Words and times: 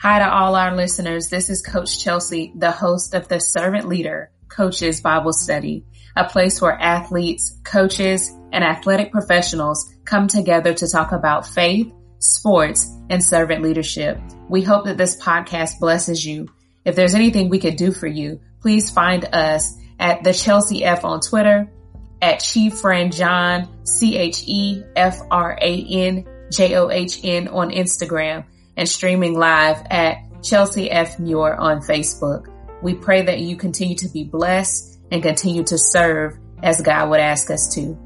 Hi 0.00 0.20
to 0.20 0.32
all 0.32 0.54
our 0.54 0.76
listeners. 0.76 1.28
This 1.28 1.50
is 1.50 1.60
Coach 1.60 1.98
Chelsea, 1.98 2.52
the 2.54 2.70
host 2.70 3.14
of 3.14 3.26
the 3.26 3.40
Servant 3.40 3.88
Leader 3.88 4.30
Coaches 4.48 5.00
Bible 5.00 5.32
Study, 5.32 5.86
a 6.14 6.24
place 6.24 6.62
where 6.62 6.80
athletes, 6.80 7.58
coaches, 7.64 8.32
and 8.52 8.62
athletic 8.62 9.10
professionals 9.10 9.92
come 10.04 10.28
together 10.28 10.72
to 10.72 10.88
talk 10.88 11.10
about 11.10 11.48
faith, 11.48 11.92
sports, 12.20 12.88
and 13.10 13.24
servant 13.24 13.60
leadership. 13.60 14.20
We 14.48 14.62
hope 14.62 14.84
that 14.84 14.98
this 14.98 15.20
podcast 15.20 15.80
blesses 15.80 16.24
you. 16.24 16.46
If 16.84 16.94
there's 16.94 17.16
anything 17.16 17.48
we 17.48 17.58
could 17.58 17.74
do 17.74 17.90
for 17.90 18.06
you, 18.06 18.40
please 18.60 18.90
find 18.90 19.24
us 19.24 19.76
at 19.98 20.22
the 20.22 20.32
Chelsea 20.32 20.84
F 20.84 21.04
on 21.04 21.18
Twitter, 21.18 21.68
at 22.22 22.38
Chief 22.38 22.78
Friend 22.78 23.12
John, 23.12 23.84
C 23.84 24.16
H 24.16 24.44
E 24.46 24.80
F 24.94 25.18
R 25.28 25.58
A 25.60 25.86
N 25.90 26.24
J 26.52 26.76
O 26.76 26.88
H 26.88 27.18
N 27.24 27.48
on 27.48 27.72
Instagram 27.72 28.44
and 28.78 28.88
streaming 28.88 29.36
live 29.36 29.84
at 29.90 30.18
Chelsea 30.42 30.88
F. 30.88 31.18
Muir 31.18 31.56
on 31.56 31.80
Facebook. 31.80 32.46
We 32.80 32.94
pray 32.94 33.22
that 33.22 33.40
you 33.40 33.56
continue 33.56 33.96
to 33.96 34.08
be 34.08 34.22
blessed 34.22 35.00
and 35.10 35.20
continue 35.20 35.64
to 35.64 35.76
serve 35.76 36.38
as 36.62 36.80
God 36.80 37.10
would 37.10 37.18
ask 37.18 37.50
us 37.50 37.74
to. 37.74 37.98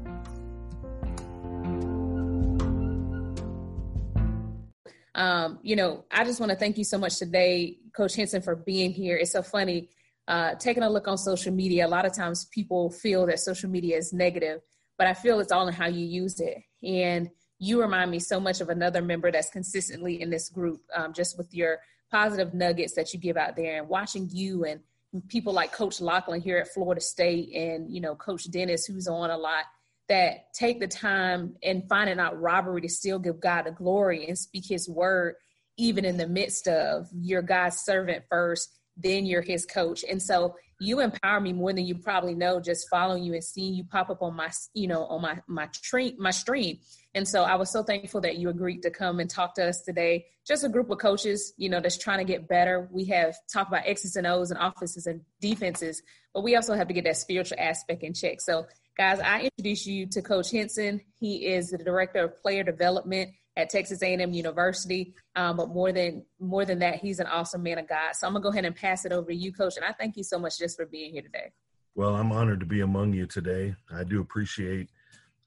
Um, 5.13 5.59
you 5.61 5.75
know, 5.75 6.05
I 6.09 6.23
just 6.23 6.39
want 6.39 6.51
to 6.51 6.57
thank 6.57 6.79
you 6.79 6.83
so 6.83 6.97
much 6.97 7.19
today, 7.19 7.77
Coach 7.95 8.15
Hinson, 8.15 8.41
for 8.41 8.55
being 8.55 8.91
here. 8.91 9.15
It's 9.15 9.31
so 9.31 9.43
funny. 9.43 9.89
Uh, 10.27 10.55
taking 10.55 10.81
a 10.81 10.89
look 10.89 11.07
on 11.07 11.19
social 11.19 11.53
media, 11.53 11.85
a 11.85 11.87
lot 11.87 12.07
of 12.07 12.15
times 12.15 12.45
people 12.45 12.89
feel 12.89 13.27
that 13.27 13.39
social 13.39 13.69
media 13.69 13.95
is 13.95 14.11
negative, 14.11 14.61
but 14.97 15.05
I 15.05 15.13
feel 15.13 15.39
it's 15.39 15.51
all 15.51 15.67
in 15.67 15.73
how 15.75 15.85
you 15.85 16.03
use 16.03 16.39
it. 16.39 16.57
And 16.81 17.29
you 17.63 17.81
remind 17.81 18.11
me 18.11 18.19
so 18.19 18.39
much 18.39 18.59
of 18.59 18.69
another 18.69 19.01
member 19.01 19.31
that's 19.31 19.49
consistently 19.49 20.21
in 20.21 20.29
this 20.29 20.49
group, 20.49 20.81
um, 20.93 21.13
just 21.13 21.37
with 21.37 21.53
your 21.53 21.79
positive 22.11 22.53
nuggets 22.53 22.93
that 22.95 23.13
you 23.13 23.19
give 23.19 23.37
out 23.37 23.55
there 23.55 23.79
and 23.79 23.87
watching 23.87 24.27
you 24.31 24.65
and 24.65 24.81
people 25.29 25.53
like 25.53 25.71
Coach 25.71 26.01
Lachlan 26.01 26.41
here 26.41 26.57
at 26.57 26.73
Florida 26.73 26.99
State 26.99 27.53
and, 27.55 27.89
you 27.89 28.01
know, 28.01 28.15
Coach 28.15 28.49
Dennis, 28.51 28.85
who's 28.85 29.07
on 29.07 29.29
a 29.29 29.37
lot 29.37 29.63
that 30.09 30.53
take 30.53 30.81
the 30.81 30.87
time 30.87 31.55
and 31.63 31.87
finding 31.87 32.19
out 32.19 32.39
robbery 32.39 32.81
to 32.81 32.89
still 32.89 33.19
give 33.19 33.39
God 33.39 33.63
the 33.63 33.71
glory 33.71 34.27
and 34.27 34.37
speak 34.37 34.65
his 34.67 34.89
word, 34.89 35.35
even 35.77 36.03
in 36.03 36.17
the 36.17 36.27
midst 36.27 36.67
of 36.67 37.07
your 37.13 37.41
God's 37.41 37.77
servant 37.77 38.25
first, 38.29 38.69
then 38.97 39.25
you're 39.25 39.41
his 39.41 39.65
coach. 39.65 40.03
And 40.03 40.21
so 40.21 40.55
you 40.79 40.99
empower 40.99 41.39
me 41.39 41.53
more 41.53 41.71
than 41.71 41.85
you 41.85 41.95
probably 41.95 42.35
know 42.35 42.59
just 42.59 42.89
following 42.89 43.23
you 43.23 43.33
and 43.33 43.43
seeing 43.43 43.73
you 43.73 43.85
pop 43.85 44.09
up 44.09 44.21
on 44.21 44.35
my 44.35 44.51
you 44.73 44.87
know 44.87 45.05
on 45.05 45.21
my 45.21 45.39
my 45.47 45.67
stream 45.71 46.15
my 46.19 46.31
stream 46.31 46.77
and 47.15 47.27
so 47.27 47.43
i 47.43 47.55
was 47.55 47.71
so 47.71 47.83
thankful 47.83 48.21
that 48.21 48.37
you 48.37 48.49
agreed 48.49 48.81
to 48.81 48.89
come 48.89 49.19
and 49.19 49.29
talk 49.29 49.53
to 49.55 49.67
us 49.67 49.81
today 49.81 50.25
just 50.45 50.63
a 50.63 50.69
group 50.69 50.89
of 50.89 50.97
coaches 50.97 51.53
you 51.57 51.69
know 51.69 51.79
that's 51.79 51.97
trying 51.97 52.19
to 52.19 52.23
get 52.23 52.47
better 52.47 52.89
we 52.91 53.05
have 53.05 53.35
talked 53.51 53.69
about 53.69 53.83
x's 53.85 54.15
and 54.15 54.27
o's 54.27 54.51
and 54.51 54.59
offenses 54.61 55.05
and 55.05 55.21
defenses 55.41 56.01
but 56.33 56.43
we 56.43 56.55
also 56.55 56.73
have 56.73 56.87
to 56.87 56.93
get 56.93 57.03
that 57.03 57.17
spiritual 57.17 57.57
aspect 57.59 58.03
in 58.03 58.13
check 58.13 58.41
so 58.41 58.65
guys 58.97 59.19
i 59.19 59.41
introduce 59.41 59.85
you 59.85 60.05
to 60.05 60.21
coach 60.21 60.49
hinson 60.49 61.01
he 61.19 61.47
is 61.47 61.71
the 61.71 61.77
director 61.77 62.23
of 62.23 62.41
player 62.41 62.63
development 62.63 63.29
at 63.55 63.69
Texas 63.69 64.01
A&M 64.01 64.33
University. 64.33 65.13
Um, 65.35 65.57
but 65.57 65.69
more 65.69 65.91
than 65.91 66.25
more 66.39 66.65
than 66.65 66.79
that, 66.79 66.95
he's 66.95 67.19
an 67.19 67.27
awesome 67.27 67.63
man 67.63 67.77
of 67.77 67.87
God. 67.87 68.15
So 68.15 68.27
I'm 68.27 68.33
gonna 68.33 68.43
go 68.43 68.49
ahead 68.49 68.65
and 68.65 68.75
pass 68.75 69.05
it 69.05 69.11
over 69.11 69.29
to 69.29 69.35
you, 69.35 69.53
Coach. 69.53 69.75
And 69.75 69.85
I 69.85 69.91
thank 69.91 70.17
you 70.17 70.23
so 70.23 70.39
much 70.39 70.57
just 70.57 70.77
for 70.77 70.85
being 70.85 71.11
here 71.11 71.21
today. 71.21 71.51
Well, 71.95 72.15
I'm 72.15 72.31
honored 72.31 72.59
to 72.61 72.65
be 72.65 72.81
among 72.81 73.13
you 73.13 73.27
today. 73.27 73.75
I 73.91 74.03
do 74.03 74.19
appreciate 74.21 74.89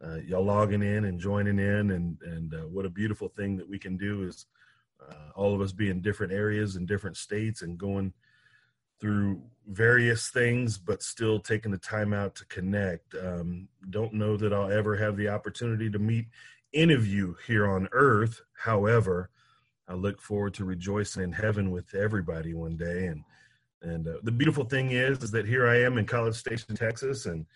uh, 0.05 0.17
y'all 0.27 0.45
logging 0.45 0.83
in 0.83 1.05
and 1.05 1.21
joining 1.21 1.59
in, 1.59 1.91
and 1.91 2.19
and 2.23 2.55
uh, 2.55 2.67
what 2.69 2.87
a 2.87 2.91
beautiful 2.91 3.29
thing 3.29 3.57
that 3.57 3.69
we 3.69 3.79
can 3.79 3.97
do 3.97 4.25
is 4.25 4.47
uh, 5.01 5.31
all 5.35 5.55
of 5.55 5.61
us 5.61 5.73
be 5.73 5.91
in 5.91 6.01
different 6.01 6.33
areas 6.33 6.77
and 6.77 6.87
different 6.87 7.17
states 7.17 7.63
and 7.63 7.79
going 7.79 8.13
through 9.01 9.43
various 9.69 10.31
things, 10.31 10.79
but 10.79 11.03
still 11.03 11.39
taking 11.39 11.71
the 11.71 11.79
time 11.79 12.13
out 12.13 12.35
to 12.35 12.47
connect. 12.47 13.15
Um, 13.15 13.69
don't 13.91 14.15
know 14.15 14.37
that 14.37 14.53
I'll 14.53 14.73
ever 14.73 14.97
have 14.97 15.17
the 15.17 15.29
opportunity 15.29 15.91
to 15.91 15.99
meet 15.99 16.27
any 16.73 16.95
of 16.95 17.07
you 17.07 17.37
here 17.47 17.67
on 17.67 17.89
earth. 17.93 18.41
However, 18.55 19.31
I 19.89 19.95
look 19.95 20.21
forward 20.21 20.55
to 20.55 20.65
rejoicing 20.65 21.23
in 21.23 21.33
heaven 21.33 21.71
with 21.71 21.95
everybody 21.95 22.55
one 22.55 22.77
day. 22.77 23.07
And 23.07 23.23
and 23.83 24.09
uh, 24.09 24.15
the 24.23 24.33
beautiful 24.33 24.65
thing 24.65 24.93
is, 24.93 25.23
is 25.23 25.31
that 25.33 25.47
here 25.47 25.69
I 25.69 25.83
am 25.83 25.99
in 25.99 26.07
College 26.07 26.35
Station, 26.35 26.75
Texas, 26.75 27.27
and 27.27 27.47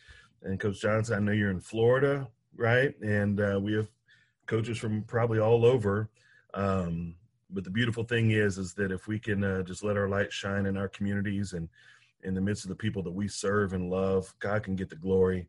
and 0.42 0.58
Coach 0.58 0.80
Johnson, 0.80 1.16
I 1.16 1.18
know 1.20 1.32
you're 1.32 1.50
in 1.50 1.60
Florida, 1.60 2.28
right? 2.56 2.98
And 3.00 3.40
uh, 3.40 3.58
we 3.60 3.74
have 3.74 3.88
coaches 4.46 4.78
from 4.78 5.02
probably 5.02 5.38
all 5.38 5.64
over. 5.64 6.08
Um, 6.54 7.16
but 7.50 7.64
the 7.64 7.70
beautiful 7.70 8.04
thing 8.04 8.30
is, 8.30 8.58
is 8.58 8.74
that 8.74 8.92
if 8.92 9.06
we 9.06 9.18
can 9.18 9.44
uh, 9.44 9.62
just 9.62 9.84
let 9.84 9.96
our 9.96 10.08
light 10.08 10.32
shine 10.32 10.66
in 10.66 10.76
our 10.76 10.88
communities 10.88 11.52
and 11.52 11.68
in 12.22 12.34
the 12.34 12.40
midst 12.40 12.64
of 12.64 12.68
the 12.68 12.76
people 12.76 13.02
that 13.02 13.12
we 13.12 13.28
serve 13.28 13.72
and 13.72 13.90
love, 13.90 14.32
God 14.40 14.62
can 14.62 14.76
get 14.76 14.90
the 14.90 14.96
glory. 14.96 15.48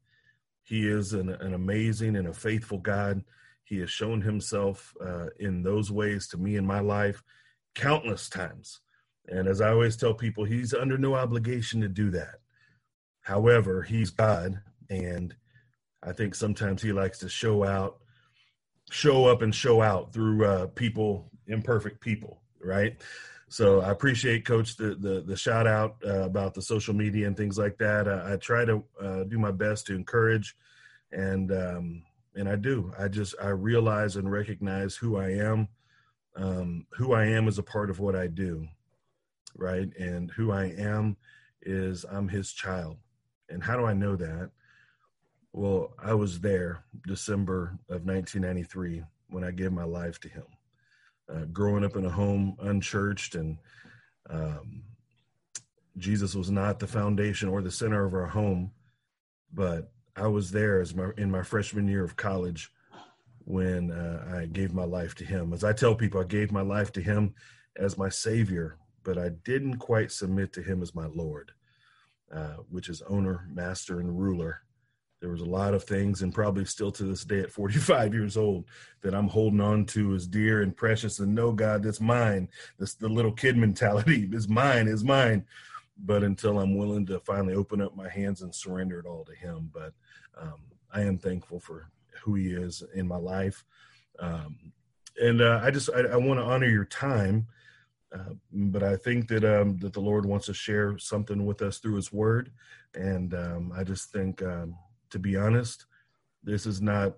He 0.63 0.87
is 0.87 1.13
an, 1.13 1.29
an 1.29 1.53
amazing 1.53 2.15
and 2.15 2.27
a 2.27 2.33
faithful 2.33 2.77
God. 2.77 3.23
He 3.63 3.79
has 3.79 3.89
shown 3.89 4.21
himself 4.21 4.93
uh, 5.03 5.27
in 5.39 5.63
those 5.63 5.91
ways 5.91 6.27
to 6.29 6.37
me 6.37 6.55
in 6.55 6.65
my 6.65 6.79
life 6.79 7.23
countless 7.75 8.29
times. 8.29 8.81
And 9.27 9.47
as 9.47 9.61
I 9.61 9.69
always 9.69 9.95
tell 9.95 10.13
people, 10.13 10.43
he's 10.43 10.73
under 10.73 10.97
no 10.97 11.15
obligation 11.15 11.81
to 11.81 11.87
do 11.87 12.09
that. 12.11 12.35
However, 13.21 13.83
he's 13.83 14.09
God, 14.09 14.59
and 14.91 15.35
I 16.03 16.11
think 16.13 16.35
sometimes 16.35 16.81
he 16.81 16.91
likes 16.91 17.19
to 17.19 17.29
show 17.29 17.63
out, 17.63 17.97
show 18.91 19.25
up 19.25 19.41
and 19.41 19.53
show 19.53 19.81
out 19.81 20.13
through 20.13 20.45
uh, 20.45 20.67
people, 20.67 21.31
imperfect 21.47 22.01
people, 22.01 22.41
right? 22.63 23.01
So 23.49 23.81
I 23.81 23.89
appreciate, 23.89 24.45
Coach, 24.45 24.77
the 24.77 24.95
the, 24.95 25.23
the 25.25 25.35
shout 25.35 25.65
out 25.67 25.95
uh, 26.05 26.23
about 26.23 26.53
the 26.53 26.61
social 26.61 26.93
media 26.93 27.27
and 27.27 27.35
things 27.35 27.57
like 27.57 27.77
that. 27.79 28.07
I, 28.07 28.33
I 28.33 28.35
try 28.37 28.65
to 28.65 28.83
uh, 29.01 29.23
do 29.23 29.39
my 29.39 29.51
best 29.51 29.87
to 29.87 29.95
encourage 29.95 30.55
and 31.11 31.51
um, 31.51 32.03
and 32.35 32.47
I 32.47 32.55
do. 32.55 32.93
I 32.97 33.07
just 33.07 33.35
I 33.41 33.49
realize 33.49 34.15
and 34.15 34.31
recognize 34.31 34.95
who 34.95 35.17
I 35.17 35.31
am. 35.31 35.67
Um, 36.35 36.87
who 36.93 37.13
I 37.13 37.25
am 37.25 37.49
is 37.49 37.57
a 37.57 37.63
part 37.63 37.89
of 37.89 37.99
what 37.99 38.15
I 38.15 38.27
do, 38.27 38.65
right? 39.55 39.89
And 39.97 40.31
who 40.31 40.51
I 40.51 40.67
am 40.67 41.17
is 41.61 42.05
I'm 42.09 42.29
His 42.29 42.53
child. 42.53 42.97
And 43.49 43.61
how 43.61 43.75
do 43.75 43.85
I 43.85 43.93
know 43.93 44.15
that? 44.15 44.51
Well, 45.53 45.93
I 46.01 46.13
was 46.13 46.39
there 46.39 46.83
December 47.05 47.77
of 47.89 48.05
1993 48.05 49.03
when 49.29 49.43
I 49.43 49.51
gave 49.51 49.71
my 49.71 49.83
life 49.83 50.19
to 50.21 50.29
Him. 50.29 50.45
Uh, 51.29 51.45
growing 51.45 51.83
up 51.83 51.95
in 51.95 52.05
a 52.05 52.09
home 52.09 52.55
unchurched 52.59 53.35
and 53.35 53.57
um, 54.29 54.83
Jesus 55.97 56.35
was 56.35 56.49
not 56.49 56.79
the 56.79 56.87
foundation 56.87 57.49
or 57.49 57.61
the 57.61 57.71
center 57.71 58.05
of 58.05 58.13
our 58.13 58.27
home, 58.27 58.71
but 59.53 59.91
I 60.15 60.27
was 60.27 60.51
there 60.51 60.79
as 60.81 60.95
my 60.95 61.09
in 61.17 61.29
my 61.29 61.41
freshman 61.41 61.87
year 61.87 62.03
of 62.03 62.15
college 62.15 62.71
when 63.39 63.91
uh, 63.91 64.37
I 64.37 64.45
gave 64.45 64.73
my 64.73 64.83
life 64.83 65.15
to 65.15 65.25
Him. 65.25 65.53
As 65.53 65.63
I 65.63 65.73
tell 65.73 65.95
people, 65.95 66.21
I 66.21 66.25
gave 66.25 66.51
my 66.51 66.61
life 66.61 66.91
to 66.93 67.01
Him 67.01 67.33
as 67.75 67.97
my 67.97 68.09
Savior, 68.09 68.77
but 69.03 69.17
I 69.17 69.29
didn't 69.43 69.77
quite 69.77 70.11
submit 70.11 70.53
to 70.53 70.61
Him 70.61 70.81
as 70.81 70.95
my 70.95 71.07
Lord, 71.07 71.51
uh, 72.33 72.57
which 72.69 72.87
is 72.87 73.01
owner, 73.03 73.47
master, 73.51 73.99
and 73.99 74.19
ruler. 74.19 74.61
There 75.21 75.29
was 75.29 75.41
a 75.41 75.45
lot 75.45 75.73
of 75.73 75.83
things, 75.83 76.23
and 76.23 76.33
probably 76.33 76.65
still 76.65 76.91
to 76.91 77.03
this 77.03 77.23
day 77.23 77.39
at 77.39 77.51
45 77.51 78.13
years 78.13 78.35
old, 78.35 78.65
that 79.01 79.15
I'm 79.15 79.27
holding 79.29 79.61
on 79.61 79.85
to 79.87 80.13
as 80.15 80.27
dear 80.27 80.61
and 80.61 80.75
precious. 80.75 81.19
And 81.19 81.33
no, 81.33 81.51
God, 81.51 81.83
that's 81.83 82.01
mine. 82.01 82.49
That's 82.77 82.95
the 82.95 83.07
little 83.07 83.31
kid 83.31 83.55
mentality. 83.55 84.27
is 84.33 84.49
mine. 84.49 84.87
is 84.87 85.03
mine 85.03 85.45
but 86.05 86.23
until 86.23 86.59
I'm 86.59 86.75
willing 86.75 87.05
to 87.07 87.19
finally 87.19 87.53
open 87.53 87.81
up 87.81 87.95
my 87.95 88.09
hands 88.09 88.41
and 88.41 88.53
surrender 88.53 88.99
it 88.99 89.05
all 89.05 89.23
to 89.25 89.35
Him. 89.35 89.69
But 89.73 89.93
um, 90.39 90.59
I 90.91 91.01
am 91.01 91.17
thankful 91.17 91.59
for 91.59 91.89
who 92.23 92.35
He 92.35 92.47
is 92.47 92.83
in 92.93 93.07
my 93.07 93.17
life, 93.17 93.63
um, 94.19 94.57
and 95.21 95.41
uh, 95.41 95.59
I 95.63 95.71
just 95.71 95.89
I, 95.95 96.01
I 96.01 96.15
want 96.17 96.39
to 96.39 96.45
honor 96.45 96.67
your 96.67 96.85
time. 96.85 97.47
Uh, 98.13 98.33
but 98.51 98.83
I 98.83 98.97
think 98.97 99.29
that 99.29 99.45
um, 99.45 99.77
that 99.79 99.93
the 99.93 100.01
Lord 100.01 100.25
wants 100.25 100.47
to 100.47 100.53
share 100.53 100.97
something 100.97 101.45
with 101.45 101.61
us 101.61 101.77
through 101.77 101.95
His 101.95 102.11
Word, 102.11 102.51
and 102.93 103.33
um, 103.33 103.71
I 103.75 103.83
just 103.83 104.11
think, 104.11 104.41
um, 104.41 104.75
to 105.11 105.19
be 105.19 105.35
honest, 105.35 105.85
this 106.43 106.65
is 106.65 106.81
not 106.81 107.13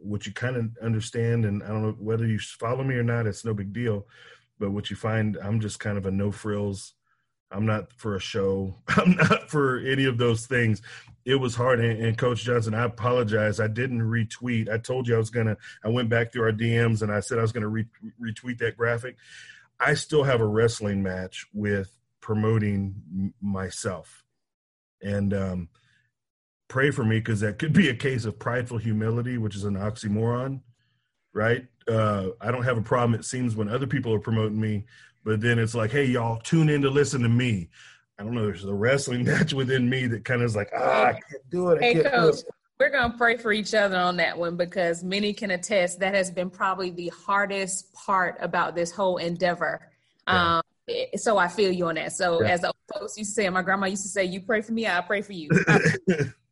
what 0.00 0.26
you 0.26 0.32
kind 0.32 0.56
of 0.56 0.70
understand. 0.82 1.44
And 1.44 1.62
I 1.62 1.68
don't 1.68 1.82
know 1.82 1.96
whether 1.98 2.26
you 2.26 2.38
follow 2.38 2.84
me 2.84 2.94
or 2.94 3.02
not; 3.02 3.26
it's 3.26 3.44
no 3.44 3.54
big 3.54 3.72
deal. 3.72 4.06
But 4.58 4.70
what 4.70 4.88
you 4.88 4.96
find, 4.96 5.36
I'm 5.42 5.60
just 5.60 5.80
kind 5.80 5.98
of 5.98 6.06
a 6.06 6.10
no 6.10 6.30
frills 6.30 6.94
I'm 7.54 7.66
not 7.66 7.92
for 7.92 8.16
a 8.16 8.20
show. 8.20 8.76
I'm 8.88 9.12
not 9.16 9.50
for 9.50 9.78
any 9.78 10.04
of 10.04 10.18
those 10.18 10.46
things. 10.46 10.82
It 11.24 11.36
was 11.36 11.54
hard. 11.54 11.80
And, 11.80 12.02
and, 12.02 12.18
Coach 12.18 12.42
Johnson, 12.42 12.74
I 12.74 12.84
apologize. 12.84 13.60
I 13.60 13.68
didn't 13.68 14.02
retweet. 14.02 14.68
I 14.68 14.78
told 14.78 15.08
you 15.08 15.14
I 15.14 15.18
was 15.18 15.30
going 15.30 15.46
to, 15.46 15.56
I 15.82 15.88
went 15.88 16.10
back 16.10 16.32
through 16.32 16.44
our 16.44 16.52
DMs 16.52 17.00
and 17.02 17.10
I 17.10 17.20
said 17.20 17.38
I 17.38 17.42
was 17.42 17.52
going 17.52 17.62
to 17.62 17.68
re- 17.68 17.86
retweet 18.20 18.58
that 18.58 18.76
graphic. 18.76 19.16
I 19.80 19.94
still 19.94 20.24
have 20.24 20.40
a 20.40 20.46
wrestling 20.46 21.02
match 21.02 21.46
with 21.54 21.90
promoting 22.20 23.32
myself. 23.40 24.24
And 25.02 25.32
um, 25.32 25.68
pray 26.68 26.90
for 26.90 27.04
me 27.04 27.18
because 27.18 27.40
that 27.40 27.58
could 27.58 27.72
be 27.72 27.88
a 27.88 27.94
case 27.94 28.24
of 28.24 28.38
prideful 28.38 28.78
humility, 28.78 29.38
which 29.38 29.56
is 29.56 29.64
an 29.64 29.74
oxymoron, 29.74 30.60
right? 31.32 31.66
Uh, 31.86 32.28
I 32.40 32.50
don't 32.50 32.64
have 32.64 32.78
a 32.78 32.82
problem, 32.82 33.18
it 33.18 33.24
seems, 33.24 33.54
when 33.56 33.68
other 33.68 33.86
people 33.86 34.12
are 34.12 34.20
promoting 34.20 34.60
me 34.60 34.84
but 35.24 35.40
then 35.40 35.58
it's 35.58 35.74
like, 35.74 35.90
hey, 35.90 36.04
y'all, 36.04 36.38
tune 36.38 36.68
in 36.68 36.82
to 36.82 36.90
listen 36.90 37.22
to 37.22 37.28
me. 37.28 37.70
I 38.18 38.22
don't 38.22 38.34
know. 38.34 38.44
There's 38.44 38.64
a 38.64 38.74
wrestling 38.74 39.24
match 39.24 39.52
within 39.52 39.88
me 39.88 40.06
that 40.08 40.24
kind 40.24 40.42
of 40.42 40.46
is 40.46 40.56
like, 40.56 40.70
ah, 40.76 41.06
I 41.06 41.12
can't 41.12 41.50
do 41.50 41.70
it. 41.70 41.82
I 41.82 41.84
hey, 41.84 42.02
coach, 42.02 42.36
we're 42.78 42.90
going 42.90 43.10
to 43.10 43.18
pray 43.18 43.38
for 43.38 43.52
each 43.52 43.74
other 43.74 43.96
on 43.96 44.18
that 44.18 44.38
one 44.38 44.56
because 44.56 45.02
many 45.02 45.32
can 45.32 45.50
attest 45.50 46.00
that 46.00 46.14
has 46.14 46.30
been 46.30 46.50
probably 46.50 46.90
the 46.90 47.08
hardest 47.08 47.92
part 47.94 48.36
about 48.40 48.74
this 48.74 48.92
whole 48.92 49.16
endeavor. 49.16 49.88
Yeah. 50.28 50.58
Um, 50.58 50.62
so 51.16 51.38
I 51.38 51.48
feel 51.48 51.72
you 51.72 51.86
on 51.86 51.94
that. 51.94 52.12
So 52.12 52.42
yeah. 52.42 52.50
as 52.50 52.60
the 52.60 52.72
folks 52.92 53.16
used 53.16 53.30
to 53.30 53.42
say, 53.42 53.48
my 53.48 53.62
grandma 53.62 53.86
used 53.86 54.02
to 54.02 54.08
say, 54.10 54.24
"You 54.26 54.42
pray 54.42 54.60
for 54.60 54.72
me, 54.72 54.86
I 54.86 55.00
pray 55.00 55.22
for 55.22 55.32
you." 55.32 55.48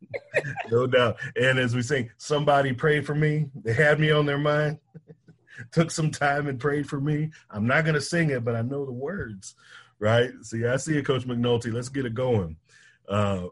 no 0.71 0.87
doubt. 0.87 1.19
And 1.37 1.59
as 1.59 1.75
we 1.75 1.83
sing, 1.83 2.11
somebody 2.17 2.73
prayed 2.73 3.07
for 3.07 3.15
me. 3.15 3.47
They 3.55 3.73
had 3.73 4.01
me 4.01 4.11
on 4.11 4.27
their 4.27 4.39
mind. 4.39 4.79
Took 5.73 5.91
some 5.91 6.11
time 6.11 6.49
and 6.49 6.59
prayed 6.59 6.89
for 6.89 7.01
me. 7.01 7.31
I'm 7.51 7.67
not 7.67 7.85
going 7.85 7.95
to 7.95 8.01
sing 8.01 8.31
it, 8.31 8.45
but 8.45 8.57
I 8.57 8.63
know 8.63 8.85
the 8.85 8.93
words, 8.93 9.55
right? 9.99 10.31
See, 10.43 10.67
I 10.67 10.77
see 10.77 10.97
it, 10.99 11.07
Coach 11.07 11.27
McNulty. 11.27 11.73
Let's 11.73 11.89
get 11.89 12.07
it 12.07 12.15
going. 12.15 12.57
Uh, 13.09 13.47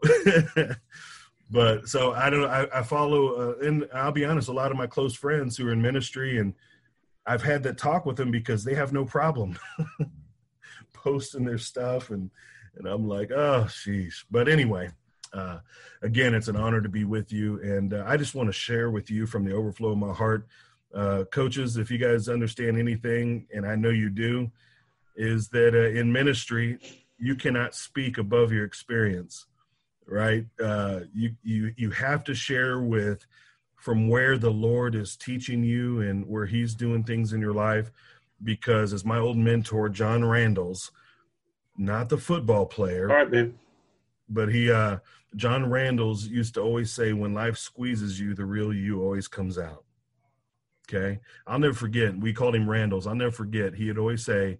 but 1.51 1.87
so 1.87 2.13
I 2.13 2.29
don't. 2.29 2.49
I, 2.49 2.67
I 2.73 2.83
follow, 2.83 3.35
uh, 3.35 3.65
and 3.65 3.87
I'll 3.93 4.11
be 4.11 4.25
honest. 4.25 4.49
A 4.49 4.53
lot 4.53 4.71
of 4.71 4.77
my 4.77 4.87
close 4.87 5.13
friends 5.13 5.55
who 5.55 5.67
are 5.67 5.73
in 5.73 5.81
ministry, 5.81 6.39
and 6.39 6.53
I've 7.25 7.43
had 7.43 7.63
that 7.63 7.77
talk 7.77 8.05
with 8.05 8.17
them 8.17 8.31
because 8.31 8.63
they 8.63 8.73
have 8.75 8.91
no 8.91 9.05
problem 9.05 9.57
posting 10.93 11.45
their 11.45 11.57
stuff, 11.57 12.09
and 12.09 12.31
and 12.75 12.87
I'm 12.87 13.07
like, 13.07 13.31
oh, 13.31 13.65
sheesh. 13.67 14.23
But 14.29 14.47
anyway, 14.47 14.89
uh, 15.33 15.59
again, 16.01 16.33
it's 16.33 16.47
an 16.47 16.55
honor 16.55 16.81
to 16.81 16.89
be 16.89 17.03
with 17.03 17.31
you. 17.31 17.61
And 17.61 17.93
uh, 17.93 18.03
I 18.07 18.17
just 18.17 18.35
want 18.35 18.47
to 18.47 18.53
share 18.53 18.89
with 18.91 19.09
you 19.09 19.25
from 19.25 19.45
the 19.45 19.53
overflow 19.53 19.91
of 19.91 19.97
my 19.97 20.13
heart. 20.13 20.47
Uh, 20.93 21.23
coaches, 21.31 21.77
if 21.77 21.89
you 21.89 21.97
guys 21.97 22.27
understand 22.27 22.77
anything, 22.77 23.47
and 23.53 23.65
I 23.65 23.75
know 23.75 23.89
you 23.89 24.09
do, 24.09 24.51
is 25.15 25.49
that 25.49 25.73
uh, 25.73 25.97
in 25.97 26.11
ministry, 26.11 26.79
you 27.17 27.35
cannot 27.35 27.75
speak 27.75 28.17
above 28.17 28.51
your 28.51 28.65
experience, 28.65 29.45
right? 30.05 30.45
Uh, 30.61 31.01
you, 31.13 31.35
you, 31.43 31.73
you 31.77 31.91
have 31.91 32.23
to 32.25 32.33
share 32.33 32.81
with 32.81 33.25
from 33.75 34.09
where 34.09 34.37
the 34.37 34.51
Lord 34.51 34.95
is 34.95 35.15
teaching 35.15 35.63
you 35.63 36.01
and 36.01 36.27
where 36.27 36.45
He's 36.45 36.75
doing 36.75 37.03
things 37.03 37.33
in 37.33 37.39
your 37.41 37.53
life. 37.53 37.91
Because 38.43 38.91
as 38.91 39.05
my 39.05 39.19
old 39.19 39.37
mentor, 39.37 39.87
John 39.87 40.25
Randalls, 40.25 40.91
not 41.77 42.09
the 42.09 42.17
football 42.17 42.65
player. 42.65 43.09
All 43.09 43.17
right, 43.17 43.31
man. 43.31 43.57
But 44.27 44.49
he, 44.49 44.71
uh, 44.71 44.97
John 45.35 45.69
Randalls 45.69 46.27
used 46.27 46.55
to 46.55 46.61
always 46.61 46.91
say, 46.91 47.13
when 47.13 47.33
life 47.33 47.57
squeezes 47.57 48.19
you, 48.19 48.33
the 48.33 48.45
real 48.45 48.73
you 48.73 49.01
always 49.01 49.27
comes 49.27 49.57
out. 49.57 49.85
Okay. 50.89 51.19
I'll 51.47 51.59
never 51.59 51.73
forget. 51.73 52.17
We 52.17 52.33
called 52.33 52.55
him 52.55 52.69
Randalls. 52.69 53.07
I'll 53.07 53.15
never 53.15 53.31
forget. 53.31 53.73
He'd 53.73 53.97
always 53.97 54.25
say, 54.25 54.59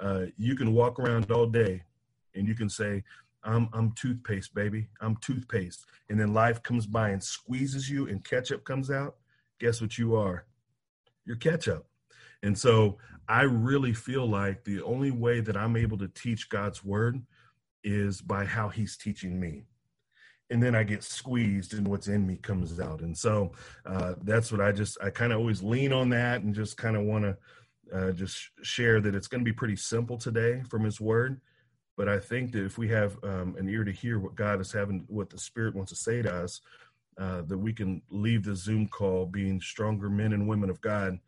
uh, 0.00 0.26
you 0.36 0.56
can 0.56 0.74
walk 0.74 0.98
around 0.98 1.30
all 1.30 1.46
day 1.46 1.84
and 2.34 2.46
you 2.46 2.54
can 2.54 2.68
say, 2.68 3.02
I'm, 3.42 3.70
I'm 3.72 3.92
toothpaste, 3.92 4.54
baby. 4.54 4.88
I'm 5.00 5.16
toothpaste. 5.16 5.86
And 6.10 6.20
then 6.20 6.34
life 6.34 6.62
comes 6.62 6.86
by 6.86 7.10
and 7.10 7.22
squeezes 7.22 7.88
you 7.88 8.08
and 8.08 8.22
ketchup 8.22 8.64
comes 8.64 8.90
out. 8.90 9.16
Guess 9.58 9.80
what 9.80 9.96
you 9.96 10.16
are? 10.16 10.44
You're 11.24 11.36
ketchup. 11.36 11.86
And 12.42 12.58
so 12.58 12.98
I 13.28 13.42
really 13.42 13.94
feel 13.94 14.26
like 14.26 14.64
the 14.64 14.82
only 14.82 15.10
way 15.10 15.40
that 15.40 15.56
I'm 15.56 15.76
able 15.76 15.96
to 15.98 16.08
teach 16.08 16.50
God's 16.50 16.84
word 16.84 17.22
is 17.82 18.20
by 18.20 18.44
how 18.44 18.68
he's 18.68 18.98
teaching 18.98 19.40
me 19.40 19.64
and 20.50 20.60
then 20.62 20.74
I 20.74 20.82
get 20.82 21.04
squeezed 21.04 21.74
and 21.74 21.86
what's 21.86 22.08
in 22.08 22.26
me 22.26 22.36
comes 22.36 22.78
out. 22.80 23.00
And 23.00 23.16
so 23.16 23.52
uh, 23.86 24.14
that's 24.22 24.50
what 24.50 24.60
I 24.60 24.72
just, 24.72 24.98
I 25.02 25.10
kind 25.10 25.32
of 25.32 25.38
always 25.38 25.62
lean 25.62 25.92
on 25.92 26.08
that 26.10 26.42
and 26.42 26.54
just 26.54 26.76
kind 26.76 26.96
of 26.96 27.04
want 27.04 27.24
to 27.24 27.36
uh, 27.96 28.12
just 28.12 28.50
share 28.62 29.00
that 29.00 29.14
it's 29.14 29.28
going 29.28 29.44
to 29.44 29.48
be 29.48 29.54
pretty 29.54 29.76
simple 29.76 30.18
today 30.18 30.62
from 30.68 30.84
his 30.84 31.00
word. 31.00 31.40
But 31.96 32.08
I 32.08 32.18
think 32.18 32.52
that 32.52 32.64
if 32.64 32.78
we 32.78 32.88
have 32.88 33.16
um, 33.22 33.54
an 33.58 33.68
ear 33.68 33.84
to 33.84 33.92
hear 33.92 34.18
what 34.18 34.34
God 34.34 34.60
is 34.60 34.72
having, 34.72 35.04
what 35.06 35.30
the 35.30 35.38
Spirit 35.38 35.74
wants 35.74 35.92
to 35.92 35.96
say 35.96 36.22
to 36.22 36.34
us, 36.34 36.60
uh, 37.18 37.42
that 37.42 37.58
we 37.58 37.72
can 37.72 38.02
leave 38.10 38.44
the 38.44 38.56
Zoom 38.56 38.88
call 38.88 39.26
being 39.26 39.60
stronger 39.60 40.08
men 40.08 40.32
and 40.32 40.48
women 40.48 40.70
of 40.70 40.80
God, 40.80 41.18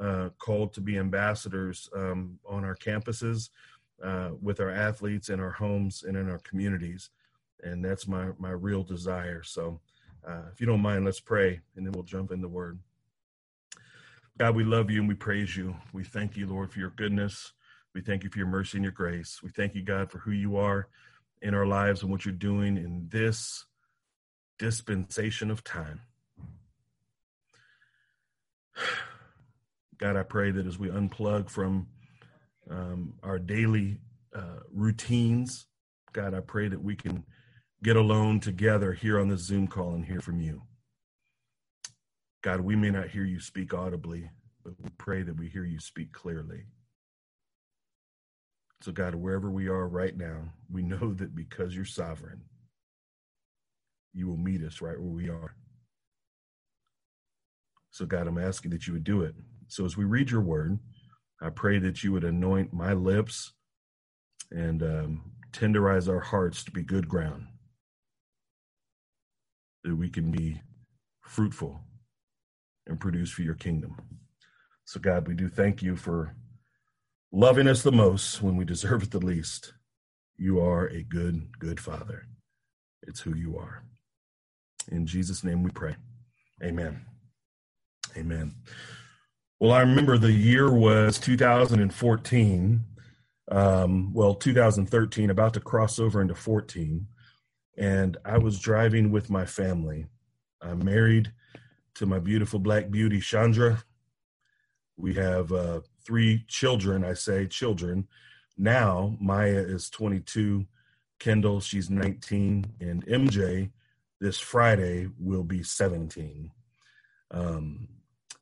uh, 0.00 0.30
called 0.38 0.72
to 0.72 0.80
be 0.80 0.98
ambassadors 0.98 1.88
um, 1.94 2.38
on 2.48 2.64
our 2.64 2.74
campuses, 2.74 3.50
uh, 4.02 4.30
with 4.40 4.58
our 4.58 4.70
athletes 4.70 5.28
in 5.28 5.38
our 5.38 5.50
homes 5.50 6.02
and 6.02 6.16
in 6.16 6.28
our 6.28 6.38
communities 6.38 7.10
and 7.62 7.84
that's 7.84 8.06
my 8.06 8.30
my 8.38 8.50
real 8.50 8.82
desire. 8.82 9.42
So, 9.42 9.80
uh, 10.26 10.42
if 10.52 10.60
you 10.60 10.66
don't 10.66 10.82
mind, 10.82 11.04
let's 11.04 11.20
pray, 11.20 11.60
and 11.76 11.86
then 11.86 11.92
we'll 11.92 12.04
jump 12.04 12.32
in 12.32 12.40
the 12.40 12.48
Word. 12.48 12.78
God, 14.38 14.56
we 14.56 14.64
love 14.64 14.90
you 14.90 15.00
and 15.00 15.08
we 15.08 15.14
praise 15.14 15.56
you. 15.56 15.76
We 15.92 16.04
thank 16.04 16.36
you, 16.36 16.46
Lord, 16.46 16.72
for 16.72 16.78
your 16.78 16.90
goodness. 16.90 17.52
We 17.94 18.00
thank 18.00 18.24
you 18.24 18.30
for 18.30 18.38
your 18.38 18.46
mercy 18.48 18.78
and 18.78 18.84
your 18.84 18.92
grace. 18.92 19.40
We 19.42 19.50
thank 19.50 19.74
you, 19.74 19.82
God, 19.82 20.10
for 20.10 20.18
who 20.18 20.30
you 20.30 20.56
are 20.56 20.88
in 21.42 21.54
our 21.54 21.66
lives 21.66 22.02
and 22.02 22.10
what 22.10 22.24
you're 22.24 22.32
doing 22.32 22.78
in 22.78 23.08
this 23.10 23.66
dispensation 24.58 25.50
of 25.50 25.62
time. 25.62 26.00
God, 29.98 30.16
I 30.16 30.22
pray 30.22 30.50
that 30.50 30.66
as 30.66 30.78
we 30.78 30.88
unplug 30.88 31.50
from 31.50 31.88
um, 32.70 33.14
our 33.22 33.38
daily 33.38 33.98
uh, 34.34 34.60
routines, 34.72 35.66
God, 36.12 36.32
I 36.34 36.40
pray 36.40 36.68
that 36.68 36.82
we 36.82 36.96
can 36.96 37.24
get 37.82 37.96
alone 37.96 38.38
together 38.40 38.92
here 38.92 39.18
on 39.18 39.28
this 39.28 39.40
Zoom 39.40 39.66
call 39.66 39.94
and 39.94 40.04
hear 40.04 40.20
from 40.20 40.40
you. 40.40 40.62
God, 42.42 42.60
we 42.60 42.76
may 42.76 42.90
not 42.90 43.08
hear 43.08 43.24
you 43.24 43.40
speak 43.40 43.74
audibly, 43.74 44.30
but 44.64 44.74
we 44.80 44.90
pray 44.98 45.22
that 45.22 45.36
we 45.36 45.48
hear 45.48 45.64
you 45.64 45.80
speak 45.80 46.12
clearly. 46.12 46.64
So, 48.82 48.92
God, 48.92 49.14
wherever 49.14 49.50
we 49.50 49.68
are 49.68 49.88
right 49.88 50.16
now, 50.16 50.52
we 50.70 50.82
know 50.82 51.14
that 51.14 51.34
because 51.34 51.74
you're 51.74 51.84
sovereign, 51.84 52.42
you 54.12 54.28
will 54.28 54.36
meet 54.36 54.62
us 54.62 54.80
right 54.80 54.98
where 54.98 55.10
we 55.10 55.28
are. 55.28 55.54
So, 57.90 58.06
God, 58.06 58.26
I'm 58.26 58.38
asking 58.38 58.72
that 58.72 58.86
you 58.86 58.92
would 58.92 59.04
do 59.04 59.22
it. 59.22 59.34
So, 59.68 59.84
as 59.84 59.96
we 59.96 60.04
read 60.04 60.30
your 60.30 60.40
word, 60.40 60.78
I 61.40 61.50
pray 61.50 61.78
that 61.78 62.02
you 62.02 62.12
would 62.12 62.24
anoint 62.24 62.72
my 62.72 62.92
lips 62.92 63.52
and 64.50 64.82
um, 64.82 65.32
tenderize 65.52 66.08
our 66.08 66.20
hearts 66.20 66.64
to 66.64 66.70
be 66.70 66.82
good 66.82 67.08
ground 67.08 67.46
that 69.84 69.96
we 69.96 70.08
can 70.08 70.30
be 70.30 70.60
fruitful 71.20 71.80
and 72.86 73.00
produce 73.00 73.30
for 73.30 73.42
your 73.42 73.54
kingdom. 73.54 73.96
So, 74.84 75.00
God, 75.00 75.26
we 75.28 75.34
do 75.34 75.48
thank 75.48 75.82
you 75.82 75.96
for 75.96 76.34
loving 77.32 77.68
us 77.68 77.82
the 77.82 77.92
most 77.92 78.42
when 78.42 78.56
we 78.56 78.64
deserve 78.64 79.02
it 79.02 79.10
the 79.10 79.24
least. 79.24 79.72
You 80.36 80.60
are 80.60 80.86
a 80.86 81.02
good, 81.02 81.58
good 81.58 81.80
Father. 81.80 82.26
It's 83.02 83.20
who 83.20 83.34
you 83.34 83.56
are. 83.58 83.82
In 84.90 85.06
Jesus' 85.06 85.44
name 85.44 85.62
we 85.62 85.70
pray. 85.70 85.96
Amen. 86.62 87.04
Amen. 88.16 88.54
Well, 89.60 89.72
I 89.72 89.80
remember 89.80 90.18
the 90.18 90.32
year 90.32 90.72
was 90.72 91.18
2014. 91.18 92.84
Um, 93.50 94.12
well, 94.12 94.34
2013, 94.34 95.30
about 95.30 95.54
to 95.54 95.60
cross 95.60 95.98
over 95.98 96.20
into 96.20 96.34
14 96.34 97.06
and 97.76 98.16
I 98.24 98.38
was 98.38 98.58
driving 98.58 99.10
with 99.10 99.30
my 99.30 99.44
family. 99.44 100.06
I'm 100.60 100.84
married 100.84 101.32
to 101.94 102.06
my 102.06 102.18
beautiful 102.18 102.58
black 102.58 102.90
beauty, 102.90 103.20
Chandra. 103.20 103.82
We 104.96 105.14
have 105.14 105.52
uh, 105.52 105.80
three 106.04 106.44
children, 106.48 107.04
I 107.04 107.14
say 107.14 107.46
children. 107.46 108.06
Now, 108.56 109.16
Maya 109.20 109.64
is 109.66 109.90
22, 109.90 110.66
Kendall, 111.18 111.60
she's 111.60 111.90
19, 111.90 112.66
and 112.80 113.06
MJ 113.06 113.70
this 114.20 114.38
Friday 114.38 115.08
will 115.18 115.42
be 115.42 115.64
17. 115.64 116.50
Um, 117.32 117.88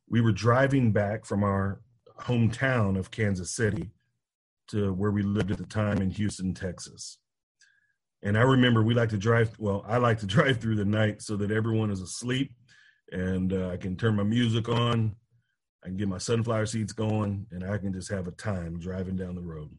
we 0.08 0.20
were 0.20 0.32
driving 0.32 0.92
back 0.92 1.24
from 1.24 1.42
our 1.42 1.80
hometown 2.20 2.98
of 2.98 3.10
Kansas 3.10 3.50
City 3.50 3.90
to 4.68 4.92
where 4.92 5.10
we 5.10 5.22
lived 5.22 5.50
at 5.50 5.58
the 5.58 5.64
time 5.64 6.02
in 6.02 6.10
Houston, 6.10 6.52
Texas. 6.52 7.18
And 8.22 8.36
I 8.36 8.42
remember 8.42 8.82
we 8.82 8.94
like 8.94 9.08
to 9.10 9.18
drive. 9.18 9.50
Well, 9.58 9.84
I 9.86 9.96
like 9.98 10.18
to 10.20 10.26
drive 10.36 10.60
through 10.60 10.76
the 10.76 10.84
night 10.84 11.22
so 11.22 11.36
that 11.36 11.50
everyone 11.50 11.90
is 11.90 12.00
asleep, 12.00 12.52
and 13.12 13.52
uh, 13.52 13.70
I 13.70 13.76
can 13.76 13.96
turn 13.96 14.16
my 14.16 14.22
music 14.22 14.68
on. 14.68 15.16
I 15.82 15.88
can 15.88 15.96
get 15.96 16.08
my 16.08 16.18
sunflower 16.18 16.66
seeds 16.66 16.92
going, 16.92 17.46
and 17.50 17.64
I 17.64 17.78
can 17.78 17.92
just 17.92 18.10
have 18.10 18.26
a 18.26 18.32
time 18.32 18.78
driving 18.78 19.16
down 19.16 19.34
the 19.34 19.40
road. 19.40 19.70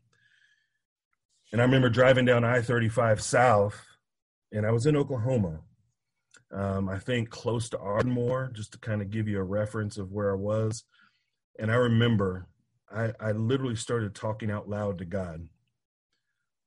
And 1.51 1.61
I 1.61 1.65
remember 1.65 1.89
driving 1.89 2.25
down 2.25 2.43
I-35 2.43 3.21
South, 3.21 3.79
and 4.51 4.65
I 4.65 4.71
was 4.71 4.87
in 4.87 4.95
Oklahoma. 4.95 5.59
Um, 6.51 6.89
I 6.89 6.97
think 6.97 7.29
close 7.29 7.69
to 7.69 7.77
Ardmore, 7.77 8.51
just 8.53 8.71
to 8.71 8.79
kind 8.79 9.01
of 9.01 9.11
give 9.11 9.27
you 9.27 9.39
a 9.39 9.43
reference 9.43 9.97
of 9.97 10.11
where 10.11 10.31
I 10.31 10.35
was. 10.35 10.83
And 11.59 11.71
I 11.71 11.75
remember 11.75 12.47
I, 12.93 13.13
I 13.19 13.31
literally 13.31 13.75
started 13.75 14.15
talking 14.15 14.51
out 14.51 14.69
loud 14.69 14.97
to 14.97 15.05
God 15.05 15.47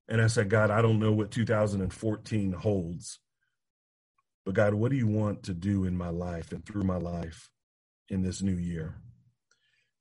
and 0.08 0.20
I 0.20 0.26
said, 0.26 0.50
God, 0.50 0.70
I 0.70 0.82
don't 0.82 0.98
know 0.98 1.12
what 1.12 1.30
2014 1.30 2.52
holds, 2.52 3.18
but 4.44 4.54
God, 4.54 4.74
what 4.74 4.90
do 4.90 4.96
you 4.96 5.06
want 5.06 5.44
to 5.44 5.54
do 5.54 5.84
in 5.84 5.96
my 5.96 6.10
life 6.10 6.52
and 6.52 6.64
through 6.64 6.84
my 6.84 6.98
life 6.98 7.50
in 8.08 8.22
this 8.22 8.42
new 8.42 8.56
year? 8.56 8.96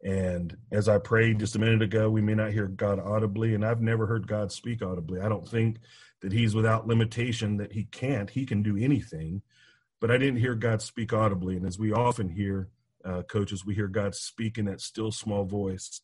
And 0.04 0.58
as 0.70 0.90
I 0.90 0.98
prayed 0.98 1.40
just 1.40 1.56
a 1.56 1.60
minute 1.60 1.82
ago, 1.82 2.10
we 2.10 2.22
may 2.22 2.36
not 2.36 2.52
hear 2.52 2.68
God 2.68 3.00
audibly, 3.00 3.56
and 3.56 3.66
I've 3.66 3.82
never 3.82 4.06
heard 4.06 4.28
God 4.28 4.52
speak 4.52 4.82
audibly. 4.82 5.22
I 5.22 5.30
don't 5.30 5.48
think 5.48 5.78
that 6.22 6.34
He's 6.34 6.54
without 6.54 6.88
limitation, 6.88 7.58
that 7.58 7.72
He 7.72 7.86
can't, 7.86 8.30
He 8.30 8.46
can 8.46 8.62
do 8.62 8.76
anything. 8.76 9.42
But 10.02 10.12
I 10.12 10.18
didn't 10.18 10.42
hear 10.42 10.56
God 10.56 10.82
speak 10.82 11.14
audibly. 11.14 11.56
And 11.56 11.66
as 11.66 11.80
we 11.80 11.94
often 11.94 12.28
hear, 12.28 12.68
uh, 13.06 13.22
coaches, 13.24 13.66
we 13.66 13.76
hear 13.76 13.88
God 13.88 14.14
speak 14.14 14.58
in 14.58 14.66
that 14.66 14.82
still 14.82 15.14
small 15.14 15.46
voice 15.46 16.02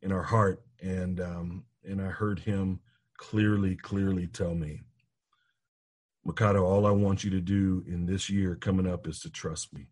in 0.00 0.12
our 0.12 0.22
heart. 0.22 0.62
And, 0.80 1.20
um, 1.20 1.64
and 1.84 2.00
I 2.00 2.06
heard 2.10 2.38
Him 2.38 2.78
clearly, 3.20 3.76
clearly 3.76 4.26
tell 4.26 4.54
me, 4.54 4.80
Mikado, 6.24 6.64
all 6.64 6.86
I 6.86 6.90
want 6.90 7.22
you 7.22 7.30
to 7.30 7.40
do 7.40 7.84
in 7.86 8.06
this 8.06 8.30
year 8.30 8.56
coming 8.56 8.86
up 8.86 9.06
is 9.06 9.20
to 9.20 9.30
trust 9.30 9.74
me 9.74 9.88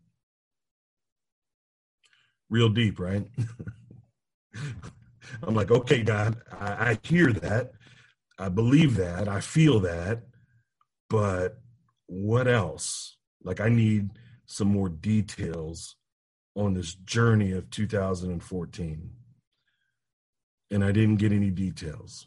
real 2.49 2.69
deep, 2.69 2.99
right? 2.99 3.27
I'm 5.43 5.53
like, 5.53 5.69
okay, 5.69 6.01
God, 6.01 6.37
I, 6.51 6.65
I, 6.65 6.99
hear 7.03 7.31
that. 7.31 7.73
I 8.39 8.49
believe 8.49 8.95
that. 8.95 9.27
I 9.27 9.41
feel 9.41 9.79
that. 9.81 10.23
But 11.07 11.59
what 12.07 12.47
else? 12.47 13.17
Like, 13.43 13.59
I 13.59 13.69
need 13.69 14.09
some 14.47 14.69
more 14.69 14.89
details 14.89 15.97
on 16.55 16.73
this 16.73 16.95
journey 16.95 17.51
of 17.51 17.69
2014. 17.69 19.11
And 20.71 20.83
I 20.83 20.91
didn't 20.91 21.17
get 21.17 21.31
any 21.31 21.51
details 21.51 22.25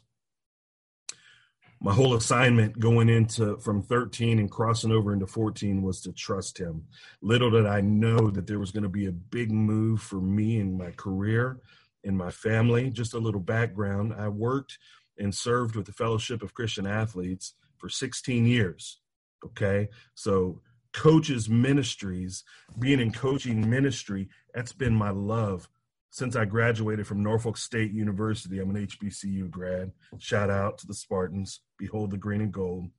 my 1.83 1.93
whole 1.93 2.15
assignment 2.15 2.79
going 2.79 3.09
into 3.09 3.57
from 3.57 3.83
13 3.83 4.39
and 4.39 4.49
crossing 4.49 4.91
over 4.91 5.11
into 5.11 5.27
14 5.27 5.81
was 5.81 5.99
to 6.01 6.13
trust 6.13 6.57
him. 6.57 6.85
Little 7.21 7.51
did 7.51 7.65
I 7.65 7.81
know 7.81 8.31
that 8.31 8.47
there 8.47 8.57
was 8.57 8.71
going 8.71 8.83
to 8.83 8.89
be 8.89 9.07
a 9.07 9.11
big 9.11 9.51
move 9.51 10.01
for 10.01 10.21
me 10.21 10.59
in 10.59 10.77
my 10.77 10.91
career, 10.91 11.59
in 12.05 12.15
my 12.15 12.31
family. 12.31 12.89
Just 12.89 13.13
a 13.13 13.19
little 13.19 13.41
background 13.41 14.13
I 14.17 14.29
worked 14.29 14.77
and 15.17 15.35
served 15.35 15.75
with 15.75 15.85
the 15.85 15.91
Fellowship 15.91 16.41
of 16.41 16.53
Christian 16.53 16.87
Athletes 16.87 17.53
for 17.77 17.89
16 17.89 18.45
years. 18.45 19.01
Okay. 19.45 19.89
So, 20.15 20.61
coaches 20.93 21.49
ministries, 21.49 22.43
being 22.79 22.99
in 23.01 23.11
coaching 23.11 23.69
ministry, 23.69 24.29
that's 24.53 24.71
been 24.71 24.93
my 24.93 25.09
love 25.09 25.67
since 26.13 26.35
I 26.35 26.45
graduated 26.45 27.07
from 27.07 27.23
Norfolk 27.23 27.57
State 27.57 27.91
University. 27.91 28.59
I'm 28.59 28.69
an 28.69 28.85
HBCU 28.85 29.49
grad. 29.49 29.91
Shout 30.19 30.51
out 30.51 30.77
to 30.77 30.85
the 30.85 30.93
Spartans. 30.93 31.61
Behold 31.79 32.11
the 32.11 32.17
green 32.17 32.41
and 32.41 32.53
gold. 32.53 32.91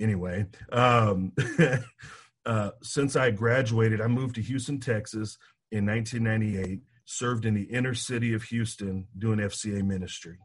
Anyway, 0.00 0.46
um, 0.72 1.32
uh, 2.46 2.70
since 2.82 3.14
I 3.14 3.30
graduated, 3.30 4.00
I 4.00 4.06
moved 4.06 4.36
to 4.36 4.40
Houston, 4.40 4.80
Texas 4.80 5.36
in 5.70 5.84
1998, 5.84 6.80
served 7.04 7.44
in 7.44 7.52
the 7.52 7.64
inner 7.64 7.92
city 7.92 8.32
of 8.32 8.44
Houston 8.44 9.06
doing 9.18 9.38
FCA 9.38 9.84
ministry, 9.84 10.38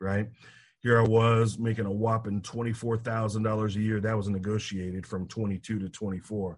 right? 0.00 0.28
Here 0.78 1.00
I 1.00 1.08
was 1.08 1.58
making 1.58 1.86
a 1.86 1.92
whopping 1.92 2.42
$24,000 2.42 3.74
a 3.74 3.80
year. 3.80 4.00
That 4.00 4.16
was 4.16 4.28
negotiated 4.28 5.08
from 5.08 5.26
22 5.26 5.80
to 5.80 5.88
24. 5.88 6.56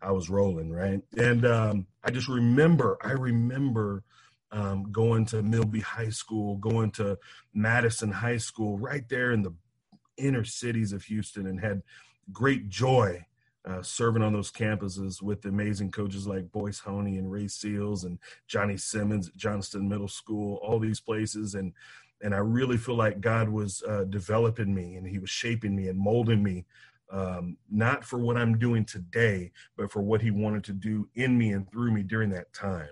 I 0.00 0.12
was 0.12 0.30
rolling, 0.30 0.70
right? 0.70 1.00
And 1.16 1.44
um, 1.44 1.86
I 2.04 2.10
just 2.10 2.28
remember, 2.28 2.98
I 3.02 3.12
remember 3.12 4.04
um, 4.52 4.90
going 4.92 5.26
to 5.26 5.42
Milby 5.42 5.80
High 5.80 6.10
School, 6.10 6.56
going 6.56 6.90
to 6.92 7.18
Madison 7.52 8.10
High 8.10 8.38
School, 8.38 8.78
right 8.78 9.08
there 9.08 9.32
in 9.32 9.42
the 9.42 9.54
inner 10.16 10.44
cities 10.44 10.92
of 10.92 11.04
Houston, 11.04 11.46
and 11.46 11.60
had 11.60 11.82
great 12.32 12.68
joy 12.68 13.26
uh, 13.66 13.82
serving 13.82 14.22
on 14.22 14.32
those 14.32 14.52
campuses 14.52 15.20
with 15.20 15.44
amazing 15.44 15.90
coaches 15.90 16.26
like 16.26 16.52
Boyce 16.52 16.78
Honey 16.78 17.18
and 17.18 17.30
Ray 17.30 17.48
Seals 17.48 18.04
and 18.04 18.18
Johnny 18.46 18.76
Simmons 18.76 19.28
at 19.28 19.36
Johnston 19.36 19.88
Middle 19.88 20.08
School, 20.08 20.58
all 20.62 20.78
these 20.78 21.00
places, 21.00 21.54
and 21.54 21.72
and 22.22 22.34
I 22.34 22.38
really 22.38 22.78
feel 22.78 22.94
like 22.94 23.20
God 23.20 23.48
was 23.48 23.82
uh, 23.86 24.04
developing 24.04 24.74
me 24.74 24.94
and 24.94 25.06
He 25.06 25.18
was 25.18 25.28
shaping 25.28 25.76
me 25.76 25.88
and 25.88 25.98
molding 25.98 26.42
me 26.42 26.64
um, 27.10 27.56
not 27.70 28.04
for 28.04 28.18
what 28.18 28.36
I'm 28.36 28.58
doing 28.58 28.84
today, 28.84 29.52
but 29.76 29.90
for 29.90 30.02
what 30.02 30.22
he 30.22 30.30
wanted 30.30 30.64
to 30.64 30.72
do 30.72 31.08
in 31.14 31.36
me 31.38 31.52
and 31.52 31.70
through 31.70 31.92
me 31.92 32.02
during 32.02 32.30
that 32.30 32.52
time. 32.52 32.90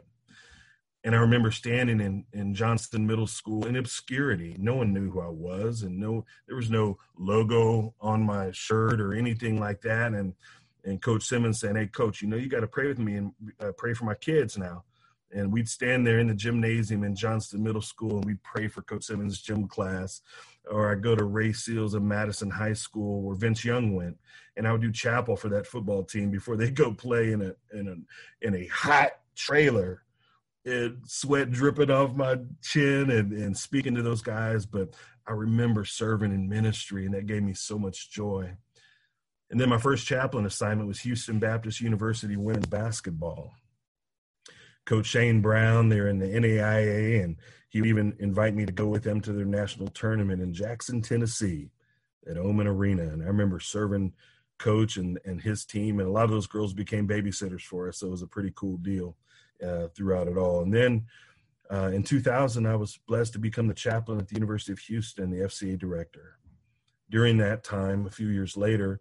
And 1.02 1.14
I 1.14 1.18
remember 1.18 1.50
standing 1.50 2.00
in, 2.00 2.24
in 2.32 2.54
Johnston 2.54 3.06
Middle 3.06 3.26
School 3.26 3.66
in 3.66 3.76
obscurity. 3.76 4.56
No 4.58 4.76
one 4.76 4.94
knew 4.94 5.10
who 5.10 5.20
I 5.20 5.28
was, 5.28 5.82
and 5.82 5.98
no, 5.98 6.24
there 6.46 6.56
was 6.56 6.70
no 6.70 6.96
logo 7.18 7.94
on 8.00 8.22
my 8.22 8.50
shirt 8.52 9.00
or 9.00 9.12
anything 9.12 9.60
like 9.60 9.82
that. 9.82 10.14
And 10.14 10.34
and 10.82 11.02
Coach 11.02 11.24
Simmons 11.24 11.60
saying, 11.60 11.76
"Hey, 11.76 11.88
Coach, 11.88 12.22
you 12.22 12.28
know 12.28 12.36
you 12.36 12.48
got 12.48 12.60
to 12.60 12.66
pray 12.66 12.88
with 12.88 12.98
me 12.98 13.16
and 13.16 13.32
uh, 13.60 13.72
pray 13.76 13.92
for 13.92 14.04
my 14.04 14.14
kids 14.14 14.56
now." 14.56 14.84
And 15.30 15.52
we'd 15.52 15.68
stand 15.68 16.06
there 16.06 16.20
in 16.20 16.28
the 16.28 16.34
gymnasium 16.34 17.04
in 17.04 17.16
Johnston 17.16 17.62
Middle 17.62 17.82
School, 17.82 18.16
and 18.16 18.24
we'd 18.24 18.42
pray 18.42 18.68
for 18.68 18.80
Coach 18.82 19.04
Simmons' 19.04 19.42
gym 19.42 19.68
class 19.68 20.22
or 20.70 20.90
I 20.90 20.94
go 20.94 21.14
to 21.14 21.24
Ray 21.24 21.52
Seals 21.52 21.94
in 21.94 22.06
Madison 22.06 22.50
High 22.50 22.72
School 22.72 23.22
where 23.22 23.36
Vince 23.36 23.64
Young 23.64 23.94
went, 23.94 24.18
and 24.56 24.66
I 24.66 24.72
would 24.72 24.80
do 24.80 24.92
chapel 24.92 25.36
for 25.36 25.48
that 25.50 25.66
football 25.66 26.04
team 26.04 26.30
before 26.30 26.56
they 26.56 26.70
go 26.70 26.92
play 26.92 27.32
in 27.32 27.42
a 27.42 27.54
in 27.76 27.88
a 27.88 28.46
in 28.46 28.54
a 28.54 28.66
hot 28.66 29.12
trailer, 29.34 30.02
and 30.64 30.98
sweat 31.06 31.50
dripping 31.50 31.90
off 31.90 32.14
my 32.14 32.38
chin 32.62 33.10
and 33.10 33.32
and 33.32 33.56
speaking 33.56 33.94
to 33.94 34.02
those 34.02 34.22
guys. 34.22 34.66
But 34.66 34.94
I 35.26 35.32
remember 35.32 35.84
serving 35.84 36.32
in 36.32 36.48
ministry, 36.48 37.04
and 37.06 37.14
that 37.14 37.26
gave 37.26 37.42
me 37.42 37.54
so 37.54 37.78
much 37.78 38.10
joy. 38.10 38.56
And 39.50 39.60
then 39.60 39.68
my 39.68 39.78
first 39.78 40.06
chaplain 40.06 40.46
assignment 40.46 40.88
was 40.88 41.00
Houston 41.00 41.38
Baptist 41.38 41.80
University 41.80 42.36
women's 42.36 42.66
basketball. 42.66 43.52
Coach 44.84 45.06
Shane 45.06 45.40
Brown, 45.40 45.88
they're 45.88 46.08
in 46.08 46.18
the 46.18 46.26
NAIA, 46.26 47.22
and 47.22 47.36
he 47.74 47.80
would 47.80 47.88
even 47.88 48.14
invite 48.20 48.54
me 48.54 48.64
to 48.64 48.70
go 48.70 48.86
with 48.86 49.02
them 49.02 49.20
to 49.20 49.32
their 49.32 49.44
national 49.44 49.88
tournament 49.88 50.40
in 50.40 50.54
Jackson, 50.54 51.02
Tennessee, 51.02 51.72
at 52.30 52.36
Oman 52.36 52.68
Arena. 52.68 53.02
And 53.02 53.20
I 53.20 53.26
remember 53.26 53.58
serving 53.58 54.12
coach 54.58 54.96
and, 54.96 55.18
and 55.24 55.40
his 55.40 55.64
team, 55.64 55.98
and 55.98 56.08
a 56.08 56.12
lot 56.12 56.22
of 56.22 56.30
those 56.30 56.46
girls 56.46 56.72
became 56.72 57.08
babysitters 57.08 57.62
for 57.62 57.88
us. 57.88 57.98
So 57.98 58.06
it 58.06 58.10
was 58.10 58.22
a 58.22 58.28
pretty 58.28 58.52
cool 58.54 58.76
deal 58.76 59.16
uh, 59.60 59.88
throughout 59.88 60.28
it 60.28 60.36
all. 60.36 60.60
And 60.60 60.72
then 60.72 61.06
uh, 61.68 61.90
in 61.92 62.04
2000, 62.04 62.64
I 62.64 62.76
was 62.76 62.96
blessed 63.08 63.32
to 63.32 63.40
become 63.40 63.66
the 63.66 63.74
chaplain 63.74 64.20
at 64.20 64.28
the 64.28 64.36
University 64.36 64.70
of 64.70 64.78
Houston, 64.78 65.32
the 65.32 65.44
FCA 65.44 65.76
director. 65.76 66.38
During 67.10 67.38
that 67.38 67.64
time, 67.64 68.06
a 68.06 68.10
few 68.10 68.28
years 68.28 68.56
later, 68.56 69.00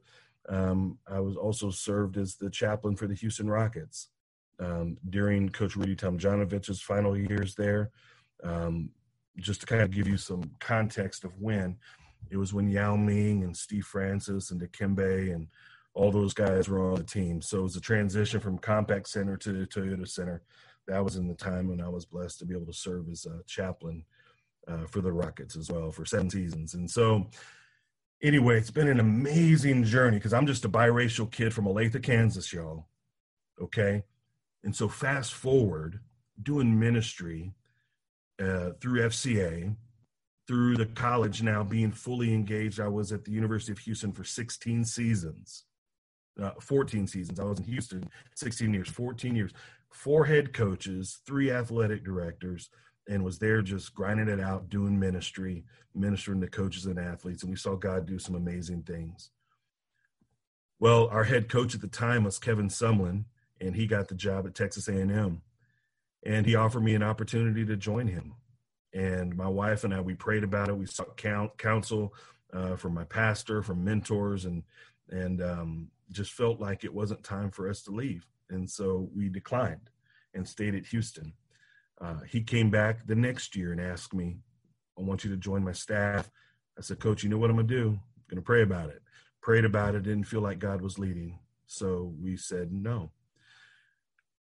um, 0.49 0.97
I 1.07 1.19
was 1.19 1.35
also 1.35 1.69
served 1.69 2.17
as 2.17 2.37
the 2.37 2.49
chaplain 2.49 2.95
for 2.95 3.05
the 3.05 3.13
Houston 3.13 3.51
Rockets 3.51 4.09
um, 4.57 4.97
during 5.11 5.49
Coach 5.49 5.75
Rudy 5.75 5.95
Tomjanovich's 5.95 6.81
final 6.81 7.15
years 7.15 7.53
there. 7.53 7.91
Um, 8.43 8.89
just 9.37 9.61
to 9.61 9.65
kind 9.65 9.81
of 9.81 9.91
give 9.91 10.07
you 10.07 10.17
some 10.17 10.51
context 10.59 11.23
of 11.23 11.31
when, 11.39 11.77
it 12.29 12.37
was 12.37 12.53
when 12.53 12.69
Yao 12.69 12.95
Ming 12.95 13.43
and 13.43 13.55
Steve 13.55 13.85
Francis 13.85 14.51
and 14.51 14.61
Dikembe 14.61 15.33
and 15.33 15.47
all 15.93 16.11
those 16.11 16.33
guys 16.33 16.67
were 16.67 16.91
on 16.91 16.95
the 16.95 17.03
team. 17.03 17.41
So 17.41 17.59
it 17.59 17.63
was 17.63 17.75
a 17.75 17.81
transition 17.81 18.39
from 18.39 18.59
Compaq 18.59 19.07
Center 19.07 19.37
to 19.37 19.51
the 19.51 19.67
Toyota 19.67 20.07
Center. 20.07 20.41
That 20.87 21.03
was 21.03 21.15
in 21.15 21.27
the 21.27 21.35
time 21.35 21.69
when 21.69 21.81
I 21.81 21.89
was 21.89 22.05
blessed 22.05 22.39
to 22.39 22.45
be 22.45 22.55
able 22.55 22.65
to 22.65 22.73
serve 22.73 23.09
as 23.09 23.25
a 23.25 23.41
chaplain 23.45 24.05
uh, 24.67 24.85
for 24.87 25.01
the 25.01 25.11
Rockets 25.11 25.55
as 25.55 25.69
well 25.69 25.91
for 25.91 26.05
seven 26.05 26.29
seasons. 26.29 26.73
And 26.73 26.89
so, 26.89 27.29
anyway, 28.21 28.57
it's 28.57 28.71
been 28.71 28.87
an 28.87 28.99
amazing 28.99 29.83
journey 29.83 30.17
because 30.17 30.33
I'm 30.33 30.47
just 30.47 30.65
a 30.65 30.69
biracial 30.69 31.31
kid 31.31 31.53
from 31.53 31.65
Olathe, 31.65 32.01
Kansas, 32.01 32.51
y'all. 32.51 32.87
Okay. 33.61 34.03
And 34.63 34.75
so, 34.75 34.87
fast 34.87 35.33
forward, 35.33 35.99
doing 36.41 36.79
ministry 36.79 37.53
uh, 38.41 38.71
through 38.81 39.01
FCA, 39.01 39.75
through 40.47 40.75
the 40.75 40.85
college 40.85 41.41
now 41.41 41.63
being 41.63 41.91
fully 41.91 42.33
engaged. 42.33 42.79
I 42.79 42.87
was 42.87 43.11
at 43.11 43.25
the 43.25 43.31
University 43.31 43.71
of 43.71 43.79
Houston 43.79 44.11
for 44.11 44.23
16 44.23 44.85
seasons, 44.85 45.65
uh, 46.41 46.51
14 46.59 47.07
seasons. 47.07 47.39
I 47.39 47.43
was 47.43 47.59
in 47.59 47.65
Houston 47.65 48.09
16 48.35 48.73
years, 48.73 48.89
14 48.89 49.35
years, 49.35 49.51
four 49.91 50.25
head 50.25 50.53
coaches, 50.53 51.19
three 51.25 51.51
athletic 51.51 52.03
directors, 52.03 52.69
and 53.07 53.23
was 53.23 53.39
there 53.39 53.61
just 53.61 53.93
grinding 53.93 54.29
it 54.29 54.39
out, 54.39 54.69
doing 54.69 54.99
ministry, 54.99 55.65
ministering 55.93 56.41
to 56.41 56.47
coaches 56.47 56.85
and 56.85 56.99
athletes. 56.99 57.43
And 57.43 57.49
we 57.49 57.57
saw 57.57 57.75
God 57.75 58.05
do 58.05 58.17
some 58.17 58.35
amazing 58.35 58.83
things. 58.83 59.29
Well, 60.79 61.07
our 61.07 61.23
head 61.23 61.47
coach 61.47 61.75
at 61.75 61.81
the 61.81 61.87
time 61.87 62.23
was 62.23 62.39
Kevin 62.39 62.67
Sumlin, 62.67 63.25
and 63.61 63.75
he 63.75 63.87
got 63.87 64.07
the 64.07 64.15
job 64.15 64.45
at 64.45 64.55
Texas 64.55 64.87
A&M 64.87 65.41
and 66.25 66.45
he 66.45 66.55
offered 66.55 66.83
me 66.83 66.95
an 66.95 67.03
opportunity 67.03 67.65
to 67.65 67.75
join 67.75 68.07
him. 68.07 68.33
And 68.93 69.35
my 69.35 69.47
wife 69.47 69.83
and 69.83 69.93
I, 69.93 70.01
we 70.01 70.13
prayed 70.13 70.43
about 70.43 70.69
it. 70.69 70.77
We 70.77 70.85
sought 70.85 71.17
counsel 71.57 72.13
uh, 72.53 72.75
from 72.75 72.93
my 72.93 73.03
pastor, 73.05 73.61
from 73.61 73.83
mentors, 73.83 74.45
and 74.45 74.63
and 75.09 75.41
um, 75.41 75.87
just 76.11 76.31
felt 76.31 76.59
like 76.59 76.83
it 76.83 76.93
wasn't 76.93 77.23
time 77.23 77.51
for 77.51 77.69
us 77.69 77.81
to 77.83 77.91
leave. 77.91 78.25
And 78.49 78.69
so 78.69 79.09
we 79.15 79.29
declined 79.29 79.89
and 80.33 80.47
stayed 80.47 80.75
at 80.75 80.85
Houston. 80.87 81.33
Uh, 81.99 82.21
he 82.29 82.41
came 82.41 82.69
back 82.69 83.05
the 83.05 83.15
next 83.15 83.55
year 83.55 83.71
and 83.71 83.81
asked 83.81 84.13
me, 84.13 84.37
"I 84.97 85.01
want 85.01 85.23
you 85.23 85.31
to 85.31 85.37
join 85.37 85.63
my 85.63 85.71
staff." 85.71 86.29
I 86.77 86.81
said, 86.81 86.99
"Coach, 86.99 87.23
you 87.23 87.29
know 87.29 87.37
what 87.37 87.49
I'm 87.49 87.55
gonna 87.55 87.67
do? 87.67 87.89
I'm 87.89 88.23
gonna 88.29 88.41
pray 88.41 88.61
about 88.61 88.89
it." 88.89 89.01
Prayed 89.41 89.65
about 89.65 89.95
it. 89.95 90.03
Didn't 90.03 90.27
feel 90.27 90.41
like 90.41 90.59
God 90.59 90.81
was 90.81 90.99
leading, 90.99 91.39
so 91.65 92.13
we 92.21 92.37
said 92.37 92.71
no 92.71 93.11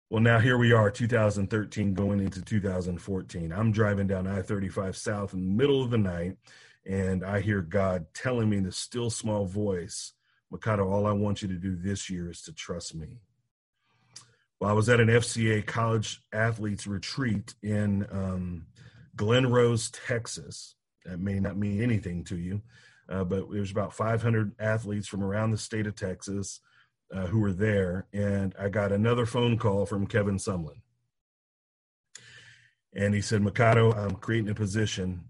Well, 0.09 0.23
now 0.23 0.39
here 0.39 0.57
we 0.57 0.71
are, 0.71 0.89
2013 0.89 1.93
going 1.93 2.21
into 2.21 2.41
2014. 2.41 3.51
I'm 3.51 3.73
driving 3.73 4.07
down 4.07 4.29
I 4.29 4.41
35 4.41 4.97
South 4.97 5.35
in 5.35 5.41
the 5.41 5.53
middle 5.57 5.83
of 5.83 5.91
the 5.91 5.99
night, 5.99 6.37
and 6.89 7.25
I 7.25 7.41
hear 7.41 7.61
God 7.61 8.07
telling 8.15 8.49
me 8.49 8.59
in 8.59 8.63
this 8.63 8.77
still 8.77 9.11
small 9.11 9.47
voice, 9.47 10.13
Mikado, 10.53 10.89
all 10.89 11.09
I 11.09 11.13
want 11.13 11.43
you 11.43 11.49
to 11.49 11.57
do 11.57 11.75
this 11.75 12.09
year 12.09 12.31
is 12.31 12.43
to 12.43 12.53
trust 12.53 12.95
me. 12.95 13.19
Well, 14.61 14.71
I 14.71 14.75
was 14.75 14.89
at 14.89 15.01
an 15.01 15.09
FCA 15.09 15.67
college 15.67 16.23
athletes 16.33 16.87
retreat 16.87 17.55
in 17.65 18.07
um, 18.13 18.67
Glen 19.17 19.51
Rose, 19.51 19.91
Texas. 19.91 20.77
That 21.05 21.19
may 21.19 21.41
not 21.41 21.57
mean 21.57 21.83
anything 21.83 22.23
to 22.27 22.37
you, 22.37 22.63
uh, 23.09 23.25
but 23.25 23.51
there's 23.51 23.73
about 23.73 23.93
500 23.93 24.55
athletes 24.61 25.09
from 25.09 25.25
around 25.25 25.51
the 25.51 25.59
state 25.59 25.89
of 25.89 25.97
Texas 25.97 26.61
uh, 27.15 27.27
who 27.27 27.41
were 27.41 27.53
there, 27.53 28.07
and 28.13 28.55
I 28.59 28.69
got 28.69 28.93
another 28.93 29.27
phone 29.27 29.59
call 29.59 29.87
from 29.87 30.07
Kevin 30.07 30.37
Sumlin. 30.37 30.81
And 32.95 33.15
he 33.15 33.21
said, 33.21 33.43
Mikado, 33.43 33.93
I'm 33.93 34.17
creating 34.17 34.51
a 34.51 34.55
position, 34.55 35.25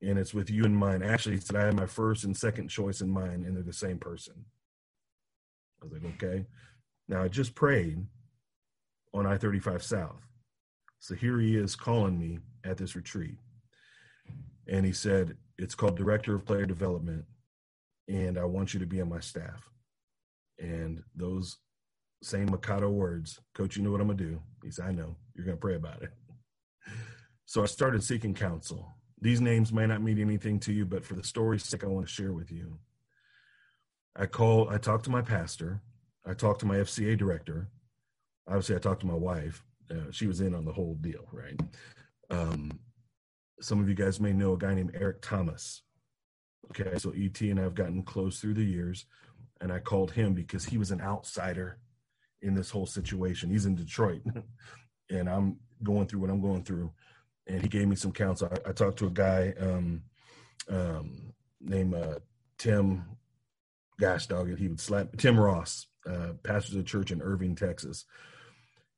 and 0.00 0.18
it's 0.18 0.32
with 0.32 0.50
you 0.50 0.64
in 0.64 0.74
mind. 0.74 1.04
Actually, 1.04 1.36
he 1.36 1.40
said, 1.40 1.56
I 1.56 1.66
have 1.66 1.74
my 1.74 1.86
first 1.86 2.24
and 2.24 2.36
second 2.36 2.68
choice 2.68 3.00
in 3.00 3.10
mind, 3.10 3.44
and 3.44 3.56
they're 3.56 3.62
the 3.62 3.72
same 3.72 3.98
person. 3.98 4.44
I 5.82 5.86
was 5.86 5.92
like, 5.92 6.14
okay. 6.14 6.46
Now, 7.08 7.22
I 7.22 7.28
just 7.28 7.54
prayed 7.54 8.06
on 9.12 9.26
I 9.26 9.36
35 9.36 9.82
South. 9.82 10.26
So 11.00 11.14
here 11.14 11.38
he 11.40 11.56
is 11.56 11.74
calling 11.74 12.18
me 12.18 12.38
at 12.64 12.76
this 12.76 12.94
retreat. 12.94 13.38
And 14.68 14.86
he 14.86 14.92
said, 14.92 15.36
It's 15.58 15.74
called 15.74 15.96
Director 15.96 16.34
of 16.34 16.44
Player 16.44 16.66
Development, 16.66 17.24
and 18.08 18.38
I 18.38 18.44
want 18.44 18.72
you 18.72 18.80
to 18.80 18.86
be 18.86 19.00
on 19.00 19.08
my 19.08 19.20
staff. 19.20 19.68
And 20.60 21.02
those 21.16 21.58
same 22.22 22.50
Mikado 22.50 22.90
words, 22.90 23.40
Coach, 23.54 23.76
you 23.76 23.82
know 23.82 23.90
what 23.90 24.00
I'm 24.00 24.06
going 24.06 24.18
to 24.18 24.24
do? 24.24 24.40
He 24.62 24.70
said, 24.70 24.86
I 24.86 24.92
know. 24.92 25.16
You're 25.34 25.46
going 25.46 25.56
to 25.56 25.60
pray 25.60 25.74
about 25.74 26.02
it. 26.02 26.10
So 27.46 27.62
I 27.62 27.66
started 27.66 28.04
seeking 28.04 28.34
counsel. 28.34 28.94
These 29.20 29.40
names 29.40 29.72
may 29.72 29.86
not 29.86 30.02
mean 30.02 30.20
anything 30.20 30.60
to 30.60 30.72
you, 30.72 30.86
but 30.86 31.04
for 31.04 31.14
the 31.14 31.24
story's 31.24 31.64
sake, 31.64 31.82
I 31.82 31.88
want 31.88 32.06
to 32.06 32.12
share 32.12 32.32
with 32.32 32.52
you. 32.52 32.78
I 34.14 34.26
call, 34.26 34.68
I 34.68 34.78
talked 34.78 35.04
to 35.04 35.10
my 35.10 35.22
pastor. 35.22 35.80
I 36.26 36.34
talked 36.34 36.60
to 36.60 36.66
my 36.66 36.76
FCA 36.76 37.16
director. 37.16 37.68
Obviously, 38.46 38.76
I 38.76 38.78
talked 38.78 39.00
to 39.00 39.06
my 39.06 39.14
wife. 39.14 39.64
Uh, 39.90 40.10
she 40.10 40.26
was 40.26 40.40
in 40.40 40.54
on 40.54 40.64
the 40.64 40.72
whole 40.72 40.94
deal, 41.00 41.26
right? 41.32 41.58
Um, 42.30 42.78
some 43.60 43.80
of 43.80 43.88
you 43.88 43.94
guys 43.94 44.20
may 44.20 44.32
know 44.32 44.52
a 44.52 44.58
guy 44.58 44.74
named 44.74 44.92
Eric 44.94 45.22
Thomas. 45.22 45.82
Okay, 46.70 46.98
so 46.98 47.12
ET 47.16 47.40
and 47.40 47.58
I 47.58 47.62
have 47.62 47.74
gotten 47.74 48.02
close 48.02 48.40
through 48.40 48.54
the 48.54 48.64
years 48.64 49.06
and 49.60 49.72
I 49.72 49.78
called 49.78 50.12
him 50.12 50.32
because 50.34 50.64
he 50.64 50.78
was 50.78 50.90
an 50.90 51.00
outsider 51.00 51.78
in 52.42 52.54
this 52.54 52.70
whole 52.70 52.86
situation. 52.86 53.50
He's 53.50 53.66
in 53.66 53.74
Detroit, 53.74 54.22
and 55.10 55.28
I'm 55.28 55.56
going 55.82 56.06
through 56.06 56.20
what 56.20 56.30
I'm 56.30 56.40
going 56.40 56.64
through, 56.64 56.92
and 57.46 57.62
he 57.62 57.68
gave 57.68 57.88
me 57.88 57.96
some 57.96 58.12
counsel. 58.12 58.48
I, 58.50 58.70
I 58.70 58.72
talked 58.72 58.98
to 58.98 59.06
a 59.06 59.10
guy 59.10 59.54
um, 59.60 60.02
um, 60.68 61.32
named 61.60 61.94
uh, 61.94 62.20
Tim. 62.58 63.04
Gosh, 63.98 64.26
dog, 64.26 64.48
and 64.48 64.58
he 64.58 64.68
would 64.68 64.80
slap 64.80 65.14
Tim 65.18 65.38
Ross, 65.38 65.86
uh, 66.06 66.32
pastor 66.42 66.72
of 66.72 66.78
the 66.78 66.88
church 66.88 67.10
in 67.10 67.20
Irving, 67.20 67.54
Texas. 67.54 68.06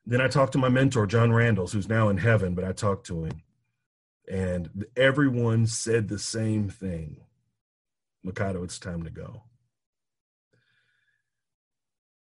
Then 0.07 0.21
I 0.21 0.29
talked 0.29 0.53
to 0.53 0.59
my 0.59 0.69
mentor, 0.69 1.07
John 1.07 1.33
Randalls, 1.33 1.73
who's 1.73 1.89
now 1.89 2.09
in 2.09 2.19
heaven, 2.19 2.55
but 2.55 2.65
I 2.65 2.73
talked 2.73 3.07
to 3.07 3.25
him, 3.25 3.43
and 4.31 4.87
everyone 4.97 5.67
said 5.67 6.09
the 6.09 6.21
same 6.21 6.69
thing. 6.69 7.17
Mikado, 8.23 8.63
it's 8.63 8.79
time 8.79 9.03
to 9.03 9.11
go. 9.11 9.43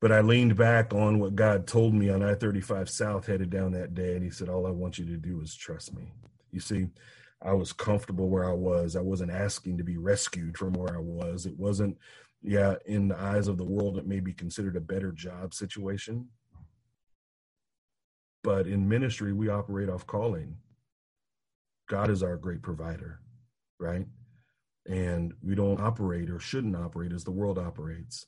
But 0.02 0.12
I 0.12 0.22
leaned 0.22 0.56
back 0.56 0.94
on 0.94 1.20
what 1.20 1.36
God 1.36 1.68
told 1.68 1.94
me 1.94 2.10
on 2.10 2.22
I 2.22 2.36
35 2.36 2.90
South 2.90 3.25
headed 3.25 3.50
down 3.50 3.72
that 3.72 3.94
day. 3.94 4.16
And 4.16 4.24
He 4.24 4.30
said, 4.30 4.50
All 4.50 4.68
I 4.68 4.72
want 4.72 4.98
you 5.00 5.06
to 5.06 5.18
do 5.18 5.42
is 5.42 5.56
trust 5.56 5.96
me. 5.96 6.12
You 6.52 6.60
see, 6.60 6.88
I 7.42 7.54
was 7.54 7.74
comfortable 7.74 8.30
where 8.30 8.50
I 8.50 8.54
was. 8.54 8.96
I 8.96 9.02
wasn't 9.02 9.32
asking 9.32 9.78
to 9.78 9.84
be 9.84 9.98
rescued 9.98 10.58
from 10.58 10.74
where 10.74 10.96
I 10.96 11.00
was. 11.00 11.46
It 11.46 11.58
wasn't, 11.58 11.98
yeah, 12.41 12.76
in 12.86 13.08
the 13.08 13.19
eyes 13.19 13.48
of 13.48 13.58
the 13.58 13.65
world, 13.65 13.98
it 13.98 14.08
may 14.08 14.19
be 14.19 14.34
considered 14.34 14.76
a 14.76 14.82
better 14.82 15.12
job 15.12 15.54
situation. 15.54 16.28
But 18.43 18.67
in 18.67 18.88
ministry, 18.88 19.34
we 19.34 19.50
operate 19.50 19.89
off 19.89 20.06
calling. 20.06 20.58
God 21.89 22.10
is 22.10 22.24
our 22.24 22.38
great 22.38 22.62
provider, 22.62 23.19
right? 23.80 24.06
And 24.88 25.34
we 25.43 25.56
don't 25.56 25.82
operate 25.82 26.30
or 26.30 26.39
shouldn't 26.39 26.76
operate 26.76 27.12
as 27.12 27.24
the 27.24 27.32
world 27.32 27.58
operates 27.58 28.26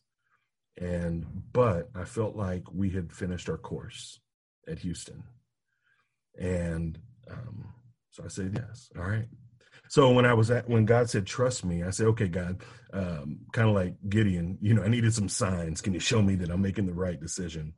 and 0.78 1.26
but 1.54 1.90
i 1.96 2.04
felt 2.04 2.36
like 2.36 2.63
we 2.72 2.90
had 2.90 3.12
finished 3.12 3.50
our 3.50 3.58
course 3.58 4.20
at 4.68 4.80
houston. 4.80 5.24
And 6.40 7.00
um, 7.30 7.74
so 8.12 8.24
i 8.24 8.28
said 8.28 8.54
yes. 8.56 8.90
All 8.98 9.04
right. 9.04 9.28
So 9.90 10.12
when 10.12 10.26
i 10.26 10.34
was 10.34 10.52
at 10.52 10.70
when 10.70 10.86
god 10.86 11.10
said 11.10 11.26
trust 11.26 11.66
me 11.66 11.84
i 11.84 11.90
said 11.90 12.08
okay 12.08 12.28
god 12.28 12.62
um, 12.94 13.40
kind 13.54 13.70
of 13.70 13.76
like 13.76 13.96
gideon 14.10 14.58
you 14.62 14.74
know 14.74 14.84
i 14.84 14.88
needed 14.88 15.13
some 15.13 15.30
signs. 15.30 15.82
Can 15.82 15.94
you 15.94 16.00
show 16.00 16.22
me 16.22 16.36
that 16.36 16.52
i'm 16.52 16.62
making 16.62 16.86
the 16.86 16.94
right 16.94 17.20
decision? 17.20 17.74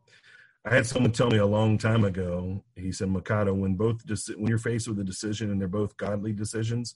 I 0.66 0.76
had 0.76 0.86
someone 0.86 1.14
tell 1.14 1.30
me 1.30 1.38
a 1.38 1.46
long 1.46 1.78
time 1.78 2.04
ago 2.04 2.64
he 2.76 2.92
said 2.92 3.10
mikado 3.10 3.54
when 3.54 3.76
both 3.76 4.06
just 4.06 4.36
when 4.38 4.48
you're 4.48 4.58
faced 4.58 4.88
with 4.90 5.00
a 5.00 5.04
decision 5.06 5.52
and 5.52 5.60
they're 5.60 5.68
both 5.70 5.96
godly 5.96 6.34
decisions 6.34 6.96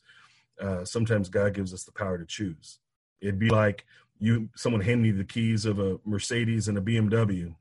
uh, 0.62 0.84
sometimes 0.84 1.30
god 1.30 1.54
gives 1.54 1.74
us 1.74 1.84
the 1.84 1.92
power 1.92 2.18
to 2.18 2.26
choose. 2.26 2.80
It'd 3.22 3.39
be 3.39 3.50
like 3.50 3.86
you 4.24 4.48
someone 4.56 4.82
hand 4.82 5.02
me 5.02 5.12
the 5.12 5.26
keys 5.26 5.66
of 5.66 5.80
a 5.80 6.00
Mercedes 6.06 6.70
and 6.70 6.78
a 6.78 6.82
BMW. 6.82 7.56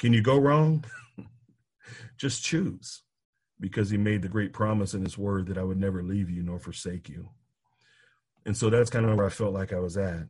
Can 0.00 0.12
you 0.12 0.20
go 0.20 0.36
wrong? 0.36 0.84
Just 2.18 2.42
choose 2.42 3.02
because 3.60 3.88
he 3.88 3.98
made 3.98 4.22
the 4.22 4.28
great 4.28 4.52
promise 4.52 4.94
in 4.94 5.04
his 5.04 5.16
word 5.16 5.46
that 5.46 5.58
I 5.58 5.62
would 5.62 5.78
never 5.78 6.02
leave 6.02 6.28
you 6.28 6.42
nor 6.42 6.58
forsake 6.58 7.08
you. 7.08 7.28
And 8.44 8.56
so 8.56 8.68
that's 8.68 8.90
kind 8.90 9.06
of 9.06 9.16
where 9.16 9.26
I 9.26 9.30
felt 9.30 9.54
like 9.54 9.72
I 9.72 9.78
was 9.78 9.96
at. 9.96 10.26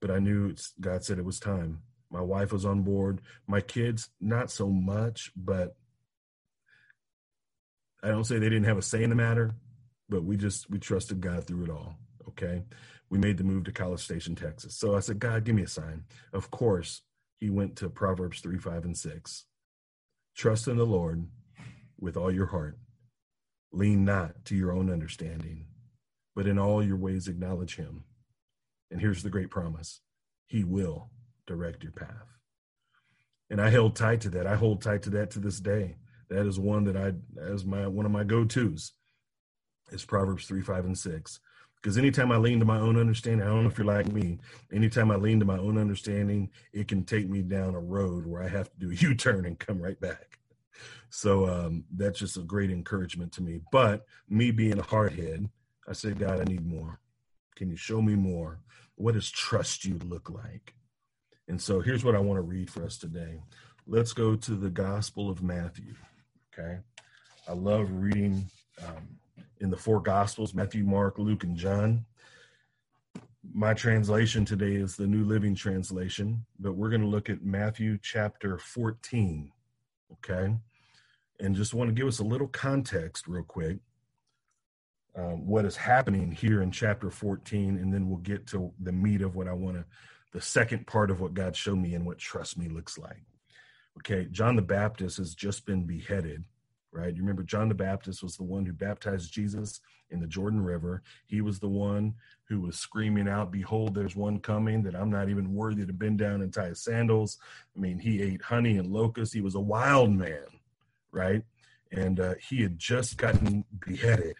But 0.00 0.10
I 0.10 0.18
knew 0.18 0.56
God 0.80 1.04
said 1.04 1.18
it 1.18 1.24
was 1.24 1.38
time. 1.38 1.82
My 2.10 2.20
wife 2.20 2.52
was 2.52 2.64
on 2.64 2.82
board. 2.82 3.20
My 3.46 3.60
kids, 3.60 4.08
not 4.20 4.50
so 4.50 4.68
much, 4.68 5.30
but 5.36 5.76
I 8.02 8.08
don't 8.08 8.24
say 8.24 8.40
they 8.40 8.48
didn't 8.48 8.64
have 8.64 8.78
a 8.78 8.82
say 8.82 9.04
in 9.04 9.10
the 9.10 9.16
matter, 9.16 9.52
but 10.08 10.24
we 10.24 10.36
just 10.36 10.68
we 10.68 10.80
trusted 10.80 11.20
God 11.20 11.46
through 11.46 11.64
it 11.64 11.70
all. 11.70 11.94
Okay 12.28 12.64
we 13.10 13.18
made 13.18 13.38
the 13.38 13.44
move 13.44 13.64
to 13.64 13.72
College 13.72 14.00
Station, 14.00 14.36
Texas. 14.36 14.76
So 14.76 14.96
I 14.96 15.00
said, 15.00 15.18
God, 15.18 15.44
give 15.44 15.56
me 15.56 15.62
a 15.62 15.68
sign. 15.68 16.04
Of 16.32 16.50
course, 16.50 17.02
he 17.38 17.50
went 17.50 17.76
to 17.76 17.90
Proverbs 17.90 18.40
3, 18.40 18.58
5, 18.58 18.84
and 18.84 18.96
6. 18.96 19.44
Trust 20.36 20.68
in 20.68 20.76
the 20.76 20.86
Lord 20.86 21.26
with 21.98 22.16
all 22.16 22.32
your 22.32 22.46
heart. 22.46 22.78
Lean 23.72 24.04
not 24.04 24.44
to 24.46 24.56
your 24.56 24.72
own 24.72 24.90
understanding, 24.90 25.66
but 26.36 26.46
in 26.46 26.58
all 26.58 26.82
your 26.82 26.96
ways 26.96 27.28
acknowledge 27.28 27.76
him. 27.76 28.04
And 28.90 29.00
here's 29.00 29.22
the 29.22 29.30
great 29.30 29.50
promise 29.50 30.00
He 30.46 30.64
will 30.64 31.10
direct 31.46 31.82
your 31.82 31.92
path. 31.92 32.38
And 33.48 33.60
I 33.60 33.70
held 33.70 33.96
tight 33.96 34.20
to 34.22 34.30
that. 34.30 34.46
I 34.46 34.54
hold 34.56 34.82
tight 34.82 35.02
to 35.02 35.10
that 35.10 35.30
to 35.32 35.40
this 35.40 35.60
day. 35.60 35.96
That 36.28 36.46
is 36.46 36.58
one 36.58 36.84
that 36.84 36.96
I, 36.96 37.12
as 37.40 37.64
my 37.64 37.86
one 37.88 38.06
of 38.06 38.12
my 38.12 38.22
go-tos, 38.22 38.92
is 39.90 40.04
Proverbs 40.04 40.46
3, 40.46 40.62
5, 40.62 40.84
and 40.84 40.98
6 40.98 41.40
because 41.80 41.96
anytime 41.96 42.30
I 42.30 42.36
lean 42.36 42.58
to 42.60 42.66
my 42.66 42.78
own 42.78 42.98
understanding, 42.98 43.42
I 43.46 43.50
don't 43.50 43.64
know 43.64 43.70
if 43.70 43.78
you're 43.78 43.86
like 43.86 44.12
me, 44.12 44.38
anytime 44.72 45.10
I 45.10 45.16
lean 45.16 45.40
to 45.40 45.46
my 45.46 45.58
own 45.58 45.78
understanding, 45.78 46.50
it 46.72 46.88
can 46.88 47.04
take 47.04 47.28
me 47.28 47.42
down 47.42 47.74
a 47.74 47.80
road 47.80 48.26
where 48.26 48.42
I 48.42 48.48
have 48.48 48.70
to 48.70 48.78
do 48.78 48.90
a 48.90 48.94
U 49.08 49.14
turn 49.14 49.46
and 49.46 49.58
come 49.58 49.80
right 49.80 49.98
back. 50.00 50.38
So 51.08 51.48
um, 51.48 51.84
that's 51.96 52.18
just 52.18 52.36
a 52.36 52.42
great 52.42 52.70
encouragement 52.70 53.32
to 53.32 53.42
me. 53.42 53.60
But 53.72 54.06
me 54.28 54.50
being 54.50 54.78
a 54.78 54.82
hardhead, 54.82 55.48
I 55.88 55.92
said, 55.92 56.18
God, 56.18 56.40
I 56.40 56.44
need 56.44 56.66
more. 56.66 57.00
Can 57.56 57.70
you 57.70 57.76
show 57.76 58.00
me 58.00 58.14
more? 58.14 58.60
What 58.94 59.14
does 59.14 59.30
trust 59.30 59.84
you 59.84 59.98
look 60.04 60.30
like? 60.30 60.74
And 61.48 61.60
so 61.60 61.80
here's 61.80 62.04
what 62.04 62.14
I 62.14 62.20
want 62.20 62.38
to 62.38 62.42
read 62.42 62.70
for 62.70 62.84
us 62.84 62.96
today. 62.96 63.42
Let's 63.86 64.12
go 64.12 64.36
to 64.36 64.54
the 64.54 64.70
Gospel 64.70 65.28
of 65.28 65.42
Matthew. 65.42 65.94
Okay. 66.52 66.78
I 67.48 67.52
love 67.54 67.88
reading 67.90 68.48
um, 68.86 69.19
in 69.60 69.70
the 69.70 69.76
four 69.76 70.00
Gospels 70.00 70.54
Matthew, 70.54 70.84
Mark, 70.84 71.18
Luke, 71.18 71.44
and 71.44 71.56
John. 71.56 72.06
My 73.52 73.74
translation 73.74 74.44
today 74.44 74.74
is 74.74 74.96
the 74.96 75.06
New 75.06 75.24
Living 75.24 75.54
Translation, 75.54 76.44
but 76.58 76.74
we're 76.74 76.90
going 76.90 77.00
to 77.02 77.06
look 77.06 77.30
at 77.30 77.42
Matthew 77.42 77.98
chapter 78.02 78.58
14. 78.58 79.50
Okay. 80.12 80.54
And 81.38 81.54
just 81.54 81.72
want 81.72 81.88
to 81.88 81.94
give 81.94 82.06
us 82.06 82.18
a 82.18 82.24
little 82.24 82.48
context, 82.48 83.26
real 83.26 83.44
quick, 83.44 83.78
um, 85.16 85.46
what 85.46 85.64
is 85.64 85.76
happening 85.76 86.30
here 86.30 86.62
in 86.62 86.70
chapter 86.70 87.10
14, 87.10 87.78
and 87.78 87.92
then 87.92 88.08
we'll 88.08 88.18
get 88.18 88.46
to 88.48 88.72
the 88.80 88.92
meat 88.92 89.22
of 89.22 89.34
what 89.36 89.48
I 89.48 89.52
want 89.52 89.76
to, 89.76 89.84
the 90.32 90.40
second 90.40 90.86
part 90.86 91.10
of 91.10 91.20
what 91.20 91.34
God 91.34 91.56
showed 91.56 91.78
me 91.78 91.94
and 91.94 92.04
what 92.04 92.18
trust 92.18 92.58
me 92.58 92.68
looks 92.68 92.98
like. 92.98 93.22
Okay. 93.98 94.28
John 94.30 94.54
the 94.54 94.62
Baptist 94.62 95.18
has 95.18 95.34
just 95.34 95.66
been 95.66 95.84
beheaded 95.84 96.44
right? 96.92 97.14
You 97.14 97.22
remember 97.22 97.42
John 97.42 97.68
the 97.68 97.74
Baptist 97.74 98.22
was 98.22 98.36
the 98.36 98.42
one 98.42 98.66
who 98.66 98.72
baptized 98.72 99.32
Jesus 99.32 99.80
in 100.10 100.20
the 100.20 100.26
Jordan 100.26 100.62
River. 100.62 101.02
He 101.26 101.40
was 101.40 101.60
the 101.60 101.68
one 101.68 102.14
who 102.44 102.60
was 102.60 102.76
screaming 102.76 103.28
out, 103.28 103.52
Behold, 103.52 103.94
there's 103.94 104.16
one 104.16 104.40
coming 104.40 104.82
that 104.82 104.96
I'm 104.96 105.10
not 105.10 105.28
even 105.28 105.54
worthy 105.54 105.86
to 105.86 105.92
bend 105.92 106.18
down 106.18 106.42
and 106.42 106.52
tie 106.52 106.68
his 106.68 106.82
sandals. 106.82 107.38
I 107.76 107.80
mean, 107.80 107.98
he 107.98 108.22
ate 108.22 108.42
honey 108.42 108.78
and 108.78 108.92
locusts. 108.92 109.34
He 109.34 109.40
was 109.40 109.54
a 109.54 109.60
wild 109.60 110.12
man, 110.12 110.46
right? 111.12 111.42
And 111.92 112.18
uh, 112.18 112.34
he 112.40 112.62
had 112.62 112.78
just 112.78 113.16
gotten 113.16 113.64
beheaded, 113.86 114.34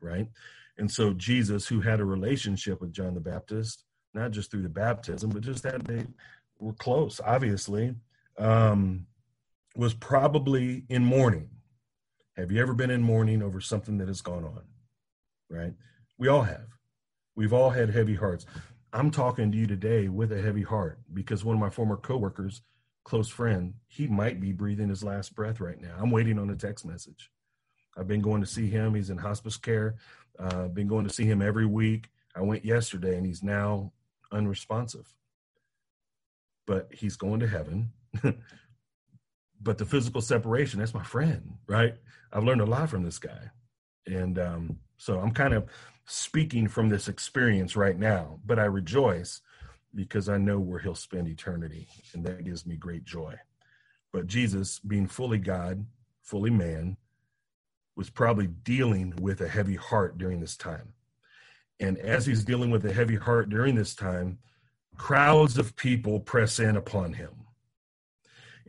right? 0.00 0.28
And 0.78 0.90
so 0.90 1.12
Jesus, 1.12 1.66
who 1.66 1.80
had 1.80 2.00
a 2.00 2.04
relationship 2.04 2.80
with 2.80 2.92
John 2.92 3.14
the 3.14 3.20
Baptist, 3.20 3.84
not 4.14 4.30
just 4.30 4.50
through 4.50 4.62
the 4.62 4.68
baptism, 4.68 5.30
but 5.30 5.42
just 5.42 5.62
that 5.64 5.84
they 5.84 6.06
were 6.58 6.72
close, 6.72 7.20
obviously, 7.24 7.94
um, 8.38 9.06
was 9.76 9.94
probably 9.94 10.84
in 10.88 11.04
mourning. 11.04 11.48
Have 12.40 12.50
you 12.50 12.60
ever 12.62 12.72
been 12.72 12.90
in 12.90 13.02
mourning 13.02 13.42
over 13.42 13.60
something 13.60 13.98
that 13.98 14.08
has 14.08 14.22
gone 14.22 14.44
on? 14.44 14.62
Right? 15.50 15.74
We 16.16 16.28
all 16.28 16.42
have. 16.42 16.68
We've 17.36 17.52
all 17.52 17.70
had 17.70 17.90
heavy 17.90 18.14
hearts. 18.14 18.46
I'm 18.94 19.10
talking 19.10 19.52
to 19.52 19.58
you 19.58 19.66
today 19.66 20.08
with 20.08 20.32
a 20.32 20.40
heavy 20.40 20.62
heart 20.62 20.98
because 21.12 21.44
one 21.44 21.54
of 21.54 21.60
my 21.60 21.68
former 21.68 21.96
coworkers, 21.96 22.62
close 23.04 23.28
friend, 23.28 23.74
he 23.86 24.06
might 24.06 24.40
be 24.40 24.52
breathing 24.52 24.88
his 24.88 25.04
last 25.04 25.34
breath 25.34 25.60
right 25.60 25.80
now. 25.80 25.94
I'm 25.98 26.10
waiting 26.10 26.38
on 26.38 26.48
a 26.48 26.56
text 26.56 26.86
message. 26.86 27.30
I've 27.96 28.08
been 28.08 28.22
going 28.22 28.40
to 28.40 28.46
see 28.46 28.68
him. 28.68 28.94
He's 28.94 29.10
in 29.10 29.18
hospice 29.18 29.58
care. 29.58 29.96
Uh, 30.38 30.68
been 30.68 30.88
going 30.88 31.06
to 31.06 31.12
see 31.12 31.24
him 31.24 31.42
every 31.42 31.66
week. 31.66 32.08
I 32.34 32.40
went 32.40 32.64
yesterday 32.64 33.16
and 33.16 33.26
he's 33.26 33.42
now 33.42 33.92
unresponsive. 34.32 35.14
But 36.66 36.88
he's 36.90 37.16
going 37.16 37.40
to 37.40 37.48
heaven. 37.48 37.92
but 39.62 39.78
the 39.78 39.84
physical 39.84 40.20
separation, 40.20 40.78
that's 40.80 40.94
my 40.94 41.02
friend, 41.02 41.54
right? 41.66 41.94
I've 42.32 42.44
learned 42.44 42.60
a 42.60 42.66
lot 42.66 42.88
from 42.88 43.02
this 43.02 43.18
guy. 43.18 43.50
And 44.06 44.38
um, 44.38 44.78
so 44.96 45.20
I'm 45.20 45.32
kind 45.32 45.54
of 45.54 45.68
speaking 46.06 46.68
from 46.68 46.88
this 46.88 47.08
experience 47.08 47.76
right 47.76 47.98
now, 47.98 48.40
but 48.44 48.58
I 48.58 48.64
rejoice 48.64 49.40
because 49.94 50.28
I 50.28 50.38
know 50.38 50.58
where 50.58 50.78
he'll 50.78 50.94
spend 50.94 51.28
eternity. 51.28 51.88
And 52.14 52.24
that 52.24 52.44
gives 52.44 52.66
me 52.66 52.76
great 52.76 53.04
joy. 53.04 53.34
But 54.12 54.26
Jesus, 54.26 54.78
being 54.78 55.06
fully 55.06 55.38
God, 55.38 55.84
fully 56.22 56.50
man, 56.50 56.96
was 57.96 58.10
probably 58.10 58.46
dealing 58.46 59.14
with 59.20 59.40
a 59.40 59.48
heavy 59.48 59.76
heart 59.76 60.16
during 60.16 60.40
this 60.40 60.56
time. 60.56 60.94
And 61.80 61.98
as 61.98 62.26
he's 62.26 62.44
dealing 62.44 62.70
with 62.70 62.84
a 62.84 62.92
heavy 62.92 63.16
heart 63.16 63.48
during 63.50 63.74
this 63.74 63.94
time, 63.94 64.38
crowds 64.96 65.58
of 65.58 65.76
people 65.76 66.20
press 66.20 66.58
in 66.58 66.76
upon 66.76 67.14
him. 67.14 67.30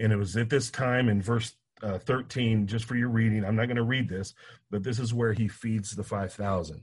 And 0.02 0.12
it 0.12 0.16
was 0.16 0.36
at 0.36 0.50
this 0.50 0.72
time 0.72 1.10
in 1.10 1.22
verse 1.22 1.54
uh, 1.84 2.00
13, 2.00 2.66
just 2.66 2.86
for 2.86 2.96
your 2.96 3.10
reading, 3.10 3.46
I'm 3.46 3.56
not 3.56 3.68
going 3.68 3.76
to 3.76 3.84
read 3.84 4.10
this, 4.10 4.34
but 4.72 4.84
this 4.84 4.98
is 4.98 5.14
where 5.14 5.34
he 5.34 5.48
feeds 5.48 5.92
the 5.92 6.04
5,000. 6.04 6.82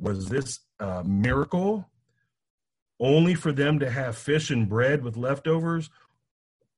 Was 0.00 0.28
this 0.28 0.60
a 0.80 1.04
miracle 1.04 1.88
only 2.98 3.34
for 3.34 3.52
them 3.52 3.78
to 3.78 3.90
have 3.90 4.18
fish 4.18 4.50
and 4.50 4.68
bread 4.68 5.04
with 5.04 5.16
leftovers? 5.16 5.90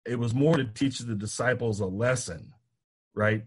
It 0.05 0.19
was 0.19 0.35
more 0.35 0.59
to 0.59 0.65
teach 0.65 0.99
the 0.99 1.15
disciples 1.15 1.81
a 1.81 1.87
lesson, 1.87 2.53
right? 3.15 3.45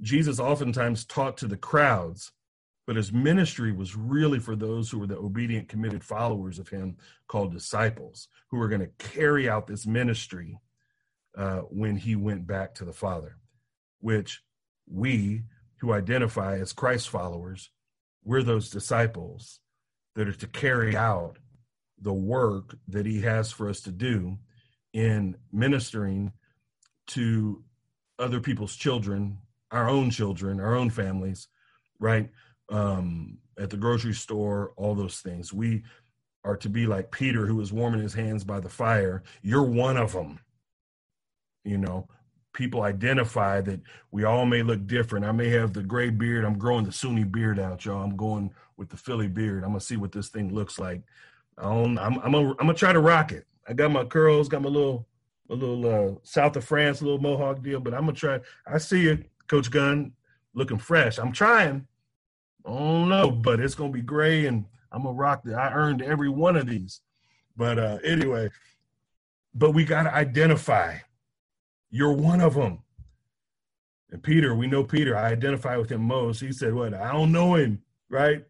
Jesus 0.00 0.40
oftentimes 0.40 1.04
taught 1.04 1.36
to 1.38 1.46
the 1.46 1.56
crowds, 1.56 2.32
but 2.84 2.96
his 2.96 3.12
ministry 3.12 3.70
was 3.70 3.96
really 3.96 4.40
for 4.40 4.56
those 4.56 4.90
who 4.90 4.98
were 4.98 5.06
the 5.06 5.16
obedient, 5.16 5.68
committed 5.68 6.02
followers 6.02 6.58
of 6.58 6.68
him, 6.68 6.96
called 7.28 7.52
disciples, 7.52 8.26
who 8.48 8.58
were 8.58 8.68
going 8.68 8.80
to 8.80 8.90
carry 8.98 9.48
out 9.48 9.68
this 9.68 9.86
ministry 9.86 10.58
uh, 11.36 11.60
when 11.70 11.96
he 11.96 12.16
went 12.16 12.46
back 12.46 12.74
to 12.74 12.84
the 12.84 12.92
Father, 12.92 13.36
which 14.00 14.42
we 14.88 15.42
who 15.80 15.92
identify 15.92 16.58
as 16.58 16.72
Christ 16.72 17.08
followers, 17.08 17.70
we're 18.24 18.42
those 18.42 18.70
disciples 18.70 19.60
that 20.14 20.28
are 20.28 20.32
to 20.32 20.46
carry 20.46 20.96
out 20.96 21.38
the 22.00 22.12
work 22.12 22.76
that 22.88 23.06
he 23.06 23.20
has 23.22 23.52
for 23.52 23.68
us 23.68 23.80
to 23.82 23.90
do 23.90 24.38
in 24.92 25.36
ministering 25.52 26.32
to 27.08 27.62
other 28.18 28.40
people's 28.40 28.74
children 28.74 29.38
our 29.70 29.88
own 29.88 30.10
children, 30.10 30.60
our 30.60 30.74
own 30.74 30.90
families, 30.90 31.48
right? 31.98 32.30
Um, 32.70 33.38
at 33.58 33.70
the 33.70 33.76
grocery 33.76 34.14
store, 34.14 34.72
all 34.76 34.94
those 34.94 35.20
things. 35.20 35.52
We 35.52 35.82
are 36.44 36.56
to 36.58 36.68
be 36.68 36.86
like 36.86 37.10
Peter, 37.10 37.46
who 37.46 37.56
was 37.56 37.72
warming 37.72 38.00
his 38.00 38.14
hands 38.14 38.44
by 38.44 38.60
the 38.60 38.68
fire. 38.68 39.22
You're 39.42 39.64
one 39.64 39.96
of 39.96 40.12
them. 40.12 40.40
You 41.66 41.78
know, 41.78 42.08
people 42.52 42.82
identify 42.82 43.60
that 43.60 43.80
we 44.12 44.24
all 44.24 44.46
may 44.46 44.62
look 44.62 44.86
different. 44.86 45.26
I 45.26 45.32
may 45.32 45.50
have 45.50 45.72
the 45.72 45.82
gray 45.82 46.10
beard. 46.10 46.44
I'm 46.44 46.58
growing 46.58 46.84
the 46.84 46.92
Sunni 46.92 47.24
beard 47.24 47.58
out, 47.58 47.84
y'all. 47.84 48.02
I'm 48.02 48.16
going 48.16 48.50
with 48.76 48.88
the 48.88 48.96
Philly 48.96 49.28
beard. 49.28 49.64
I'm 49.64 49.70
gonna 49.70 49.80
see 49.80 49.96
what 49.96 50.12
this 50.12 50.28
thing 50.28 50.54
looks 50.54 50.78
like. 50.78 51.02
I 51.58 51.64
don't, 51.64 51.98
I'm 51.98 52.18
I'm 52.20 52.32
gonna, 52.32 52.54
I'm 52.58 52.74
try 52.74 52.92
to 52.92 53.00
rock 53.00 53.32
it. 53.32 53.46
I 53.68 53.72
got 53.72 53.90
my 53.90 54.04
curls, 54.04 54.48
got 54.48 54.62
my 54.62 54.68
little 54.68 55.06
a 55.50 55.54
little 55.54 55.86
uh, 55.86 56.14
south 56.22 56.56
of 56.56 56.64
France, 56.64 57.02
little 57.02 57.20
mohawk 57.20 57.62
deal, 57.62 57.80
but 57.80 57.94
I'm 57.94 58.00
gonna 58.00 58.12
try. 58.12 58.40
I 58.66 58.78
see 58.78 59.08
it. 59.08 59.30
Coach 59.48 59.70
Gunn 59.70 60.12
looking 60.54 60.78
fresh. 60.78 61.18
I'm 61.18 61.32
trying. 61.32 61.86
I 62.64 62.70
don't 62.70 63.08
know, 63.08 63.30
but 63.30 63.60
it's 63.60 63.74
gonna 63.74 63.92
be 63.92 64.02
gray, 64.02 64.46
and 64.46 64.64
I'm 64.90 65.02
gonna 65.02 65.14
rock 65.14 65.42
it. 65.46 65.52
I 65.52 65.72
earned 65.72 66.02
every 66.02 66.28
one 66.28 66.56
of 66.56 66.66
these. 66.66 67.00
But 67.56 67.78
uh, 67.78 67.98
anyway, 68.04 68.50
but 69.54 69.72
we 69.72 69.84
gotta 69.84 70.14
identify. 70.14 70.98
You're 71.90 72.12
one 72.12 72.40
of 72.40 72.54
them. 72.54 72.82
And 74.10 74.22
Peter, 74.22 74.54
we 74.54 74.66
know 74.66 74.84
Peter. 74.84 75.16
I 75.16 75.30
identify 75.32 75.76
with 75.76 75.90
him 75.90 76.02
most. 76.02 76.40
He 76.40 76.52
said, 76.52 76.74
"What? 76.74 76.94
I 76.94 77.12
don't 77.12 77.32
know 77.32 77.54
him, 77.56 77.82
right?" 78.08 78.44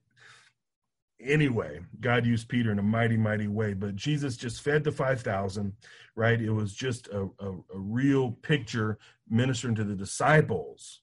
Anyway, 1.18 1.81
God 2.01 2.27
used 2.27 2.49
Peter 2.49 2.70
in 2.70 2.79
a 2.79 2.83
mighty, 2.83 3.16
mighty 3.16 3.49
way. 3.49 3.72
But 3.72 3.96
Jesus 3.96 4.37
just 4.37 4.61
fed 4.61 4.85
the 4.85 4.92
five 4.92 5.22
thousand, 5.22 5.72
right? 6.14 6.40
It 6.40 6.51
was 6.51 6.75
just 6.75 7.09
a, 7.09 7.29
a, 7.40 7.53
a 7.53 7.79
real 7.79 8.33
picture 8.33 8.99
ministering 9.29 9.75
to 9.77 9.85
the 9.85 9.94
disciples, 9.94 11.01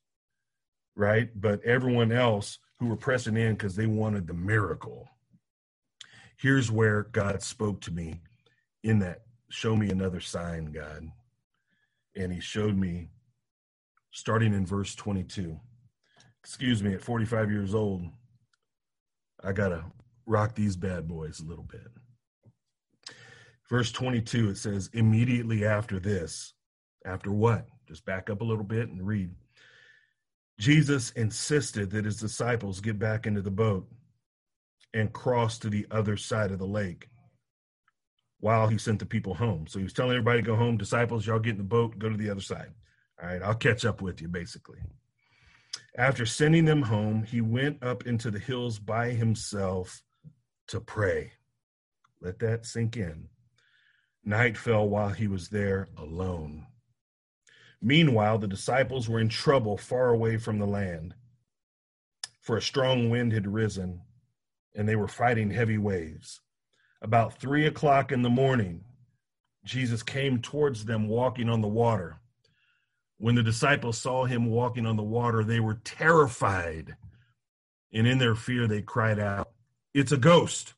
right? 0.95 1.29
But 1.35 1.63
everyone 1.63 2.11
else 2.11 2.59
who 2.79 2.87
were 2.87 2.95
pressing 2.95 3.37
in 3.37 3.53
because 3.53 3.75
they 3.75 3.87
wanted 3.87 4.27
the 4.27 4.33
miracle. 4.33 5.09
Here's 6.37 6.69
where 6.69 7.03
God 7.03 7.41
spoke 7.41 7.81
to 7.81 7.91
me 7.91 8.21
in 8.83 8.99
that 8.99 9.21
show 9.49 9.75
me 9.75 9.89
another 9.89 10.19
sign, 10.19 10.65
God. 10.65 11.09
And 12.15 12.31
he 12.31 12.39
showed 12.39 12.77
me 12.77 13.09
starting 14.11 14.53
in 14.53 14.65
verse 14.65 14.95
22. 14.95 15.59
Excuse 16.43 16.83
me, 16.83 16.93
at 16.93 17.01
45 17.01 17.51
years 17.51 17.73
old, 17.73 18.03
I 19.43 19.51
got 19.51 19.69
to 19.69 19.83
rock 20.25 20.55
these 20.55 20.75
bad 20.75 21.07
boys 21.07 21.39
a 21.39 21.45
little 21.45 21.65
bit. 21.65 21.87
Verse 23.69 23.91
22, 23.91 24.49
it 24.49 24.57
says, 24.57 24.89
immediately 24.93 25.65
after 25.65 25.99
this, 25.99 26.53
after 27.05 27.31
what? 27.31 27.65
Just 27.87 28.05
back 28.05 28.29
up 28.29 28.41
a 28.41 28.45
little 28.45 28.63
bit 28.63 28.89
and 28.89 29.05
read. 29.05 29.31
Jesus 30.59 31.11
insisted 31.11 31.89
that 31.91 32.05
his 32.05 32.19
disciples 32.19 32.79
get 32.79 32.99
back 32.99 33.25
into 33.25 33.41
the 33.41 33.51
boat 33.51 33.87
and 34.93 35.11
cross 35.11 35.57
to 35.59 35.69
the 35.69 35.87
other 35.89 36.15
side 36.15 36.51
of 36.51 36.59
the 36.59 36.67
lake 36.67 37.07
while 38.43 38.67
he 38.67 38.77
sent 38.77 38.99
the 38.99 39.05
people 39.05 39.33
home. 39.33 39.65
So 39.67 39.79
he 39.79 39.83
was 39.83 39.93
telling 39.93 40.11
everybody 40.11 40.41
to 40.41 40.45
go 40.45 40.57
home. 40.57 40.75
Disciples, 40.75 41.25
y'all 41.25 41.39
get 41.39 41.51
in 41.51 41.59
the 41.59 41.63
boat, 41.63 41.97
go 41.97 42.09
to 42.09 42.17
the 42.17 42.29
other 42.29 42.41
side. 42.41 42.73
All 43.21 43.29
right, 43.29 43.41
I'll 43.41 43.55
catch 43.55 43.85
up 43.85 44.01
with 44.01 44.21
you, 44.21 44.27
basically. 44.27 44.79
After 45.97 46.25
sending 46.25 46.65
them 46.65 46.81
home, 46.81 47.23
he 47.23 47.39
went 47.39 47.81
up 47.81 48.05
into 48.05 48.29
the 48.29 48.39
hills 48.39 48.79
by 48.79 49.11
himself 49.11 50.03
to 50.67 50.81
pray. 50.81 51.31
Let 52.19 52.39
that 52.39 52.65
sink 52.65 52.97
in. 52.97 53.29
Night 54.25 54.57
fell 54.57 54.89
while 54.89 55.11
he 55.11 55.27
was 55.27 55.47
there 55.47 55.87
alone. 55.97 56.67
Meanwhile, 57.81 58.39
the 58.39 58.47
disciples 58.49 59.07
were 59.07 59.21
in 59.21 59.29
trouble 59.29 59.77
far 59.77 60.09
away 60.09 60.35
from 60.35 60.59
the 60.59 60.67
land, 60.67 61.15
for 62.41 62.57
a 62.57 62.61
strong 62.61 63.09
wind 63.09 63.31
had 63.31 63.47
risen, 63.47 64.01
and 64.75 64.85
they 64.85 64.97
were 64.97 65.07
fighting 65.07 65.49
heavy 65.49 65.77
waves. 65.77 66.41
About 67.03 67.37
three 67.37 67.67
o'clock 67.67 68.13
in 68.13 68.21
the 68.21 68.29
morning, 68.29 68.85
Jesus 69.65 70.01
came 70.01 70.41
towards 70.41 70.85
them 70.85 71.09
walking 71.09 71.49
on 71.49 71.59
the 71.59 71.67
water. 71.67 72.21
When 73.17 73.35
the 73.35 73.43
disciples 73.43 73.97
saw 73.97 74.23
him 74.23 74.45
walking 74.45 74.85
on 74.85 74.95
the 74.95 75.03
water, 75.03 75.43
they 75.43 75.59
were 75.59 75.81
terrified, 75.83 76.95
and 77.91 78.07
in 78.07 78.19
their 78.19 78.35
fear, 78.35 78.67
they 78.67 78.81
cried 78.81 79.19
out, 79.19 79.51
It's 79.93 80.13
a 80.13 80.17
ghost! 80.17 80.75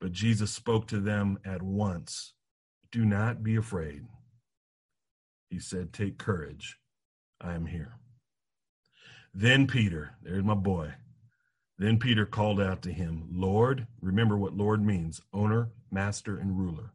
But 0.00 0.12
Jesus 0.12 0.52
spoke 0.52 0.86
to 0.88 1.00
them 1.00 1.38
at 1.44 1.62
once 1.62 2.32
Do 2.92 3.04
not 3.04 3.42
be 3.42 3.56
afraid. 3.56 4.06
He 5.50 5.58
said, 5.58 5.92
Take 5.92 6.16
courage. 6.16 6.78
I 7.40 7.54
am 7.54 7.66
here. 7.66 7.98
Then 9.34 9.66
Peter, 9.66 10.16
there's 10.22 10.44
my 10.44 10.54
boy. 10.54 10.94
Then 11.80 11.98
Peter 11.98 12.26
called 12.26 12.60
out 12.60 12.82
to 12.82 12.92
him, 12.92 13.26
Lord, 13.32 13.86
remember 14.02 14.36
what 14.36 14.54
Lord 14.54 14.84
means 14.84 15.22
owner, 15.32 15.70
master, 15.90 16.36
and 16.36 16.58
ruler. 16.58 16.92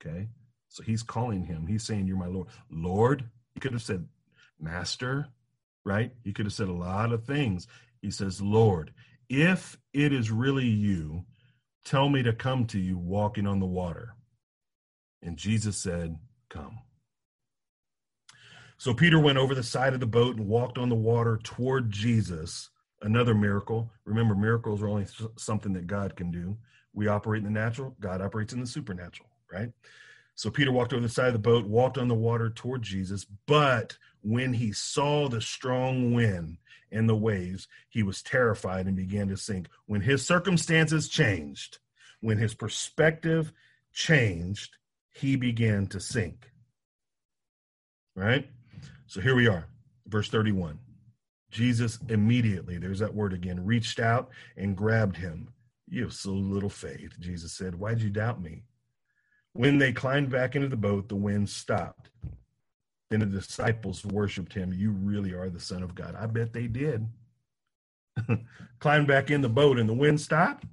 Okay? 0.00 0.28
So 0.68 0.84
he's 0.84 1.02
calling 1.02 1.44
him. 1.44 1.66
He's 1.66 1.82
saying, 1.82 2.06
You're 2.06 2.16
my 2.16 2.28
Lord. 2.28 2.46
Lord, 2.70 3.24
he 3.54 3.60
could 3.60 3.72
have 3.72 3.82
said, 3.82 4.06
Master, 4.60 5.26
right? 5.84 6.12
He 6.22 6.32
could 6.32 6.46
have 6.46 6.52
said 6.52 6.68
a 6.68 6.72
lot 6.72 7.12
of 7.12 7.24
things. 7.24 7.66
He 8.02 8.12
says, 8.12 8.40
Lord, 8.40 8.92
if 9.28 9.76
it 9.92 10.12
is 10.12 10.30
really 10.30 10.68
you, 10.68 11.24
tell 11.84 12.08
me 12.08 12.22
to 12.22 12.32
come 12.32 12.66
to 12.66 12.78
you 12.78 12.96
walking 12.98 13.48
on 13.48 13.58
the 13.58 13.66
water. 13.66 14.14
And 15.22 15.36
Jesus 15.38 15.76
said, 15.76 16.16
Come. 16.48 16.78
So 18.78 18.94
Peter 18.94 19.18
went 19.18 19.38
over 19.38 19.56
the 19.56 19.64
side 19.64 19.92
of 19.92 19.98
the 19.98 20.06
boat 20.06 20.36
and 20.36 20.46
walked 20.46 20.78
on 20.78 20.88
the 20.88 20.94
water 20.94 21.40
toward 21.42 21.90
Jesus. 21.90 22.70
Another 23.02 23.34
miracle. 23.34 23.90
Remember, 24.04 24.34
miracles 24.34 24.82
are 24.82 24.88
only 24.88 25.06
something 25.36 25.72
that 25.72 25.86
God 25.86 26.16
can 26.16 26.30
do. 26.30 26.56
We 26.92 27.08
operate 27.08 27.38
in 27.38 27.44
the 27.44 27.60
natural, 27.60 27.96
God 28.00 28.20
operates 28.20 28.52
in 28.52 28.60
the 28.60 28.66
supernatural, 28.66 29.28
right? 29.50 29.70
So 30.34 30.50
Peter 30.50 30.72
walked 30.72 30.92
over 30.92 31.02
the 31.02 31.08
side 31.08 31.28
of 31.28 31.32
the 31.34 31.38
boat, 31.38 31.66
walked 31.66 31.98
on 31.98 32.08
the 32.08 32.14
water 32.14 32.50
toward 32.50 32.82
Jesus. 32.82 33.26
But 33.46 33.96
when 34.22 34.54
he 34.54 34.72
saw 34.72 35.28
the 35.28 35.40
strong 35.40 36.14
wind 36.14 36.58
and 36.90 37.08
the 37.08 37.16
waves, 37.16 37.68
he 37.88 38.02
was 38.02 38.22
terrified 38.22 38.86
and 38.86 38.96
began 38.96 39.28
to 39.28 39.36
sink. 39.36 39.68
When 39.86 40.00
his 40.00 40.26
circumstances 40.26 41.08
changed, 41.08 41.78
when 42.20 42.38
his 42.38 42.54
perspective 42.54 43.52
changed, 43.92 44.76
he 45.12 45.36
began 45.36 45.86
to 45.88 46.00
sink. 46.00 46.50
Right? 48.14 48.48
So 49.06 49.20
here 49.20 49.34
we 49.34 49.46
are, 49.46 49.66
verse 50.06 50.28
31. 50.28 50.78
Jesus 51.50 51.98
immediately, 52.08 52.78
there's 52.78 53.00
that 53.00 53.14
word 53.14 53.32
again, 53.32 53.64
reached 53.64 53.98
out 53.98 54.30
and 54.56 54.76
grabbed 54.76 55.16
him. 55.16 55.48
You 55.88 56.04
have 56.04 56.12
so 56.12 56.30
little 56.30 56.68
faith, 56.68 57.18
Jesus 57.18 57.52
said. 57.52 57.74
Why'd 57.74 58.00
you 58.00 58.10
doubt 58.10 58.40
me? 58.40 58.62
When 59.52 59.78
they 59.78 59.92
climbed 59.92 60.30
back 60.30 60.54
into 60.54 60.68
the 60.68 60.76
boat, 60.76 61.08
the 61.08 61.16
wind 61.16 61.48
stopped. 61.48 62.10
Then 63.10 63.20
the 63.20 63.26
disciples 63.26 64.04
worshiped 64.04 64.52
him. 64.52 64.72
You 64.72 64.92
really 64.92 65.32
are 65.32 65.50
the 65.50 65.58
Son 65.58 65.82
of 65.82 65.96
God. 65.96 66.14
I 66.18 66.26
bet 66.26 66.52
they 66.52 66.68
did. 66.68 67.08
climbed 68.78 69.08
back 69.08 69.30
in 69.30 69.40
the 69.40 69.48
boat 69.48 69.78
and 69.78 69.88
the 69.88 69.94
wind 69.94 70.20
stopped. 70.20 70.64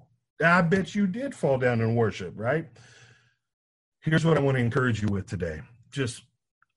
I 0.43 0.61
bet 0.61 0.93
you 0.93 1.07
did 1.07 1.33
fall 1.33 1.57
down 1.57 1.81
and 1.81 1.95
worship, 1.95 2.33
right? 2.35 2.67
Here's 4.01 4.23
what 4.23 4.37
I 4.37 4.41
want 4.41 4.57
to 4.57 4.63
encourage 4.63 5.01
you 5.01 5.07
with 5.07 5.25
today. 5.25 5.61
Just 5.89 6.23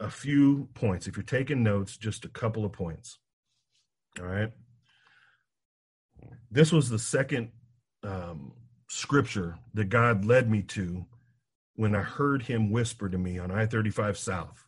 a 0.00 0.10
few 0.10 0.68
points. 0.74 1.06
If 1.06 1.16
you're 1.16 1.24
taking 1.24 1.62
notes, 1.62 1.98
just 1.98 2.24
a 2.24 2.28
couple 2.28 2.64
of 2.64 2.72
points. 2.72 3.18
All 4.18 4.26
right. 4.26 4.52
This 6.50 6.72
was 6.72 6.88
the 6.88 6.98
second 6.98 7.52
um, 8.02 8.52
scripture 8.88 9.58
that 9.74 9.88
God 9.88 10.24
led 10.24 10.50
me 10.50 10.62
to 10.62 11.06
when 11.76 11.94
I 11.94 12.02
heard 12.02 12.42
him 12.42 12.70
whisper 12.70 13.08
to 13.08 13.18
me 13.18 13.38
on 13.38 13.50
I 13.50 13.66
35 13.66 14.18
South. 14.18 14.66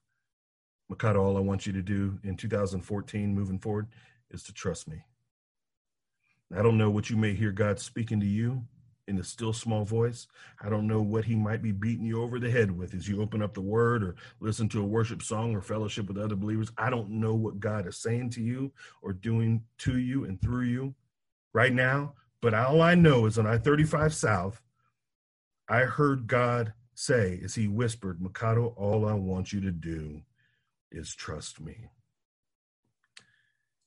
Mikado, 0.89 1.23
all 1.23 1.37
I 1.37 1.41
want 1.41 1.67
you 1.67 1.73
to 1.73 1.83
do 1.83 2.19
in 2.23 2.37
2014 2.37 3.35
moving 3.35 3.59
forward 3.59 3.89
is 4.31 4.43
to 4.45 4.53
trust 4.53 4.89
me. 4.89 5.03
I 6.57 6.63
don't 6.63 6.79
know 6.79 6.91
what 6.91 7.11
you 7.11 7.17
may 7.17 7.35
hear 7.35 7.51
God 7.51 7.81
speaking 7.81 8.21
to 8.21 8.27
you, 8.27 8.65
in 9.09 9.17
the 9.17 9.25
still 9.25 9.53
small 9.53 9.85
voice. 9.85 10.27
I 10.61 10.69
don't 10.69 10.87
know 10.87 11.03
what 11.03 11.25
he 11.25 11.35
might 11.35 11.63
be 11.63 11.73
beating 11.73 12.07
you 12.07 12.23
over 12.23 12.39
the 12.39 12.51
head 12.51 12.71
with 12.71 12.95
as 12.95 13.09
you 13.09 13.21
open 13.21 13.43
up 13.43 13.55
the 13.55 13.61
word 13.61 14.03
or 14.03 14.15
listen 14.41 14.69
to 14.71 14.81
a 14.81 14.87
worship 14.87 15.23
song 15.23 15.55
or 15.55 15.61
fellowship 15.61 16.07
with 16.09 16.19
other 16.19 16.37
believers. 16.37 16.71
I 16.79 16.91
don't 16.91 17.11
know 17.11 17.35
what 17.35 17.61
God 17.61 17.87
is 17.87 17.97
saying 17.97 18.31
to 18.31 18.43
you 18.43 18.73
or 19.03 19.13
doing 19.13 19.65
to 19.79 19.99
you 19.99 20.25
and 20.25 20.41
through 20.41 20.65
you 20.67 20.95
right 21.53 21.73
now. 21.73 22.15
But 22.41 22.55
all 22.55 22.81
I 22.81 22.95
know 22.95 23.27
is 23.27 23.39
on 23.39 23.47
I 23.47 23.59
35 23.59 24.15
South, 24.15 24.61
I 25.69 25.81
heard 25.81 26.27
God 26.27 26.73
say 26.95 27.41
as 27.45 27.55
he 27.55 27.69
whispered, 27.69 28.21
Mikado, 28.21 28.75
all 28.77 29.07
I 29.07 29.15
want 29.15 29.53
you 29.53 29.61
to 29.63 29.71
do 29.71 30.23
is 30.91 31.15
trust 31.15 31.61
me. 31.61 31.89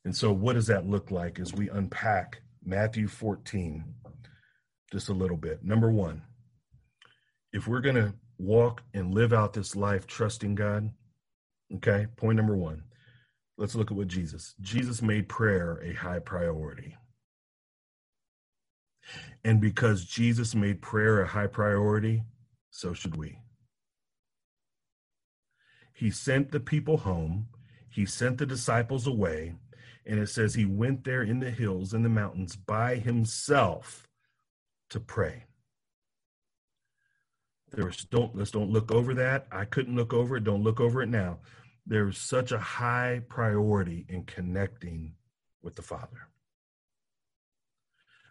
And 0.04 0.16
so, 0.16 0.32
what 0.32 0.54
does 0.54 0.68
that 0.68 0.88
look 0.88 1.12
like 1.12 1.40
as 1.40 1.54
we 1.54 1.70
unpack 1.70 2.42
Matthew 2.64 3.08
14? 3.08 3.84
Just 4.92 5.10
a 5.10 5.14
little 5.14 5.38
bit. 5.38 5.64
Number 5.64 5.92
one, 5.92 6.22
if 7.52 7.68
we're 7.68 7.82
going 7.82 7.96
to 7.96 8.14
walk 8.38 8.84
and 8.94 9.14
live 9.14 9.34
out 9.34 9.54
this 9.54 9.76
life 9.76 10.08
trusting 10.08 10.56
God, 10.56 10.92
okay, 11.76 12.08
point 12.18 12.38
number 12.38 12.56
one, 12.56 12.84
let's 13.58 13.76
look 13.76 13.92
at 13.92 13.98
what 13.98 14.08
Jesus. 14.08 14.56
Jesus 14.62 15.02
made 15.02 15.30
prayer 15.30 15.82
a 15.84 15.94
high 15.94 16.20
priority. 16.20 16.98
And 19.44 19.62
because 19.62 20.06
Jesus 20.06 20.56
made 20.56 20.82
prayer 20.82 21.22
a 21.22 21.28
high 21.28 21.48
priority, 21.48 22.24
so 22.72 22.94
should 22.94 23.16
we. 23.16 23.40
He 25.94 26.12
sent 26.12 26.52
the 26.52 26.60
people 26.60 26.98
home, 26.98 27.48
he 27.90 28.06
sent 28.06 28.38
the 28.38 28.46
disciples 28.46 29.08
away, 29.08 29.54
and 30.06 30.20
it 30.20 30.28
says 30.28 30.54
he 30.54 30.66
went 30.66 31.04
there 31.04 31.22
in 31.24 31.40
the 31.40 31.52
hills 31.52 31.94
and 31.94 32.04
the 32.04 32.10
mountains 32.10 32.56
by 32.56 32.96
himself 32.96 34.08
to 34.90 35.00
pray. 35.00 35.46
There's 37.72 38.06
don't 38.06 38.36
let's 38.36 38.52
don't 38.52 38.70
look 38.70 38.92
over 38.92 39.14
that. 39.16 39.48
I 39.52 39.66
couldn't 39.66 39.96
look 39.96 40.14
over 40.14 40.38
it. 40.38 40.44
Don't 40.44 40.64
look 40.64 40.80
over 40.80 41.02
it 41.02 41.10
now. 41.10 41.40
There's 41.86 42.18
such 42.18 42.52
a 42.52 42.60
high 42.60 43.22
priority 43.28 44.06
in 44.10 44.24
connecting 44.24 45.14
with 45.62 45.76
the 45.76 45.82
Father. 45.82 46.30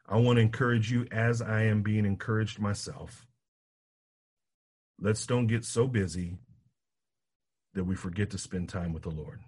I 0.08 0.18
want 0.18 0.36
to 0.36 0.42
encourage 0.42 0.90
you 0.90 1.06
as 1.10 1.40
I 1.40 1.62
am 1.62 1.82
being 1.82 2.04
encouraged 2.04 2.58
myself. 2.58 3.26
Let's 5.00 5.26
don't 5.26 5.46
get 5.46 5.64
so 5.64 5.86
busy 5.86 6.36
that 7.74 7.84
we 7.84 7.96
forget 7.96 8.30
to 8.30 8.38
spend 8.38 8.68
time 8.68 8.92
with 8.92 9.02
the 9.02 9.10
Lord 9.10 9.40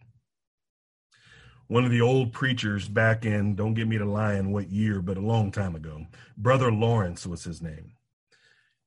one 1.68 1.84
of 1.84 1.90
the 1.90 2.00
old 2.00 2.32
preachers 2.32 2.88
back 2.88 3.24
in, 3.24 3.56
don't 3.56 3.74
get 3.74 3.88
me 3.88 3.98
to 3.98 4.04
lie 4.04 4.34
in 4.34 4.52
what 4.52 4.70
year, 4.70 5.02
but 5.02 5.16
a 5.16 5.20
long 5.20 5.50
time 5.50 5.74
ago. 5.74 6.06
Brother 6.36 6.70
Lawrence 6.70 7.26
was 7.26 7.44
his 7.44 7.60
name. 7.60 7.92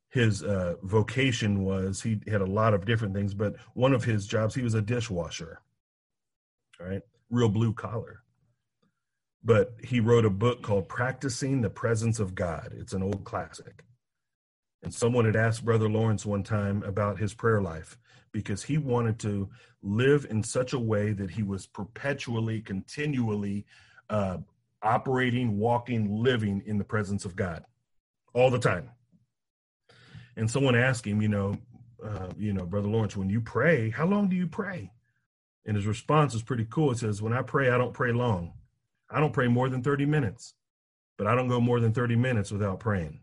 His 0.10 0.42
uh, 0.42 0.76
vocation 0.82 1.64
was 1.64 2.02
he 2.02 2.20
had 2.28 2.42
a 2.42 2.46
lot 2.46 2.74
of 2.74 2.86
different 2.86 3.14
things, 3.14 3.34
but 3.34 3.56
one 3.74 3.94
of 3.94 4.04
his 4.04 4.26
jobs, 4.26 4.56
he 4.56 4.64
was 4.64 4.74
a 4.74 4.82
dishwasher, 4.82 5.62
right? 6.80 7.02
Real 7.30 7.50
blue 7.50 7.74
collar. 7.74 8.24
But 9.44 9.76
he 9.84 10.00
wrote 10.00 10.26
a 10.26 10.30
book 10.30 10.64
called 10.64 10.90
Practicing 10.90 11.62
the 11.62 11.70
Presence 11.70 12.20
of 12.20 12.34
God. 12.34 12.74
It's 12.76 12.94
an 12.94 13.04
old 13.04 13.24
classic. 13.24 13.84
And 14.82 14.94
someone 14.94 15.26
had 15.26 15.36
asked 15.36 15.64
Brother 15.64 15.90
Lawrence 15.90 16.26
one 16.26 16.44
time 16.44 16.82
about 16.84 17.20
his 17.20 17.34
prayer 17.34 17.62
life 17.62 17.98
because 18.32 18.64
he 18.64 18.78
wanted 18.78 19.20
to 19.20 19.50
live 19.82 20.26
in 20.30 20.44
such 20.44 20.74
a 20.74 20.80
way 20.80 21.14
that 21.14 21.32
he 21.32 21.44
was 21.44 21.68
perpetually, 21.68 22.62
continually 22.62 23.66
uh, 24.10 24.38
operating, 24.82 25.58
walking, 25.58 26.22
living 26.22 26.64
in 26.66 26.78
the 26.78 26.84
presence 26.84 27.26
of 27.26 27.36
God 27.36 27.64
all 28.34 28.50
the 28.50 28.60
time. 28.60 28.90
And 30.36 30.50
someone 30.50 30.76
asked 30.76 31.06
him, 31.06 31.22
you 31.22 31.28
know, 31.28 31.58
uh, 32.04 32.30
you 32.38 32.54
know, 32.54 32.66
Brother 32.66 32.88
Lawrence, 32.88 33.18
when 33.18 33.30
you 33.30 33.42
pray, 33.42 33.90
how 33.90 34.06
long 34.06 34.30
do 34.30 34.36
you 34.36 34.48
pray? 34.48 34.92
And 35.66 35.76
his 35.76 35.86
response 35.86 36.34
is 36.34 36.42
pretty 36.42 36.66
cool. 36.70 36.92
It 36.92 37.00
says, 37.00 37.22
When 37.22 37.34
I 37.34 37.42
pray, 37.42 37.70
I 37.70 37.78
don't 37.78 37.94
pray 37.94 38.12
long. 38.12 38.54
I 39.10 39.20
don't 39.20 39.34
pray 39.34 39.48
more 39.48 39.70
than 39.70 39.84
30 39.84 40.06
minutes, 40.06 40.54
but 41.18 41.28
I 41.28 41.36
don't 41.36 41.48
go 41.48 41.60
more 41.60 41.80
than 41.80 41.94
30 41.94 42.16
minutes 42.16 42.52
without 42.52 42.80
praying. 42.80 43.20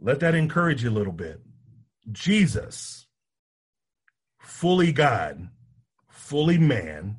Let 0.00 0.20
that 0.20 0.34
encourage 0.34 0.82
you 0.82 0.90
a 0.90 0.92
little 0.92 1.12
bit. 1.12 1.40
Jesus, 2.12 3.06
fully 4.38 4.92
God, 4.92 5.48
fully 6.08 6.58
man, 6.58 7.18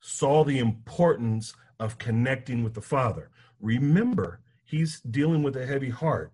saw 0.00 0.44
the 0.44 0.58
importance 0.58 1.54
of 1.78 1.98
connecting 1.98 2.64
with 2.64 2.74
the 2.74 2.80
Father. 2.80 3.30
Remember, 3.60 4.40
he's 4.64 5.00
dealing 5.00 5.42
with 5.42 5.56
a 5.56 5.66
heavy 5.66 5.90
heart, 5.90 6.32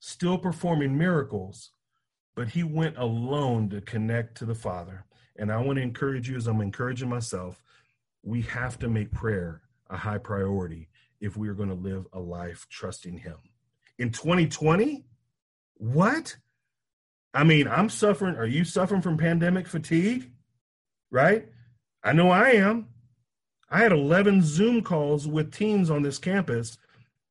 still 0.00 0.38
performing 0.38 0.96
miracles, 0.96 1.70
but 2.34 2.48
he 2.48 2.62
went 2.62 2.96
alone 2.96 3.68
to 3.70 3.80
connect 3.80 4.36
to 4.38 4.44
the 4.44 4.54
Father. 4.54 5.04
And 5.36 5.52
I 5.52 5.58
want 5.58 5.76
to 5.76 5.82
encourage 5.82 6.28
you, 6.28 6.36
as 6.36 6.46
I'm 6.46 6.60
encouraging 6.60 7.08
myself, 7.08 7.62
we 8.22 8.42
have 8.42 8.78
to 8.80 8.88
make 8.88 9.10
prayer 9.12 9.62
a 9.90 9.96
high 9.96 10.18
priority 10.18 10.88
if 11.20 11.36
we 11.36 11.48
are 11.48 11.54
going 11.54 11.68
to 11.68 11.74
live 11.74 12.06
a 12.12 12.20
life 12.20 12.66
trusting 12.70 13.18
him. 13.18 13.36
In 13.98 14.10
2020, 14.10 15.04
what? 15.74 16.36
I 17.34 17.42
mean, 17.42 17.66
I'm 17.66 17.88
suffering. 17.90 18.36
Are 18.36 18.46
you 18.46 18.64
suffering 18.64 19.02
from 19.02 19.18
pandemic 19.18 19.66
fatigue? 19.66 20.30
Right? 21.10 21.48
I 22.02 22.12
know 22.12 22.30
I 22.30 22.50
am. 22.50 22.88
I 23.68 23.78
had 23.78 23.92
11 23.92 24.42
Zoom 24.42 24.82
calls 24.82 25.26
with 25.26 25.52
teams 25.52 25.90
on 25.90 26.02
this 26.02 26.18
campus 26.18 26.78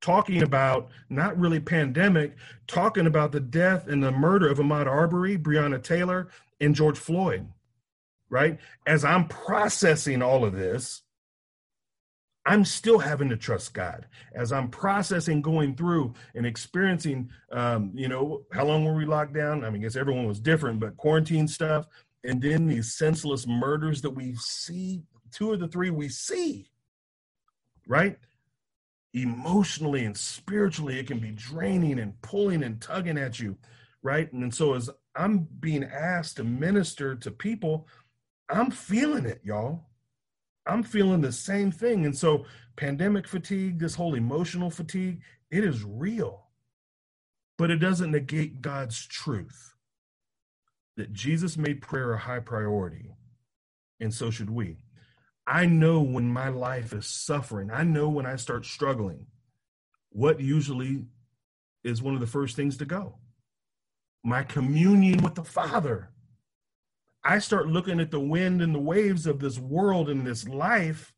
talking 0.02 0.44
about 0.44 0.90
not 1.10 1.40
really 1.40 1.62
pandemic, 1.62 2.36
talking 2.68 3.08
about 3.08 3.32
the 3.32 3.40
death 3.40 3.88
and 3.88 4.04
the 4.04 4.12
murder 4.12 4.50
of 4.50 4.58
Ahmaud 4.58 4.86
Arbery, 4.86 5.38
Breonna 5.38 5.82
Taylor, 5.82 6.28
and 6.60 6.76
George 6.76 6.98
Floyd. 6.98 7.48
Right? 8.30 8.60
As 8.86 9.06
I'm 9.06 9.28
processing 9.30 10.22
all 10.22 10.44
of 10.44 10.54
this, 10.54 11.03
I'm 12.46 12.66
still 12.66 13.00
having 13.00 13.30
to 13.30 13.38
trust 13.38 13.74
God 13.74 14.06
as 14.34 14.52
I'm 14.52 14.70
processing, 14.70 15.42
going 15.42 15.76
through, 15.76 16.14
and 16.36 16.46
experiencing. 16.46 17.30
Um, 17.52 17.92
you 17.96 18.10
know, 18.10 18.44
how 18.52 18.66
long 18.66 18.84
were 18.84 18.94
we 18.94 19.06
locked 19.06 19.34
down? 19.34 19.64
I 19.64 19.70
mean, 19.70 19.82
I 19.82 19.84
guess 19.84 19.96
everyone 19.96 20.28
was 20.28 20.42
different, 20.42 20.80
but 20.80 20.98
quarantine 20.98 21.48
stuff, 21.48 21.88
and 22.24 22.42
then 22.42 22.68
these 22.68 22.94
senseless 22.94 23.48
murders 23.48 24.02
that 24.02 24.10
we 24.12 24.36
see 24.36 25.04
two 25.32 25.54
of 25.54 25.60
the 25.60 25.68
three 25.68 25.90
we 25.90 26.10
see, 26.10 26.70
right? 27.88 28.18
Emotionally 29.14 30.06
and 30.06 30.18
spiritually, 30.18 31.00
it 31.00 31.08
can 31.08 31.20
be 31.20 31.32
draining 31.32 32.00
and 32.00 32.20
pulling 32.22 32.64
and 32.64 32.82
tugging 32.82 33.18
at 33.18 33.40
you, 33.40 33.58
right? 34.02 34.32
And 34.34 34.54
so 34.54 34.74
as 34.74 34.90
I'm 35.16 35.48
being 35.60 35.84
asked 35.84 36.38
to 36.38 36.44
minister 36.44 37.16
to 37.16 37.32
people, 37.32 37.88
I'm 38.50 38.72
feeling 38.72 39.26
it, 39.26 39.42
y'all. 39.44 39.86
I'm 40.66 40.84
feeling 40.84 41.22
the 41.22 41.32
same 41.32 41.72
thing. 41.72 42.06
And 42.06 42.16
so, 42.16 42.46
pandemic 42.76 43.28
fatigue, 43.28 43.80
this 43.80 43.96
whole 43.96 44.16
emotional 44.16 44.70
fatigue, 44.70 45.22
it 45.52 45.64
is 45.64 45.84
real. 45.84 46.48
But 47.58 47.70
it 47.70 47.78
doesn't 47.78 48.12
negate 48.12 48.62
God's 48.62 49.06
truth 49.06 49.74
that 50.98 51.14
Jesus 51.14 51.58
made 51.58 51.82
prayer 51.82 52.14
a 52.14 52.20
high 52.20 52.40
priority, 52.40 53.16
and 54.00 54.14
so 54.14 54.30
should 54.30 54.50
we. 54.50 54.78
I 55.46 55.66
know 55.66 56.02
when 56.02 56.28
my 56.32 56.50
life 56.50 56.94
is 56.94 57.06
suffering, 57.06 57.70
I 57.72 57.84
know 57.84 58.10
when 58.10 58.26
I 58.26 58.38
start 58.38 58.66
struggling, 58.66 59.28
what 60.10 60.40
usually 60.40 61.06
is 61.84 62.02
one 62.02 62.14
of 62.14 62.20
the 62.20 62.28
first 62.28 62.56
things 62.56 62.78
to 62.78 62.86
go 62.86 63.18
my 64.24 64.42
communion 64.42 65.22
with 65.22 65.36
the 65.36 65.44
Father. 65.44 66.10
I 67.24 67.40
start 67.40 67.68
looking 67.68 68.00
at 68.00 68.12
the 68.12 68.20
wind 68.20 68.62
and 68.62 68.76
the 68.76 68.80
waves 68.80 69.26
of 69.26 69.40
this 69.40 69.58
world 69.58 70.10
and 70.10 70.26
this 70.26 70.48
life, 70.48 71.14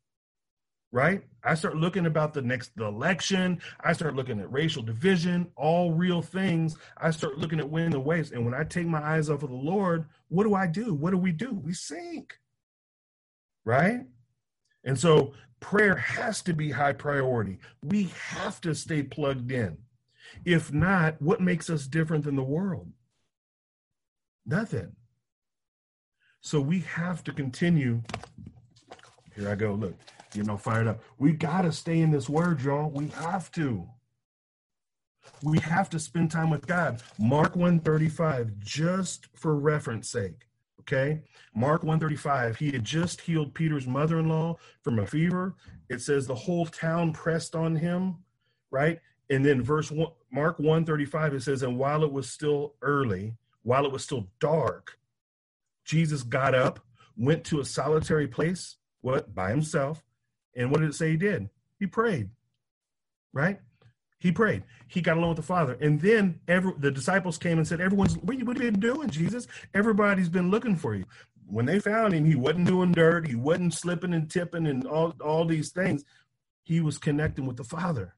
right? 0.92 1.22
I 1.42 1.54
start 1.54 1.76
looking 1.76 2.06
about 2.06 2.32
the 2.32 2.42
next 2.42 2.76
the 2.76 2.84
election. 2.84 3.60
I 3.80 3.92
start 3.92 4.14
looking 4.14 4.40
at 4.40 4.52
racial 4.52 4.82
division, 4.82 5.50
all 5.56 5.92
real 5.92 6.22
things. 6.22 6.76
I 6.96 7.10
start 7.10 7.38
looking 7.38 7.58
at 7.58 7.70
wind 7.70 7.94
and 7.94 8.04
waves. 8.04 8.30
And 8.30 8.44
when 8.44 8.54
I 8.54 8.64
take 8.64 8.86
my 8.86 9.02
eyes 9.02 9.28
off 9.28 9.42
of 9.42 9.50
the 9.50 9.56
Lord, 9.56 10.06
what 10.28 10.44
do 10.44 10.54
I 10.54 10.66
do? 10.66 10.94
What 10.94 11.10
do 11.10 11.18
we 11.18 11.32
do? 11.32 11.52
We 11.52 11.72
sink, 11.72 12.38
right? 13.64 14.00
And 14.84 14.98
so 14.98 15.32
prayer 15.58 15.96
has 15.96 16.40
to 16.42 16.52
be 16.52 16.70
high 16.70 16.92
priority. 16.92 17.58
We 17.82 18.12
have 18.30 18.60
to 18.60 18.74
stay 18.74 19.02
plugged 19.02 19.50
in. 19.50 19.78
If 20.44 20.72
not, 20.72 21.20
what 21.20 21.40
makes 21.40 21.68
us 21.68 21.86
different 21.86 22.24
than 22.24 22.36
the 22.36 22.42
world? 22.42 22.92
Nothing. 24.44 24.94
So 26.40 26.60
we 26.60 26.80
have 26.80 27.24
to 27.24 27.32
continue. 27.32 28.02
Here 29.34 29.48
I 29.48 29.54
go. 29.54 29.74
Look, 29.74 29.94
you 30.34 30.44
know, 30.44 30.56
fired 30.56 30.86
up. 30.86 31.02
We 31.18 31.32
got 31.32 31.62
to 31.62 31.72
stay 31.72 32.00
in 32.00 32.10
this 32.10 32.28
word, 32.28 32.62
y'all. 32.62 32.90
We 32.90 33.08
have 33.08 33.50
to. 33.52 33.86
We 35.42 35.58
have 35.58 35.90
to 35.90 35.98
spend 35.98 36.30
time 36.30 36.50
with 36.50 36.66
God. 36.66 37.02
Mark 37.18 37.56
135, 37.56 38.58
just 38.58 39.26
for 39.34 39.56
reference 39.56 40.08
sake. 40.08 40.46
Okay. 40.80 41.22
Mark 41.54 41.82
135, 41.82 42.56
he 42.56 42.70
had 42.70 42.84
just 42.84 43.20
healed 43.20 43.54
Peter's 43.54 43.88
mother 43.88 44.20
in 44.20 44.28
law 44.28 44.56
from 44.82 45.00
a 45.00 45.06
fever. 45.06 45.56
It 45.88 46.00
says 46.00 46.26
the 46.26 46.34
whole 46.34 46.66
town 46.66 47.12
pressed 47.12 47.56
on 47.56 47.74
him, 47.74 48.18
right? 48.70 49.00
And 49.30 49.44
then 49.44 49.62
verse 49.62 49.90
one, 49.90 50.12
Mark 50.30 50.58
135, 50.58 51.34
it 51.34 51.42
says, 51.42 51.62
and 51.64 51.76
while 51.76 52.04
it 52.04 52.12
was 52.12 52.30
still 52.30 52.74
early, 52.82 53.34
while 53.62 53.84
it 53.84 53.90
was 53.90 54.04
still 54.04 54.28
dark, 54.38 54.96
Jesus 55.86 56.22
got 56.22 56.54
up, 56.54 56.80
went 57.16 57.44
to 57.44 57.60
a 57.60 57.64
solitary 57.64 58.26
place, 58.26 58.76
what, 59.00 59.34
by 59.34 59.50
himself. 59.50 60.02
And 60.54 60.70
what 60.70 60.80
did 60.80 60.90
it 60.90 60.94
say 60.94 61.10
he 61.12 61.16
did? 61.16 61.48
He 61.78 61.86
prayed, 61.86 62.30
right? 63.32 63.60
He 64.18 64.32
prayed. 64.32 64.64
He 64.88 65.00
got 65.00 65.16
along 65.16 65.30
with 65.30 65.36
the 65.36 65.42
Father. 65.42 65.76
And 65.80 66.00
then 66.00 66.40
every, 66.48 66.72
the 66.78 66.90
disciples 66.90 67.38
came 67.38 67.58
and 67.58 67.68
said, 67.68 67.80
Everyone's, 67.80 68.16
what, 68.18 68.36
have 68.36 68.48
you 68.48 68.54
been 68.54 68.80
doing, 68.80 69.08
Jesus? 69.10 69.46
Everybody's 69.74 70.28
been 70.28 70.50
looking 70.50 70.76
for 70.76 70.94
you. 70.94 71.04
When 71.46 71.66
they 71.66 71.78
found 71.78 72.14
him, 72.14 72.24
he 72.24 72.34
wasn't 72.34 72.66
doing 72.66 72.92
dirt. 72.92 73.28
He 73.28 73.36
wasn't 73.36 73.74
slipping 73.74 74.14
and 74.14 74.28
tipping 74.28 74.66
and 74.66 74.84
all, 74.86 75.14
all 75.22 75.44
these 75.44 75.70
things. 75.70 76.04
He 76.64 76.80
was 76.80 76.98
connecting 76.98 77.46
with 77.46 77.56
the 77.56 77.64
Father, 77.64 78.14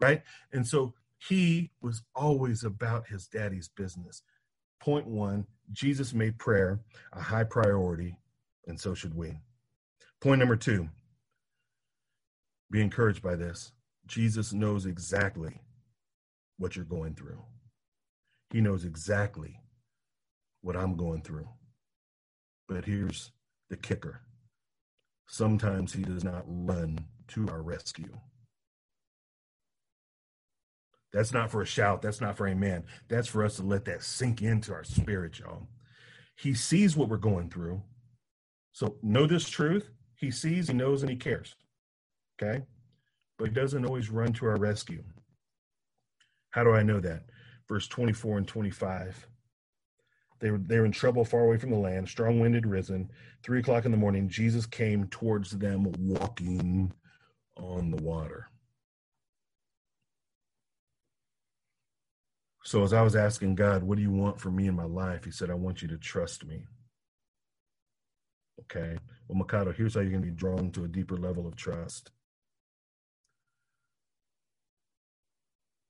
right? 0.00 0.22
And 0.52 0.66
so 0.66 0.94
he 1.28 1.70
was 1.80 2.02
always 2.14 2.64
about 2.64 3.06
his 3.06 3.28
daddy's 3.28 3.68
business. 3.68 4.22
Point 4.80 5.06
one 5.06 5.46
Jesus 5.72 6.14
made 6.14 6.38
prayer 6.38 6.80
a 7.12 7.20
high 7.20 7.44
priority, 7.44 8.16
and 8.66 8.80
so 8.80 8.94
should 8.94 9.14
we. 9.14 9.38
Point 10.20 10.40
number 10.40 10.56
two 10.56 10.88
be 12.70 12.80
encouraged 12.80 13.22
by 13.22 13.36
this. 13.36 13.72
Jesus 14.06 14.52
knows 14.52 14.86
exactly 14.86 15.60
what 16.58 16.76
you're 16.76 16.84
going 16.84 17.14
through, 17.14 17.42
He 18.50 18.60
knows 18.60 18.84
exactly 18.84 19.60
what 20.62 20.76
I'm 20.76 20.96
going 20.96 21.22
through. 21.22 21.48
But 22.68 22.84
here's 22.84 23.32
the 23.70 23.76
kicker 23.76 24.22
sometimes 25.28 25.92
He 25.92 26.02
does 26.02 26.24
not 26.24 26.44
run 26.46 26.98
to 27.28 27.48
our 27.48 27.62
rescue. 27.62 28.18
That's 31.12 31.32
not 31.32 31.50
for 31.50 31.62
a 31.62 31.66
shout. 31.66 32.02
That's 32.02 32.20
not 32.20 32.36
for 32.36 32.46
a 32.46 32.54
man. 32.54 32.84
That's 33.08 33.28
for 33.28 33.44
us 33.44 33.56
to 33.56 33.62
let 33.62 33.84
that 33.86 34.02
sink 34.02 34.42
into 34.42 34.72
our 34.72 34.84
spirit, 34.84 35.38
y'all. 35.38 35.66
He 36.36 36.54
sees 36.54 36.96
what 36.96 37.08
we're 37.08 37.16
going 37.16 37.50
through. 37.50 37.82
So 38.72 38.96
know 39.02 39.26
this 39.26 39.48
truth. 39.48 39.90
He 40.16 40.30
sees, 40.30 40.68
he 40.68 40.74
knows, 40.74 41.02
and 41.02 41.10
he 41.10 41.16
cares. 41.16 41.56
Okay? 42.40 42.64
But 43.38 43.48
he 43.48 43.54
doesn't 43.54 43.84
always 43.84 44.10
run 44.10 44.32
to 44.34 44.46
our 44.46 44.56
rescue. 44.56 45.02
How 46.50 46.64
do 46.64 46.72
I 46.72 46.82
know 46.82 47.00
that? 47.00 47.24
Verse 47.68 47.88
24 47.88 48.38
and 48.38 48.48
25. 48.48 49.26
They 50.40 50.50
were, 50.50 50.58
they 50.58 50.78
were 50.78 50.86
in 50.86 50.92
trouble 50.92 51.24
far 51.24 51.44
away 51.44 51.58
from 51.58 51.70
the 51.70 51.76
land. 51.76 52.08
Strong 52.08 52.40
wind 52.40 52.54
had 52.54 52.66
risen. 52.66 53.10
Three 53.42 53.60
o'clock 53.60 53.84
in 53.84 53.90
the 53.90 53.96
morning, 53.96 54.28
Jesus 54.28 54.66
came 54.66 55.06
towards 55.08 55.50
them 55.50 55.92
walking 55.98 56.92
on 57.56 57.90
the 57.90 58.02
water. 58.02 58.49
So 62.62 62.82
as 62.82 62.92
I 62.92 63.02
was 63.02 63.16
asking 63.16 63.54
God, 63.54 63.82
what 63.82 63.96
do 63.96 64.02
you 64.02 64.10
want 64.10 64.40
for 64.40 64.50
me 64.50 64.66
in 64.66 64.76
my 64.76 64.84
life? 64.84 65.24
He 65.24 65.30
said, 65.30 65.50
I 65.50 65.54
want 65.54 65.80
you 65.80 65.88
to 65.88 65.98
trust 65.98 66.44
me. 66.44 66.64
Okay. 68.62 68.98
Well, 69.26 69.38
Mikado, 69.38 69.72
here's 69.72 69.94
how 69.94 70.00
you're 70.00 70.10
going 70.10 70.22
to 70.22 70.28
be 70.28 70.34
drawn 70.36 70.70
to 70.72 70.84
a 70.84 70.88
deeper 70.88 71.16
level 71.16 71.46
of 71.46 71.56
trust. 71.56 72.10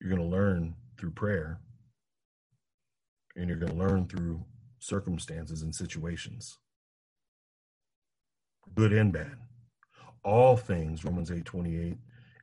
You're 0.00 0.14
going 0.14 0.22
to 0.22 0.36
learn 0.36 0.74
through 0.98 1.10
prayer, 1.10 1.60
and 3.36 3.48
you're 3.48 3.58
going 3.58 3.72
to 3.72 3.78
learn 3.78 4.06
through 4.06 4.44
circumstances 4.78 5.62
and 5.62 5.74
situations, 5.74 6.56
good 8.74 8.92
and 8.92 9.12
bad. 9.12 9.36
All 10.24 10.56
things, 10.56 11.04
Romans 11.04 11.30
8 11.30 11.44
28. 11.44 11.96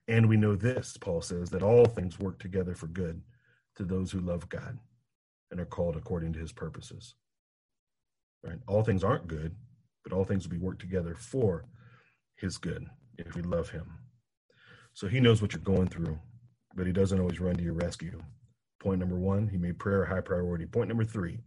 And 0.09 0.29
we 0.29 0.37
know 0.37 0.55
this, 0.55 0.97
Paul 0.97 1.21
says, 1.21 1.49
that 1.49 1.63
all 1.63 1.85
things 1.85 2.19
work 2.19 2.39
together 2.39 2.75
for 2.75 2.87
good 2.87 3.21
to 3.77 3.83
those 3.83 4.11
who 4.11 4.19
love 4.19 4.49
God 4.49 4.77
and 5.51 5.59
are 5.59 5.65
called 5.65 5.95
according 5.95 6.33
to 6.33 6.39
his 6.39 6.51
purposes. 6.51 7.15
Right? 8.43 8.59
All 8.67 8.83
things 8.83 9.03
aren't 9.03 9.27
good, 9.27 9.55
but 10.03 10.13
all 10.13 10.25
things 10.25 10.43
will 10.43 10.57
be 10.57 10.63
worked 10.63 10.81
together 10.81 11.15
for 11.15 11.65
his 12.35 12.57
good 12.57 12.85
if 13.17 13.35
we 13.35 13.41
love 13.41 13.69
him. 13.69 13.91
So 14.93 15.07
he 15.07 15.19
knows 15.19 15.41
what 15.41 15.53
you're 15.53 15.61
going 15.61 15.87
through, 15.87 16.19
but 16.75 16.87
he 16.87 16.93
doesn't 16.93 17.19
always 17.19 17.39
run 17.39 17.55
to 17.55 17.63
your 17.63 17.73
rescue. 17.73 18.21
Point 18.79 18.99
number 18.99 19.15
one, 19.15 19.47
he 19.47 19.57
made 19.57 19.79
prayer 19.79 20.03
a 20.03 20.09
high 20.09 20.21
priority. 20.21 20.65
Point 20.65 20.87
number 20.87 21.05
three, 21.05 21.39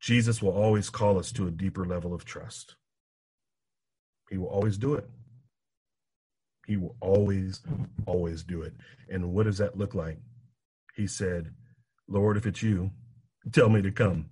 Jesus 0.00 0.42
will 0.42 0.52
always 0.52 0.90
call 0.90 1.18
us 1.18 1.32
to 1.32 1.46
a 1.46 1.52
deeper 1.52 1.84
level 1.84 2.14
of 2.14 2.24
trust. 2.24 2.76
He 4.30 4.38
will 4.38 4.46
always 4.46 4.78
do 4.78 4.94
it. 4.94 5.08
He 6.66 6.76
will 6.76 6.96
always, 7.00 7.60
always 8.06 8.42
do 8.44 8.62
it. 8.62 8.74
And 9.08 9.32
what 9.32 9.44
does 9.44 9.58
that 9.58 9.76
look 9.76 9.94
like? 9.94 10.18
He 11.00 11.06
said, 11.06 11.54
Lord, 12.06 12.36
if 12.36 12.46
it's 12.46 12.62
you, 12.62 12.90
tell 13.52 13.70
me 13.70 13.80
to 13.82 13.90
come. 13.90 14.26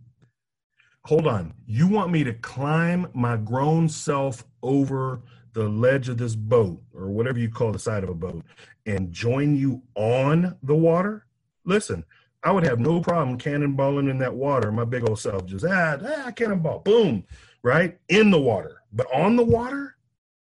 Hold 1.06 1.26
on. 1.26 1.54
You 1.66 1.88
want 1.88 2.12
me 2.12 2.22
to 2.24 2.34
climb 2.34 3.08
my 3.14 3.38
grown 3.38 3.88
self 3.88 4.44
over 4.62 5.22
the 5.54 5.66
ledge 5.66 6.10
of 6.10 6.18
this 6.18 6.34
boat 6.34 6.82
or 6.92 7.08
whatever 7.08 7.38
you 7.38 7.48
call 7.48 7.72
the 7.72 7.78
side 7.78 8.04
of 8.04 8.10
a 8.10 8.14
boat 8.14 8.44
and 8.84 9.12
join 9.12 9.56
you 9.56 9.82
on 9.94 10.56
the 10.62 10.74
water? 10.74 11.24
Listen, 11.64 12.04
I 12.44 12.52
would 12.52 12.64
have 12.64 12.78
no 12.78 13.00
problem 13.00 13.38
cannonballing 13.38 14.10
in 14.10 14.18
that 14.18 14.34
water. 14.34 14.70
My 14.70 14.84
big 14.84 15.08
old 15.08 15.18
self 15.18 15.46
just, 15.46 15.64
ah, 15.64 15.96
ah 16.04 16.30
cannonball, 16.32 16.80
boom, 16.80 17.24
right? 17.62 17.98
In 18.10 18.30
the 18.30 18.40
water. 18.40 18.82
But 18.92 19.06
on 19.12 19.36
the 19.36 19.44
water, 19.44 19.96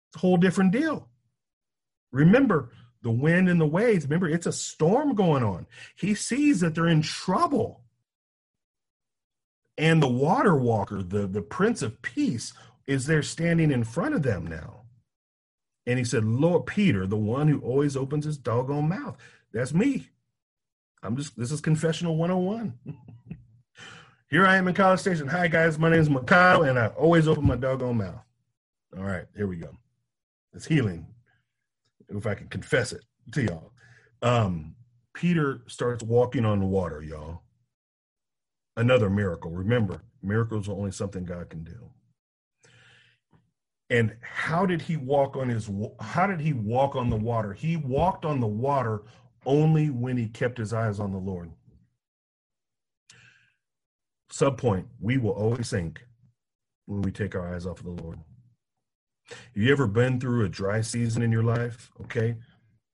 it's 0.08 0.16
a 0.16 0.20
whole 0.20 0.36
different 0.36 0.72
deal. 0.72 1.08
Remember, 2.12 2.70
the 3.03 3.11
wind 3.11 3.48
and 3.48 3.61
the 3.61 3.66
waves. 3.66 4.05
Remember, 4.05 4.28
it's 4.28 4.46
a 4.46 4.53
storm 4.53 5.14
going 5.14 5.42
on. 5.42 5.66
He 5.96 6.14
sees 6.14 6.61
that 6.61 6.74
they're 6.74 6.86
in 6.86 7.03
trouble. 7.03 7.80
And 9.78 10.03
the 10.03 10.09
water 10.09 10.57
walker, 10.57 11.03
the, 11.03 11.26
the 11.26 11.42
Prince 11.42 11.82
of 11.82 12.00
Peace, 12.03 12.53
is 12.86 13.07
there 13.07 13.22
standing 13.22 13.70
in 13.70 13.84
front 13.84 14.14
of 14.14 14.22
them 14.22 14.46
now. 14.46 14.82
And 15.86 15.98
he 15.98 16.05
said, 16.05 16.24
Lord 16.24 16.66
Peter, 16.66 17.07
the 17.07 17.16
one 17.16 17.48
who 17.48 17.61
always 17.61 17.96
opens 17.96 18.24
his 18.24 18.38
doggone 18.38 18.88
mouth. 18.88 19.16
That's 19.53 19.74
me. 19.74 20.09
I'm 21.03 21.16
just, 21.16 21.36
this 21.36 21.50
is 21.50 21.61
Confessional 21.61 22.16
101. 22.16 22.78
Here 24.30 24.46
I 24.46 24.57
am 24.57 24.68
in 24.68 24.74
College 24.74 25.00
Station. 25.00 25.26
Hi, 25.28 25.48
guys. 25.48 25.78
My 25.78 25.90
name 25.90 26.00
is 26.00 26.09
Mikado, 26.09 26.62
and 26.62 26.78
I 26.78 26.86
always 26.86 27.26
open 27.26 27.46
my 27.46 27.57
doggone 27.57 27.98
mouth. 27.98 28.24
All 28.96 29.05
right, 29.05 29.24
here 29.36 29.46
we 29.46 29.57
go. 29.57 29.70
It's 30.55 30.66
healing. 30.66 31.07
If 32.12 32.26
I 32.26 32.34
can 32.34 32.48
confess 32.48 32.92
it 32.92 33.02
to 33.32 33.42
y'all. 33.42 33.72
Um, 34.22 34.74
Peter 35.14 35.62
starts 35.66 36.02
walking 36.02 36.44
on 36.44 36.60
the 36.60 36.66
water, 36.66 37.02
y'all. 37.02 37.42
Another 38.76 39.10
miracle. 39.10 39.50
Remember, 39.50 40.02
miracles 40.22 40.68
are 40.68 40.72
only 40.72 40.92
something 40.92 41.24
God 41.24 41.50
can 41.50 41.64
do. 41.64 41.90
And 43.90 44.16
how 44.22 44.64
did 44.64 44.80
he 44.80 44.96
walk 44.96 45.36
on 45.36 45.50
his 45.50 45.70
how 46.00 46.26
did 46.26 46.40
he 46.40 46.54
walk 46.54 46.96
on 46.96 47.10
the 47.10 47.16
water? 47.16 47.52
He 47.52 47.76
walked 47.76 48.24
on 48.24 48.40
the 48.40 48.46
water 48.46 49.02
only 49.44 49.90
when 49.90 50.16
he 50.16 50.28
kept 50.28 50.56
his 50.56 50.72
eyes 50.72 50.98
on 50.98 51.12
the 51.12 51.18
Lord. 51.18 51.50
Subpoint, 54.32 54.86
we 54.98 55.18
will 55.18 55.32
always 55.32 55.68
sink 55.68 56.02
when 56.86 57.02
we 57.02 57.12
take 57.12 57.34
our 57.34 57.54
eyes 57.54 57.66
off 57.66 57.80
of 57.80 57.84
the 57.84 58.02
Lord. 58.02 58.18
Have 59.54 59.62
you 59.62 59.72
ever 59.72 59.86
been 59.86 60.20
through 60.20 60.44
a 60.44 60.48
dry 60.48 60.80
season 60.80 61.22
in 61.22 61.32
your 61.32 61.42
life? 61.42 61.90
Okay. 62.00 62.36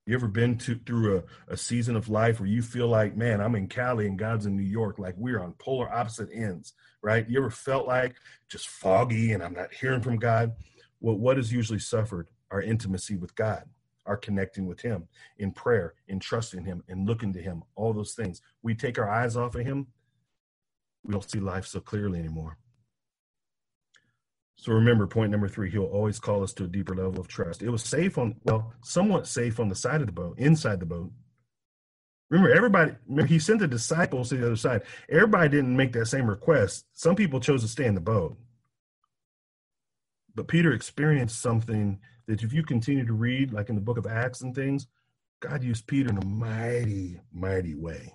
You 0.06 0.14
ever 0.14 0.28
been 0.28 0.56
to, 0.58 0.74
through 0.86 1.18
a, 1.18 1.52
a 1.52 1.56
season 1.56 1.94
of 1.94 2.08
life 2.08 2.40
where 2.40 2.48
you 2.48 2.62
feel 2.62 2.88
like, 2.88 3.14
man, 3.14 3.42
I'm 3.42 3.54
in 3.54 3.68
Cali 3.68 4.06
and 4.06 4.18
God's 4.18 4.46
in 4.46 4.56
New 4.56 4.62
York, 4.62 4.98
like 4.98 5.14
we're 5.18 5.40
on 5.40 5.52
polar 5.58 5.92
opposite 5.92 6.30
ends, 6.32 6.72
right? 7.02 7.28
You 7.28 7.38
ever 7.40 7.50
felt 7.50 7.86
like 7.86 8.16
just 8.48 8.68
foggy 8.68 9.32
and 9.32 9.42
I'm 9.42 9.52
not 9.52 9.74
hearing 9.74 10.00
from 10.00 10.16
God? 10.16 10.54
Well, 11.00 11.16
what 11.16 11.36
has 11.36 11.52
usually 11.52 11.78
suffered? 11.78 12.28
Our 12.50 12.62
intimacy 12.62 13.16
with 13.16 13.34
God, 13.34 13.64
our 14.06 14.16
connecting 14.16 14.66
with 14.66 14.80
Him 14.80 15.08
in 15.36 15.52
prayer, 15.52 15.92
in 16.06 16.20
trusting 16.20 16.64
Him, 16.64 16.82
in 16.88 17.04
looking 17.04 17.34
to 17.34 17.42
Him, 17.42 17.62
all 17.76 17.92
those 17.92 18.14
things. 18.14 18.40
We 18.62 18.74
take 18.74 18.98
our 18.98 19.10
eyes 19.10 19.36
off 19.36 19.54
of 19.54 19.66
Him, 19.66 19.88
we 21.04 21.12
don't 21.12 21.30
see 21.30 21.40
life 21.40 21.66
so 21.66 21.80
clearly 21.80 22.18
anymore. 22.18 22.56
So 24.60 24.72
remember, 24.72 25.06
point 25.06 25.30
number 25.30 25.46
three, 25.46 25.70
he'll 25.70 25.84
always 25.84 26.18
call 26.18 26.42
us 26.42 26.52
to 26.54 26.64
a 26.64 26.68
deeper 26.68 26.94
level 26.94 27.20
of 27.20 27.28
trust. 27.28 27.62
It 27.62 27.70
was 27.70 27.82
safe 27.82 28.18
on, 28.18 28.34
well, 28.42 28.74
somewhat 28.82 29.28
safe 29.28 29.60
on 29.60 29.68
the 29.68 29.76
side 29.76 30.00
of 30.00 30.08
the 30.08 30.12
boat, 30.12 30.36
inside 30.38 30.80
the 30.80 30.86
boat. 30.86 31.12
Remember, 32.28 32.52
everybody, 32.52 32.92
remember, 33.06 33.28
he 33.28 33.38
sent 33.38 33.60
the 33.60 33.68
disciples 33.68 34.28
to 34.28 34.36
the 34.36 34.46
other 34.46 34.56
side. 34.56 34.82
Everybody 35.08 35.48
didn't 35.48 35.76
make 35.76 35.92
that 35.92 36.06
same 36.06 36.28
request. 36.28 36.86
Some 36.92 37.14
people 37.14 37.38
chose 37.38 37.62
to 37.62 37.68
stay 37.68 37.86
in 37.86 37.94
the 37.94 38.00
boat. 38.00 38.36
But 40.34 40.48
Peter 40.48 40.72
experienced 40.72 41.40
something 41.40 42.00
that 42.26 42.42
if 42.42 42.52
you 42.52 42.64
continue 42.64 43.06
to 43.06 43.12
read, 43.12 43.52
like 43.52 43.68
in 43.68 43.76
the 43.76 43.80
book 43.80 43.96
of 43.96 44.06
Acts 44.06 44.40
and 44.40 44.54
things, 44.54 44.88
God 45.40 45.62
used 45.62 45.86
Peter 45.86 46.10
in 46.10 46.18
a 46.18 46.24
mighty, 46.24 47.20
mighty 47.32 47.76
way. 47.76 48.12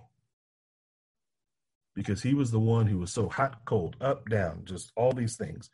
Because 1.96 2.22
he 2.22 2.34
was 2.34 2.52
the 2.52 2.60
one 2.60 2.88
who 2.88 3.00
was 3.00 3.14
so 3.14 3.30
hot, 3.30 3.62
cold, 3.64 3.96
up, 4.02 4.28
down, 4.28 4.64
just 4.66 4.92
all 4.98 5.14
these 5.14 5.38
things. 5.38 5.70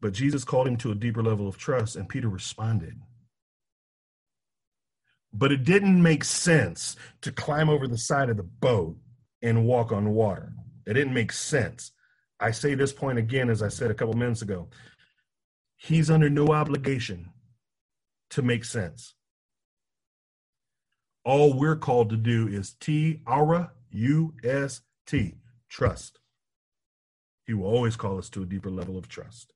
But 0.00 0.12
Jesus 0.12 0.44
called 0.44 0.68
him 0.68 0.76
to 0.78 0.92
a 0.92 0.94
deeper 0.94 1.22
level 1.22 1.48
of 1.48 1.56
trust, 1.56 1.96
and 1.96 2.08
Peter 2.08 2.28
responded. 2.28 3.00
But 5.32 5.52
it 5.52 5.64
didn't 5.64 6.02
make 6.02 6.24
sense 6.24 6.96
to 7.22 7.32
climb 7.32 7.68
over 7.68 7.88
the 7.88 7.98
side 7.98 8.30
of 8.30 8.36
the 8.36 8.42
boat 8.42 8.96
and 9.42 9.66
walk 9.66 9.92
on 9.92 10.14
water. 10.14 10.52
It 10.86 10.94
didn't 10.94 11.14
make 11.14 11.32
sense. 11.32 11.92
I 12.38 12.50
say 12.50 12.74
this 12.74 12.92
point 12.92 13.18
again, 13.18 13.50
as 13.50 13.62
I 13.62 13.68
said 13.68 13.90
a 13.90 13.94
couple 13.94 14.14
minutes 14.14 14.42
ago. 14.42 14.68
He's 15.76 16.10
under 16.10 16.30
no 16.30 16.48
obligation 16.48 17.30
to 18.30 18.42
make 18.42 18.64
sense. 18.64 19.14
All 21.24 21.58
we're 21.58 21.76
called 21.76 22.10
to 22.10 22.16
do 22.16 22.46
is 22.48 22.74
T, 22.74 23.20
aura, 23.26 23.72
U 23.90 24.34
S 24.44 24.82
T, 25.06 25.34
trust. 25.68 26.18
He 27.46 27.54
will 27.54 27.66
always 27.66 27.96
call 27.96 28.18
us 28.18 28.28
to 28.30 28.42
a 28.42 28.46
deeper 28.46 28.70
level 28.70 28.96
of 28.96 29.08
trust. 29.08 29.52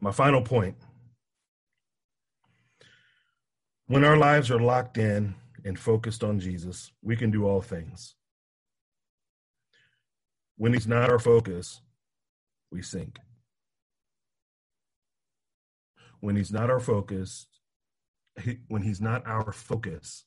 My 0.00 0.12
final 0.12 0.42
point 0.42 0.76
when 3.86 4.04
our 4.04 4.16
lives 4.18 4.50
are 4.50 4.60
locked 4.60 4.98
in 4.98 5.34
and 5.64 5.78
focused 5.78 6.22
on 6.22 6.38
Jesus, 6.40 6.92
we 7.02 7.16
can 7.16 7.30
do 7.30 7.46
all 7.46 7.62
things. 7.62 8.14
When 10.56 10.74
he's 10.74 10.86
not 10.86 11.08
our 11.08 11.18
focus, 11.18 11.80
we 12.70 12.82
sink. 12.82 13.18
When 16.20 16.36
he's 16.36 16.52
not 16.52 16.70
our 16.70 16.80
focus, 16.80 17.46
he, 18.42 18.58
when 18.68 18.82
he's 18.82 19.00
not 19.00 19.26
our 19.26 19.52
focus, 19.52 20.24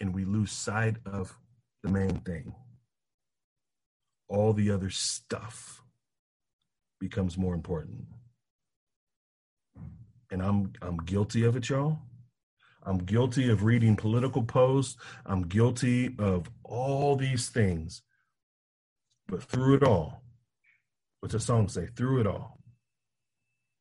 and 0.00 0.14
we 0.14 0.24
lose 0.24 0.52
sight 0.52 0.96
of 1.04 1.36
the 1.82 1.90
main 1.90 2.20
thing, 2.20 2.54
all 4.28 4.52
the 4.52 4.70
other 4.70 4.90
stuff 4.90 5.82
becomes 7.00 7.38
more 7.38 7.54
important. 7.54 8.04
And 10.30 10.42
I'm 10.42 10.72
I'm 10.82 10.98
guilty 10.98 11.44
of 11.44 11.56
it, 11.56 11.68
y'all. 11.68 11.98
I'm 12.84 12.98
guilty 12.98 13.50
of 13.50 13.64
reading 13.64 13.96
political 13.96 14.42
posts. 14.42 14.96
I'm 15.26 15.42
guilty 15.42 16.14
of 16.18 16.50
all 16.64 17.16
these 17.16 17.48
things. 17.48 18.02
But 19.26 19.42
through 19.42 19.76
it 19.76 19.82
all, 19.82 20.22
what's 21.20 21.34
the 21.34 21.40
song 21.40 21.68
say? 21.68 21.88
Through 21.94 22.20
it 22.20 22.26
all, 22.26 22.58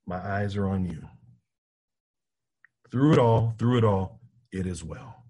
my 0.06 0.18
eyes 0.18 0.58
are 0.58 0.68
on 0.68 0.86
you. 0.86 1.08
Through 2.92 3.14
it 3.14 3.20
all, 3.20 3.54
through 3.58 3.78
it 3.78 3.84
all, 3.84 4.20
it 4.52 4.66
is 4.66 4.84
well. 4.84 5.24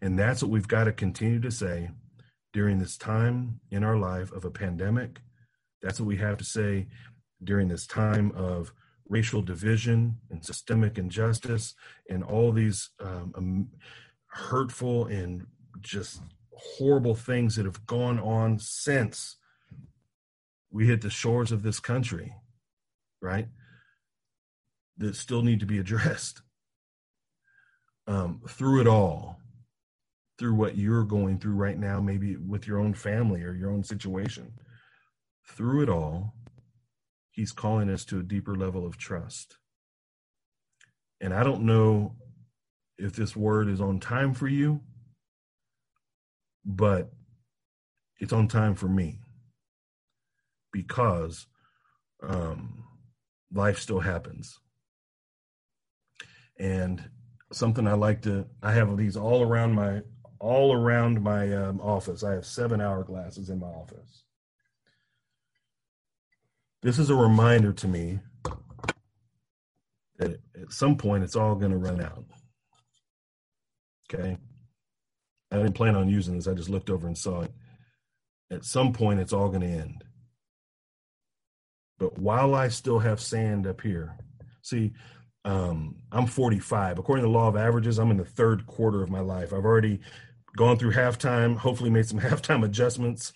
And 0.00 0.18
that's 0.18 0.42
what 0.42 0.50
we've 0.50 0.68
got 0.68 0.84
to 0.84 0.92
continue 0.92 1.40
to 1.40 1.50
say 1.50 1.90
during 2.52 2.78
this 2.78 2.96
time 2.96 3.60
in 3.70 3.84
our 3.84 3.96
life 3.96 4.32
of 4.32 4.44
a 4.44 4.50
pandemic, 4.50 5.20
that's 5.82 6.00
what 6.00 6.06
we 6.06 6.16
have 6.16 6.36
to 6.38 6.44
say 6.44 6.86
during 7.42 7.68
this 7.68 7.86
time 7.86 8.32
of 8.34 8.72
racial 9.08 9.42
division 9.42 10.16
and 10.30 10.44
systemic 10.44 10.98
injustice 10.98 11.74
and 12.10 12.22
all 12.22 12.52
these 12.52 12.90
um, 13.00 13.32
um, 13.36 13.68
hurtful 14.26 15.06
and 15.06 15.46
just 15.80 16.20
horrible 16.52 17.14
things 17.14 17.56
that 17.56 17.64
have 17.64 17.86
gone 17.86 18.18
on 18.18 18.58
since 18.58 19.36
we 20.70 20.86
hit 20.86 21.00
the 21.00 21.10
shores 21.10 21.52
of 21.52 21.62
this 21.62 21.80
country, 21.80 22.34
right? 23.22 23.48
That 24.98 25.16
still 25.16 25.42
need 25.42 25.60
to 25.60 25.66
be 25.66 25.78
addressed. 25.78 26.42
Um, 28.06 28.40
through 28.48 28.80
it 28.80 28.86
all, 28.86 29.38
through 30.38 30.54
what 30.54 30.76
you're 30.76 31.04
going 31.04 31.38
through 31.38 31.54
right 31.54 31.78
now, 31.78 32.00
maybe 32.00 32.36
with 32.36 32.66
your 32.66 32.78
own 32.78 32.94
family 32.94 33.42
or 33.42 33.52
your 33.52 33.70
own 33.70 33.84
situation 33.84 34.52
through 35.48 35.82
it 35.82 35.88
all, 35.88 36.34
he's 37.30 37.52
calling 37.52 37.90
us 37.90 38.04
to 38.06 38.20
a 38.20 38.22
deeper 38.22 38.54
level 38.54 38.86
of 38.86 38.98
trust. 38.98 39.56
And 41.20 41.34
I 41.34 41.42
don't 41.42 41.62
know 41.62 42.16
if 42.96 43.14
this 43.14 43.34
word 43.34 43.68
is 43.68 43.80
on 43.80 44.00
time 44.00 44.34
for 44.34 44.46
you, 44.46 44.80
but 46.64 47.10
it's 48.20 48.32
on 48.32 48.48
time 48.48 48.74
for 48.74 48.88
me 48.88 49.20
because 50.72 51.46
um, 52.22 52.84
life 53.52 53.78
still 53.78 54.00
happens. 54.00 54.58
And 56.58 57.08
something 57.52 57.86
I 57.86 57.94
like 57.94 58.22
to, 58.22 58.46
I 58.62 58.72
have 58.72 58.96
these 58.96 59.16
all 59.16 59.42
around 59.42 59.74
my, 59.74 60.02
all 60.40 60.72
around 60.72 61.22
my 61.22 61.52
um, 61.54 61.80
office. 61.80 62.22
I 62.22 62.34
have 62.34 62.46
seven 62.46 62.80
hour 62.80 63.04
glasses 63.04 63.48
in 63.48 63.60
my 63.60 63.68
office. 63.68 64.24
This 66.82 66.98
is 66.98 67.10
a 67.10 67.14
reminder 67.14 67.72
to 67.72 67.88
me 67.88 68.20
that 70.18 70.38
at 70.60 70.72
some 70.72 70.96
point 70.96 71.24
it's 71.24 71.36
all 71.36 71.56
going 71.56 71.72
to 71.72 71.78
run 71.78 72.00
out. 72.00 72.24
Okay. 74.12 74.38
I 75.50 75.56
didn't 75.56 75.72
plan 75.72 75.96
on 75.96 76.08
using 76.08 76.36
this. 76.36 76.46
I 76.46 76.54
just 76.54 76.68
looked 76.68 76.90
over 76.90 77.06
and 77.06 77.16
saw 77.16 77.42
it. 77.42 77.52
At 78.50 78.64
some 78.64 78.92
point, 78.92 79.20
it's 79.20 79.32
all 79.32 79.48
going 79.48 79.60
to 79.60 79.66
end. 79.66 80.04
But 81.98 82.18
while 82.18 82.54
I 82.54 82.68
still 82.68 82.98
have 82.98 83.20
sand 83.20 83.66
up 83.66 83.80
here, 83.80 84.16
see, 84.62 84.92
um, 85.44 85.96
I'm 86.12 86.26
45. 86.26 86.98
According 86.98 87.24
to 87.24 87.28
the 87.28 87.36
law 87.36 87.48
of 87.48 87.56
averages, 87.56 87.98
I'm 87.98 88.10
in 88.10 88.16
the 88.16 88.24
third 88.24 88.66
quarter 88.66 89.02
of 89.02 89.10
my 89.10 89.20
life. 89.20 89.52
I've 89.52 89.64
already 89.64 90.00
gone 90.56 90.78
through 90.78 90.92
halftime, 90.92 91.56
hopefully 91.56 91.90
made 91.90 92.06
some 92.06 92.20
halftime 92.20 92.64
adjustments, 92.64 93.32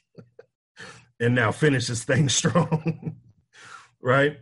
and 1.19 1.35
now 1.35 1.51
finish 1.51 1.89
this 1.89 2.05
thing 2.05 2.29
strong 2.29 3.17
right? 4.03 4.39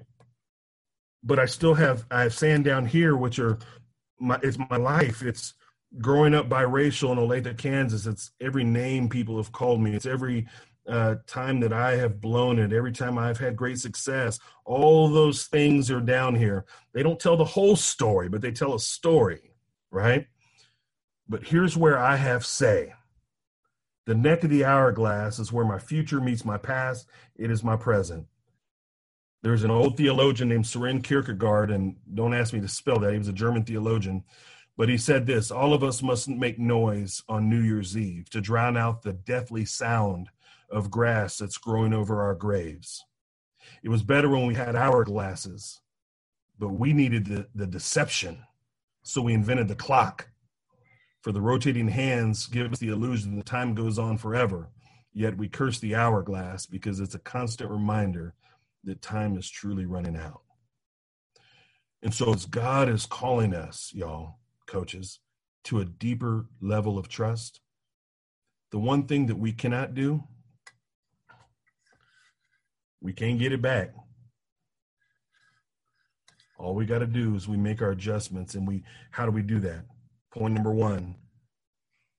But 1.23 1.39
I 1.39 1.47
still 1.47 1.75
have 1.75 2.07
I 2.11 2.23
have 2.23 2.35
sand 2.35 2.65
down 2.65 2.87
here, 2.87 3.17
which 3.17 3.39
are 3.39 3.59
my 4.19 4.39
it's 4.43 4.59
my 4.59 4.77
life. 4.77 5.23
It's 5.23 5.55
growing 5.99 6.35
up 6.35 6.49
biracial 6.49 7.13
in 7.13 7.19
Olathe, 7.19 7.57
Kansas. 7.59 8.07
It's 8.07 8.31
every 8.41 8.65
name 8.65 9.09
people 9.09 9.37
have 9.37 9.53
called 9.53 9.81
me. 9.81 9.95
It's 9.95 10.07
every 10.07 10.47
uh, 10.89 11.17
time 11.27 11.61
that 11.61 11.73
I 11.73 11.97
have 11.97 12.21
blown 12.21 12.59
it, 12.59 12.73
every 12.73 12.93
time 12.93 13.19
I've 13.19 13.39
had 13.39 13.57
great 13.57 13.79
success. 13.79 14.41
All 14.65 15.09
those 15.09 15.47
things 15.47 15.91
are 15.91 16.01
down 16.01 16.35
here. 16.35 16.65
They 16.93 17.03
don't 17.03 17.21
tell 17.21 17.37
the 17.37 17.45
whole 17.45 17.77
story, 17.77 18.29
but 18.29 18.41
they 18.41 18.53
tell 18.53 18.75
a 18.75 18.81
story, 18.81 19.53
right? 19.91 20.27
But 21.29 21.45
here's 21.45 21.77
where 21.77 21.99
I 21.99 22.17
have 22.17 22.45
say. 22.45 22.95
The 24.07 24.15
neck 24.15 24.43
of 24.43 24.51
the 24.51 24.65
hourglass 24.65 25.39
is 25.39 25.53
where 25.53 25.65
my 25.65 25.79
future 25.79 26.21
meets 26.21 26.45
my 26.45 26.57
past. 26.57 27.07
It 27.37 27.51
is 27.51 27.63
my 27.63 27.77
present. 27.77 28.27
There's 29.43 29.65
an 29.65 29.71
old 29.71 29.97
theologian 29.97 30.51
named 30.51 30.67
Soren 30.67 31.01
Kierkegaard, 31.01 31.71
and 31.71 31.97
don't 32.15 32.35
ask 32.35 32.53
me 32.53 32.61
to 32.61 32.69
spell 32.69 32.99
that. 33.01 33.13
He 33.13 33.19
was 33.19 33.29
a 33.29 33.33
German 33.33 33.65
theologian. 33.65 34.25
But 34.77 34.89
he 34.89 34.99
said 34.99 35.27
this 35.27 35.51
All 35.51 35.73
of 35.73 35.83
us 35.83 36.03
must 36.03 36.29
make 36.29 36.59
noise 36.59 37.23
on 37.29 37.49
New 37.49 37.61
Year's 37.61 37.97
Eve 37.97 38.29
to 38.31 38.41
drown 38.41 38.77
out 38.77 39.03
the 39.03 39.13
deathly 39.13 39.65
sound 39.65 40.29
of 40.71 40.91
grass 40.91 41.39
that's 41.39 41.59
growing 41.59 41.93
over 41.95 42.23
our 42.23 42.35
graves. 42.35 43.05
It 43.83 43.89
was 43.89 44.03
better 44.03 44.29
when 44.29 44.47
we 44.47 44.55
had 44.55 44.75
hourglasses, 44.75 45.79
but 46.59 46.71
we 46.71 46.93
needed 46.93 47.27
the, 47.27 47.47
the 47.55 47.67
deception. 47.67 48.45
So 49.03 49.23
we 49.23 49.33
invented 49.33 49.69
the 49.69 49.75
clock. 49.75 50.29
For 51.23 51.33
the 51.33 51.41
rotating 51.41 51.89
hands 51.89 52.47
give 52.47 52.73
us 52.73 52.79
the 52.79 52.89
illusion 52.89 53.37
that 53.37 53.47
time 53.47 53.75
goes 53.75 53.99
on 53.99 54.19
forever. 54.19 54.71
Yet 55.13 55.37
we 55.37 55.49
curse 55.49 55.79
the 55.79 55.95
hourglass 55.95 56.67
because 56.67 57.01
it's 57.01 57.15
a 57.15 57.19
constant 57.19 57.71
reminder 57.71 58.35
that 58.85 59.03
time 59.03 59.37
is 59.37 59.49
truly 59.49 59.87
running 59.87 60.17
out. 60.17 60.43
And 62.03 62.15
so, 62.15 62.33
as 62.33 62.47
God 62.47 62.89
is 62.89 63.07
calling 63.07 63.55
us, 63.55 63.93
y'all, 63.95 64.39
coaches, 64.67 65.21
to 65.65 65.81
a 65.81 65.85
deeper 65.85 66.47
level 66.61 66.99
of 66.99 67.09
trust, 67.09 67.61
the 68.71 68.79
one 68.79 69.05
thing 69.05 69.27
that 69.27 69.39
we 69.39 69.53
cannot 69.53 69.95
do, 69.95 70.25
we 73.01 73.13
can't 73.13 73.39
get 73.39 73.53
it 73.53 73.61
back. 73.61 73.93
All 76.59 76.75
we 76.75 76.85
got 76.85 76.99
to 76.99 77.07
do 77.07 77.35
is 77.35 77.49
we 77.49 77.57
make 77.57 77.81
our 77.81 77.91
adjustments. 77.91 78.55
And 78.55 78.69
we, 78.69 78.85
how 79.11 79.25
do 79.25 79.33
we 79.33 79.43
do 79.43 79.61
that? 79.61 79.85
Point 80.31 80.55
number 80.55 80.73
one, 80.73 81.17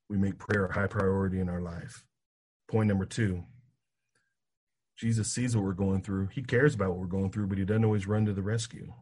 we 0.10 0.18
make 0.18 0.40
prayer 0.40 0.66
a 0.66 0.74
high 0.74 0.88
priority 0.88 1.40
in 1.40 1.48
our 1.48 1.62
life. 1.62 2.04
Point 2.68 2.88
number 2.88 3.06
two, 3.06 3.44
Jesus 5.02 5.34
sees 5.34 5.56
what 5.56 5.66
we're 5.66 5.74
going 5.74 6.04
through. 6.04 6.28
He 6.28 6.44
cares 6.44 6.76
about 6.76 6.92
what 6.92 7.00
we're 7.00 7.08
going 7.08 7.32
through, 7.32 7.48
but 7.48 7.58
he 7.58 7.66
doesn't 7.66 7.84
always 7.84 8.06
run 8.06 8.26
to 8.26 8.34
the 8.34 8.44
rescue. 8.44 8.94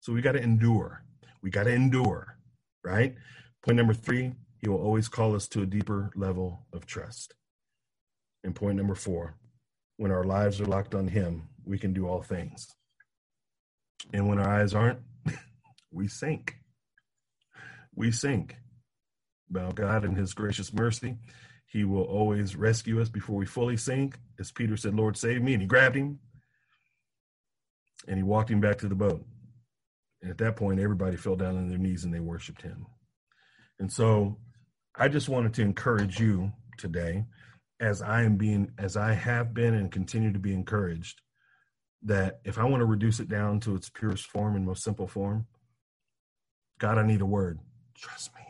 So 0.00 0.14
we 0.14 0.22
got 0.22 0.32
to 0.32 0.42
endure. 0.42 1.04
We 1.42 1.50
got 1.50 1.64
to 1.64 1.70
endure, 1.70 2.38
right? 2.82 3.14
Point 3.62 3.76
number 3.76 3.92
three, 3.92 4.32
he 4.62 4.70
will 4.70 4.82
always 4.82 5.08
call 5.08 5.36
us 5.36 5.46
to 5.48 5.60
a 5.60 5.66
deeper 5.66 6.10
level 6.16 6.64
of 6.72 6.86
trust. 6.86 7.34
And 8.42 8.54
point 8.54 8.78
number 8.78 8.94
four, 8.94 9.36
when 9.98 10.10
our 10.10 10.24
lives 10.24 10.58
are 10.58 10.64
locked 10.64 10.94
on 10.94 11.08
him, 11.08 11.48
we 11.66 11.78
can 11.78 11.92
do 11.92 12.08
all 12.08 12.22
things. 12.22 12.74
And 14.10 14.28
when 14.28 14.38
our 14.38 14.48
eyes 14.48 14.72
aren't, 14.72 15.00
we 15.92 16.08
sink. 16.08 16.56
We 17.94 18.10
sink. 18.10 18.56
But 19.50 19.74
God, 19.74 20.06
in 20.06 20.14
his 20.14 20.32
gracious 20.32 20.72
mercy, 20.72 21.18
he 21.72 21.84
will 21.84 22.02
always 22.02 22.54
rescue 22.54 23.00
us 23.00 23.08
before 23.08 23.36
we 23.36 23.46
fully 23.46 23.78
sink. 23.78 24.18
As 24.38 24.52
Peter 24.52 24.76
said, 24.76 24.94
Lord, 24.94 25.16
save 25.16 25.40
me. 25.40 25.54
And 25.54 25.62
he 25.62 25.66
grabbed 25.66 25.96
him 25.96 26.18
and 28.06 28.18
he 28.18 28.22
walked 28.22 28.50
him 28.50 28.60
back 28.60 28.76
to 28.78 28.88
the 28.88 28.94
boat. 28.94 29.24
And 30.20 30.30
at 30.30 30.36
that 30.38 30.56
point, 30.56 30.80
everybody 30.80 31.16
fell 31.16 31.34
down 31.34 31.56
on 31.56 31.70
their 31.70 31.78
knees 31.78 32.04
and 32.04 32.12
they 32.12 32.20
worshiped 32.20 32.60
him. 32.60 32.84
And 33.78 33.90
so 33.90 34.36
I 34.94 35.08
just 35.08 35.30
wanted 35.30 35.54
to 35.54 35.62
encourage 35.62 36.20
you 36.20 36.52
today, 36.76 37.24
as 37.80 38.02
I 38.02 38.24
am 38.24 38.36
being, 38.36 38.72
as 38.78 38.98
I 38.98 39.14
have 39.14 39.54
been 39.54 39.72
and 39.72 39.90
continue 39.90 40.30
to 40.30 40.38
be 40.38 40.52
encouraged, 40.52 41.22
that 42.02 42.40
if 42.44 42.58
I 42.58 42.64
want 42.64 42.82
to 42.82 42.86
reduce 42.86 43.18
it 43.18 43.30
down 43.30 43.60
to 43.60 43.76
its 43.76 43.88
purest 43.88 44.26
form 44.26 44.56
and 44.56 44.66
most 44.66 44.84
simple 44.84 45.08
form, 45.08 45.46
God, 46.78 46.98
I 46.98 47.06
need 47.06 47.22
a 47.22 47.26
word. 47.26 47.60
Trust 47.96 48.34
me. 48.34 48.42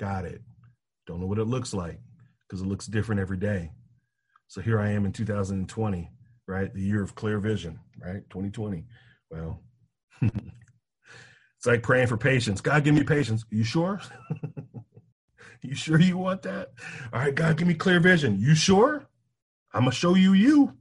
Got 0.00 0.24
it. 0.24 0.42
Don't 1.06 1.20
know 1.20 1.26
what 1.26 1.38
it 1.38 1.44
looks 1.44 1.72
like 1.72 2.00
because 2.48 2.62
it 2.62 2.66
looks 2.66 2.86
different 2.86 3.20
every 3.20 3.36
day. 3.36 3.70
So 4.48 4.60
here 4.60 4.78
I 4.78 4.90
am 4.90 5.04
in 5.04 5.12
2020, 5.12 6.10
right? 6.46 6.72
The 6.72 6.80
year 6.80 7.02
of 7.02 7.14
clear 7.14 7.38
vision, 7.38 7.80
right? 7.98 8.22
2020. 8.30 8.84
Well, 9.30 9.60
it's 10.22 11.66
like 11.66 11.82
praying 11.82 12.08
for 12.08 12.16
patience. 12.16 12.60
God, 12.60 12.84
give 12.84 12.94
me 12.94 13.04
patience. 13.04 13.44
You 13.50 13.64
sure? 13.64 14.00
you 15.62 15.74
sure 15.74 16.00
you 16.00 16.18
want 16.18 16.42
that? 16.42 16.72
All 17.12 17.20
right, 17.20 17.34
God, 17.34 17.56
give 17.56 17.66
me 17.66 17.74
clear 17.74 18.00
vision. 18.00 18.38
You 18.38 18.54
sure? 18.54 19.06
I'm 19.72 19.82
going 19.82 19.90
to 19.90 19.96
show 19.96 20.14
you 20.14 20.34
you. 20.34 20.72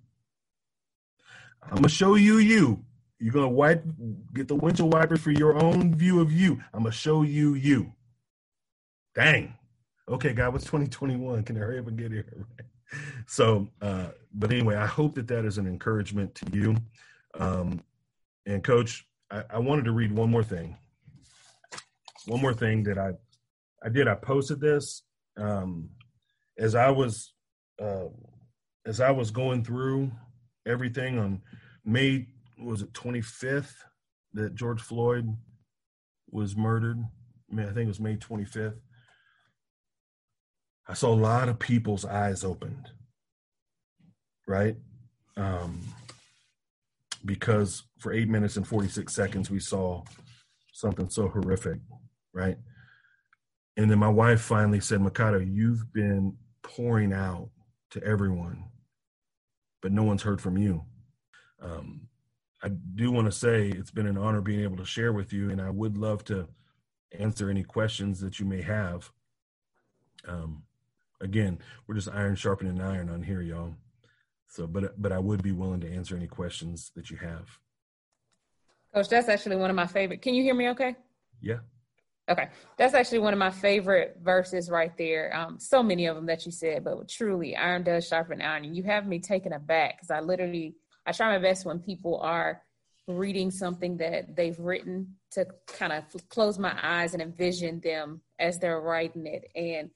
I'm 1.64 1.72
going 1.72 1.84
to 1.84 1.90
show 1.90 2.16
you 2.16 2.38
you. 2.38 2.84
You're 3.20 3.34
going 3.34 3.46
to 3.46 3.56
wipe, 3.56 3.86
get 4.34 4.50
the 4.50 4.56
windshield 4.56 4.94
wipers 4.94 5.22
for 5.22 5.32
your 5.32 5.56
own 5.56 5.96
view 5.96 6.20
of 6.20 6.32
you. 6.32 6.62
I'm 6.74 6.82
going 6.82 6.92
to 6.92 6.98
show 6.98 7.22
you 7.22 7.54
you. 7.54 7.94
Dang 9.16 9.56
okay, 10.08 10.34
God, 10.34 10.54
what's 10.54 10.66
2021? 10.66 11.44
Can 11.44 11.58
I 11.58 11.60
hurry 11.60 11.80
up 11.80 11.88
and 11.88 11.98
get 11.98 12.12
here? 12.12 12.48
so, 13.28 13.70
uh, 13.82 14.08
but 14.34 14.52
anyway, 14.52 14.76
I 14.76 14.86
hope 14.86 15.16
that 15.16 15.28
that 15.28 15.46
is 15.46 15.58
an 15.58 15.68
encouragement 15.68 16.36
to 16.36 16.46
you. 16.52 16.76
Um, 17.40 17.82
and 18.46 18.64
coach, 18.64 19.06
I, 19.32 19.44
I 19.50 19.60
wanted 19.60 19.86
to 19.86 19.92
read 19.92 20.12
one 20.12 20.30
more 20.30 20.44
thing. 20.44 20.78
One 22.26 22.42
more 22.42 22.54
thing 22.54 22.84
that 22.84 22.98
I, 22.98 23.12
I 23.84 23.90
did. 23.90 24.08
I 24.08 24.16
posted 24.16 24.60
this 24.60 25.04
um, 25.38 25.90
as 26.58 26.76
I 26.76 26.90
was, 26.90 27.34
uh, 27.82 28.08
as 28.86 29.02
I 29.02 29.12
was 29.12 29.32
going 29.32 29.64
through 29.64 30.12
everything 30.66 31.18
on 31.20 31.42
May 31.84 32.28
was 32.60 32.82
it 32.82 32.94
25th 32.94 33.74
that 34.34 34.56
George 34.56 34.82
Floyd 34.82 35.36
was 36.30 36.56
murdered. 36.56 36.98
I, 37.52 37.56
mean, 37.56 37.66
I 37.68 37.72
think 37.72 37.86
it 37.86 37.88
was 37.88 38.00
May 38.00 38.16
25th. 38.16 38.78
I 40.88 40.94
saw 40.94 41.14
a 41.14 41.16
lot 41.16 41.50
of 41.50 41.60
people's 41.60 42.06
eyes 42.06 42.44
opened, 42.44 42.90
right? 44.48 44.76
Um, 45.38 45.82
because 47.26 47.84
for 48.00 48.12
eight 48.12 48.28
minutes 48.30 48.58
and 48.58 48.68
46 48.68 49.14
seconds, 49.14 49.50
we 49.50 49.60
saw 49.60 50.04
something 50.74 51.10
so 51.10 51.30
horrific, 51.30 51.80
right? 52.34 52.58
And 53.78 53.90
then 53.90 54.00
my 54.00 54.10
wife 54.10 54.42
finally 54.42 54.80
said, 54.82 55.02
Mikado, 55.02 55.40
you've 55.40 55.92
been 55.94 56.36
pouring 56.64 57.14
out 57.14 57.50
to 57.92 58.04
everyone, 58.04 58.66
but 59.82 59.92
no 59.92 60.04
one's 60.04 60.24
heard 60.24 60.42
from 60.42 60.58
you. 60.58 60.84
Um, 61.62 62.08
I 62.62 62.70
do 62.70 63.12
want 63.12 63.26
to 63.28 63.32
say 63.32 63.70
it's 63.70 63.92
been 63.92 64.08
an 64.08 64.18
honor 64.18 64.42
being 64.42 64.62
able 64.62 64.78
to 64.78 64.86
share 64.86 65.14
with 65.14 65.34
you, 65.34 65.50
and 65.50 65.62
I 65.62 65.70
would 65.70 65.98
love 65.98 66.24
to 66.26 66.48
answer 67.18 67.50
any 67.50 67.64
questions 67.64 68.20
that 68.22 68.40
you 68.40 68.46
may 68.46 68.62
have. 68.62 69.12
Um, 70.28 70.64
again, 71.24 71.60
we're 71.88 71.96
just 71.96 72.10
iron 72.10 72.36
sharpening 72.36 72.82
iron 72.82 73.10
on 73.10 73.24
here, 73.24 73.42
y'all. 73.42 73.76
So, 74.48 74.68
but 74.68 75.02
but 75.02 75.12
I 75.12 75.20
would 75.20 75.42
be 75.42 75.52
willing 75.52 75.82
to 75.82 75.92
answer 75.92 76.16
any 76.16 76.28
questions 76.28 76.92
that 76.96 77.10
you 77.10 77.18
have. 77.18 77.48
Coach, 78.94 79.10
that's 79.10 79.30
actually 79.30 79.56
one 79.56 79.72
of 79.72 79.76
my 79.76 79.88
favorite. 79.88 80.22
Can 80.22 80.36
you 80.36 80.44
hear 80.44 80.54
me? 80.54 80.70
Okay. 80.70 80.96
Yeah. 81.42 81.60
Okay, 82.30 82.48
that's 82.78 82.94
actually 82.94 83.20
one 83.20 83.34
of 83.34 83.40
my 83.40 83.50
favorite 83.50 84.18
verses 84.22 84.70
right 84.70 84.96
there. 84.98 85.36
Um, 85.36 85.60
so 85.60 85.84
many 85.84 86.06
of 86.06 86.16
them 86.16 86.26
that 86.28 86.46
you 86.46 86.54
said, 86.54 86.86
but 86.86 87.10
truly, 87.10 87.54
iron 87.54 87.84
does 87.84 88.08
sharpen 88.08 88.42
iron. 88.42 88.64
And 88.64 88.78
you 88.78 88.84
have 88.84 89.06
me 89.06 89.20
taken 89.20 89.52
aback 89.52 89.98
because 89.98 90.10
I 90.10 90.22
literally 90.22 90.76
I 91.06 91.12
try 91.12 91.36
my 91.36 91.42
best 91.42 91.66
when 91.66 91.80
people 91.80 92.20
are 92.22 92.62
reading 93.08 93.52
something 93.52 93.98
that 93.98 94.36
they've 94.36 94.58
written 94.58 95.16
to 95.32 95.46
kind 95.68 95.92
of 95.92 96.04
close 96.30 96.58
my 96.58 96.74
eyes 96.82 97.14
and 97.14 97.22
envision 97.22 97.82
them 97.82 98.22
as 98.40 98.58
they're 98.58 98.80
writing 98.80 99.28
it. 99.28 99.50
And 99.56 99.90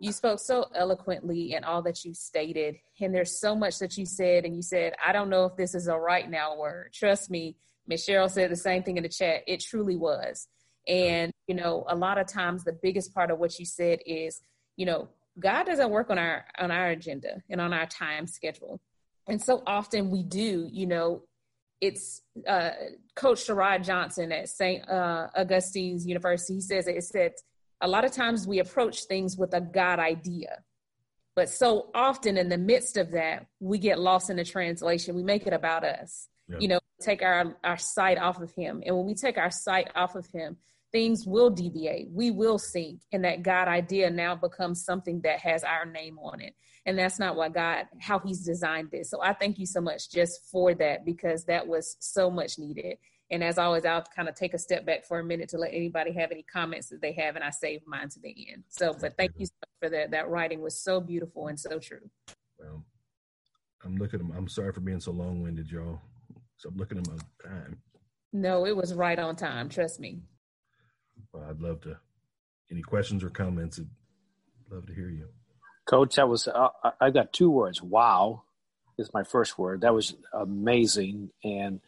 you 0.00 0.12
spoke 0.12 0.38
so 0.38 0.66
eloquently 0.74 1.54
in 1.54 1.64
all 1.64 1.82
that 1.82 2.04
you 2.04 2.14
stated 2.14 2.76
and 3.00 3.14
there's 3.14 3.40
so 3.40 3.54
much 3.54 3.78
that 3.78 3.96
you 3.96 4.06
said 4.06 4.44
and 4.44 4.54
you 4.54 4.62
said 4.62 4.92
i 5.04 5.12
don't 5.12 5.30
know 5.30 5.44
if 5.44 5.56
this 5.56 5.74
is 5.74 5.88
a 5.88 5.96
right 5.96 6.30
now 6.30 6.56
word. 6.56 6.92
Trust 6.92 7.30
me 7.30 7.56
miss 7.86 8.08
cheryl 8.08 8.30
said 8.30 8.50
the 8.50 8.56
same 8.56 8.82
thing 8.82 8.96
in 8.96 9.02
the 9.02 9.08
chat. 9.08 9.42
It 9.46 9.60
truly 9.60 9.96
was. 9.96 10.48
And 10.88 11.32
you 11.46 11.54
know 11.54 11.84
a 11.88 11.96
lot 11.96 12.18
of 12.18 12.26
times 12.26 12.64
the 12.64 12.78
biggest 12.82 13.14
part 13.14 13.30
of 13.30 13.38
what 13.38 13.58
you 13.58 13.64
said 13.64 14.00
is 14.06 14.40
you 14.76 14.86
know 14.86 15.08
god 15.38 15.64
doesn't 15.64 15.90
work 15.90 16.10
on 16.10 16.18
our 16.18 16.44
on 16.58 16.70
our 16.70 16.90
agenda 16.90 17.42
and 17.48 17.60
on 17.60 17.72
our 17.72 17.86
time 17.86 18.26
schedule. 18.26 18.80
And 19.28 19.40
so 19.40 19.62
often 19.66 20.10
we 20.10 20.22
do 20.22 20.68
you 20.70 20.86
know 20.86 21.22
it's 21.80 22.22
uh, 22.46 22.70
coach 23.16 23.46
sherrod 23.46 23.84
johnson 23.84 24.30
at 24.30 24.48
st 24.48 24.88
uh, 24.88 25.26
augustine's 25.36 26.06
university 26.06 26.54
he 26.54 26.60
says 26.60 26.86
it, 26.86 26.96
it 26.96 27.02
said 27.02 27.32
a 27.82 27.88
lot 27.88 28.04
of 28.04 28.12
times 28.12 28.46
we 28.46 28.60
approach 28.60 29.04
things 29.04 29.36
with 29.36 29.52
a 29.52 29.60
God 29.60 29.98
idea. 29.98 30.62
But 31.34 31.48
so 31.48 31.90
often 31.94 32.36
in 32.36 32.48
the 32.48 32.58
midst 32.58 32.96
of 32.96 33.10
that, 33.12 33.46
we 33.58 33.78
get 33.78 33.98
lost 33.98 34.30
in 34.30 34.36
the 34.36 34.44
translation. 34.44 35.16
We 35.16 35.24
make 35.24 35.46
it 35.46 35.52
about 35.52 35.84
us. 35.84 36.28
Yeah. 36.48 36.58
You 36.60 36.68
know, 36.68 36.80
take 37.00 37.22
our, 37.22 37.56
our 37.64 37.78
sight 37.78 38.18
off 38.18 38.40
of 38.40 38.52
him. 38.52 38.82
And 38.86 38.96
when 38.96 39.06
we 39.06 39.14
take 39.14 39.36
our 39.36 39.50
sight 39.50 39.90
off 39.96 40.14
of 40.14 40.26
him, 40.26 40.58
things 40.92 41.26
will 41.26 41.50
deviate. 41.50 42.10
We 42.10 42.30
will 42.30 42.58
sink. 42.58 43.00
And 43.12 43.24
that 43.24 43.42
God 43.42 43.66
idea 43.66 44.10
now 44.10 44.36
becomes 44.36 44.84
something 44.84 45.22
that 45.22 45.40
has 45.40 45.64
our 45.64 45.86
name 45.86 46.18
on 46.18 46.40
it. 46.40 46.54
And 46.84 46.98
that's 46.98 47.18
not 47.18 47.36
what 47.36 47.54
God, 47.54 47.86
how 47.98 48.18
he's 48.18 48.44
designed 48.44 48.90
this. 48.90 49.10
So 49.10 49.22
I 49.22 49.32
thank 49.32 49.58
you 49.58 49.66
so 49.66 49.80
much 49.80 50.10
just 50.10 50.50
for 50.50 50.74
that 50.74 51.04
because 51.04 51.44
that 51.44 51.66
was 51.66 51.96
so 52.00 52.30
much 52.30 52.58
needed. 52.58 52.98
And 53.32 53.42
as 53.42 53.56
always, 53.56 53.86
I'll 53.86 54.04
kind 54.14 54.28
of 54.28 54.34
take 54.34 54.52
a 54.52 54.58
step 54.58 54.84
back 54.84 55.06
for 55.06 55.18
a 55.18 55.24
minute 55.24 55.48
to 55.48 55.58
let 55.58 55.72
anybody 55.72 56.12
have 56.12 56.30
any 56.30 56.42
comments 56.42 56.90
that 56.90 57.00
they 57.00 57.12
have, 57.12 57.34
and 57.34 57.42
I 57.42 57.48
save 57.48 57.80
mine 57.86 58.10
to 58.10 58.20
the 58.20 58.52
end. 58.52 58.64
So, 58.68 58.92
but 58.92 59.16
thank 59.16 59.32
you 59.38 59.46
so 59.46 59.52
for 59.80 59.88
that. 59.88 60.10
That 60.10 60.28
writing 60.28 60.60
was 60.60 60.78
so 60.78 61.00
beautiful 61.00 61.48
and 61.48 61.58
so 61.58 61.78
true. 61.78 62.10
Well, 62.58 62.84
I'm 63.84 63.96
looking. 63.96 64.20
I'm 64.36 64.48
sorry 64.48 64.72
for 64.72 64.80
being 64.80 65.00
so 65.00 65.12
long-winded, 65.12 65.70
y'all. 65.70 65.98
So 66.58 66.68
I'm 66.68 66.76
looking 66.76 66.98
at 66.98 67.08
my 67.08 67.16
time. 67.42 67.78
No, 68.34 68.66
it 68.66 68.76
was 68.76 68.92
right 68.92 69.18
on 69.18 69.34
time. 69.34 69.70
Trust 69.70 69.98
me. 69.98 70.20
Well, 71.32 71.46
I'd 71.48 71.60
love 71.60 71.80
to. 71.82 71.96
Any 72.70 72.82
questions 72.82 73.24
or 73.24 73.30
comments? 73.30 73.78
I'd 73.78 74.74
love 74.74 74.86
to 74.86 74.94
hear 74.94 75.08
you. 75.08 75.28
Coach, 75.86 76.16
that 76.16 76.28
was, 76.28 76.48
uh, 76.48 76.68
I've 77.00 77.14
got 77.14 77.32
two 77.32 77.50
words. 77.50 77.82
Wow 77.82 78.44
is 78.98 79.12
my 79.12 79.24
first 79.24 79.58
word. 79.58 79.80
That 79.80 79.94
was 79.94 80.14
amazing. 80.32 81.30
And 81.44 81.80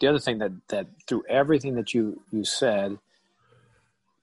the 0.00 0.08
other 0.08 0.18
thing 0.18 0.38
that, 0.38 0.52
that 0.68 0.86
through 1.06 1.24
everything 1.28 1.74
that 1.76 1.94
you, 1.94 2.22
you 2.30 2.44
said, 2.44 2.98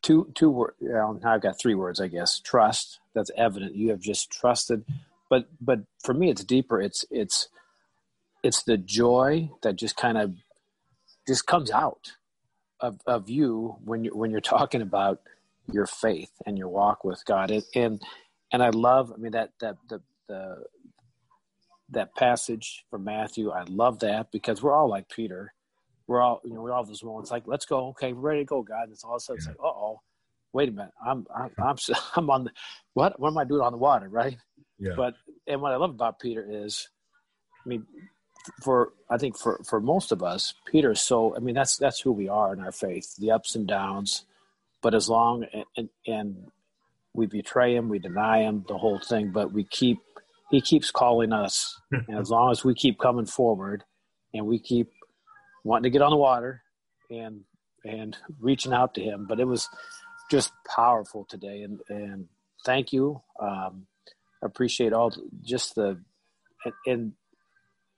two, 0.01 0.31
two 0.35 0.49
words, 0.49 0.75
well, 0.79 1.19
now 1.21 1.33
I've 1.33 1.41
got 1.41 1.59
three 1.59 1.75
words, 1.75 1.99
I 1.99 2.07
guess. 2.07 2.39
Trust. 2.39 2.99
That's 3.13 3.31
evident. 3.37 3.75
You 3.75 3.89
have 3.89 3.99
just 3.99 4.31
trusted. 4.31 4.85
But, 5.29 5.47
but 5.59 5.81
for 6.03 6.13
me, 6.13 6.29
it's 6.29 6.43
deeper. 6.43 6.81
It's, 6.81 7.05
it's, 7.09 7.47
it's 8.43 8.63
the 8.63 8.77
joy 8.77 9.49
that 9.61 9.75
just 9.75 9.95
kind 9.95 10.17
of 10.17 10.35
just 11.27 11.45
comes 11.45 11.71
out 11.71 12.13
of, 12.79 12.99
of 13.05 13.29
you 13.29 13.77
when 13.85 14.03
you 14.03 14.11
when 14.15 14.31
you're 14.31 14.41
talking 14.41 14.81
about 14.81 15.21
your 15.71 15.85
faith 15.85 16.31
and 16.45 16.57
your 16.57 16.67
walk 16.67 17.03
with 17.03 17.23
God. 17.25 17.51
And, 17.51 17.63
and 17.75 18.01
and 18.51 18.63
I 18.63 18.69
love, 18.69 19.13
I 19.13 19.17
mean, 19.17 19.31
that, 19.31 19.51
that, 19.61 19.77
the, 19.87 20.01
the, 20.27 20.63
that 21.89 22.15
passage 22.15 22.83
from 22.89 23.05
Matthew, 23.05 23.51
I 23.51 23.63
love 23.63 23.99
that 23.99 24.31
because 24.31 24.61
we're 24.61 24.73
all 24.73 24.89
like 24.89 25.07
Peter. 25.09 25.53
We're 26.11 26.21
all, 26.21 26.41
you 26.43 26.53
know, 26.53 26.61
we're 26.61 26.73
all 26.73 26.83
those 26.83 27.03
moments 27.03 27.31
like, 27.31 27.43
let's 27.47 27.65
go. 27.65 27.87
Okay. 27.89 28.11
We're 28.11 28.31
ready 28.31 28.41
to 28.41 28.45
go, 28.45 28.61
God. 28.63 28.83
And 28.83 28.91
it's 28.91 29.05
all 29.05 29.15
of 29.15 29.17
a 29.17 29.19
sudden, 29.21 29.37
it's 29.37 29.47
like, 29.47 29.55
uh 29.63 29.67
oh, 29.67 30.01
wait 30.51 30.67
a 30.67 30.71
minute. 30.73 30.91
I'm, 31.05 31.25
I'm, 31.33 31.51
I'm, 31.57 31.77
I'm 32.17 32.29
on 32.29 32.43
the, 32.43 32.51
what, 32.93 33.17
what 33.17 33.29
am 33.29 33.37
I 33.37 33.45
doing 33.45 33.61
on 33.61 33.71
the 33.71 33.77
water? 33.77 34.09
Right. 34.09 34.37
Yeah. 34.77 34.91
But, 34.97 35.13
and 35.47 35.61
what 35.61 35.71
I 35.71 35.77
love 35.77 35.91
about 35.91 36.19
Peter 36.19 36.45
is, 36.47 36.89
I 37.65 37.69
mean, 37.69 37.85
for 38.61 38.93
I 39.09 39.17
think 39.17 39.37
for 39.37 39.61
for 39.67 39.79
most 39.79 40.11
of 40.11 40.23
us, 40.23 40.55
Peter 40.65 40.91
is 40.91 41.01
so. 41.01 41.35
I 41.35 41.39
mean, 41.39 41.53
that's 41.53 41.77
that's 41.77 41.99
who 41.99 42.11
we 42.11 42.27
are 42.27 42.53
in 42.53 42.59
our 42.59 42.71
faith, 42.71 43.15
the 43.17 43.31
ups 43.31 43.55
and 43.55 43.67
downs. 43.67 44.25
But 44.81 44.95
as 44.95 45.07
long 45.07 45.45
and, 45.53 45.65
and, 45.77 45.89
and 46.07 46.51
we 47.13 47.27
betray 47.27 47.75
him, 47.75 47.87
we 47.87 47.99
deny 47.99 48.39
him, 48.39 48.65
the 48.67 48.79
whole 48.79 48.99
thing, 48.99 49.31
but 49.31 49.53
we 49.53 49.63
keep 49.63 49.99
he 50.49 50.61
keeps 50.61 50.91
calling 50.91 51.33
us. 51.33 51.79
and 51.91 52.17
as 52.17 52.29
long 52.29 52.51
as 52.51 52.63
we 52.63 52.73
keep 52.73 52.99
coming 52.99 53.27
forward 53.27 53.83
and 54.33 54.47
we 54.47 54.59
keep 54.59 54.89
wanting 55.63 55.83
to 55.83 55.89
get 55.89 56.01
on 56.01 56.11
the 56.11 56.17
water 56.17 56.61
and 57.09 57.41
and 57.85 58.17
reaching 58.39 58.73
out 58.73 58.95
to 58.95 59.01
him. 59.01 59.25
But 59.27 59.39
it 59.39 59.45
was 59.45 59.69
just 60.29 60.51
powerful 60.75 61.25
today 61.29 61.63
and 61.63 61.79
and 61.89 62.27
thank 62.65 62.93
you. 62.93 63.21
Um 63.39 63.87
appreciate 64.43 64.93
all 64.93 65.13
just 65.43 65.75
the 65.75 65.99
and, 66.65 66.73
and 66.87 67.13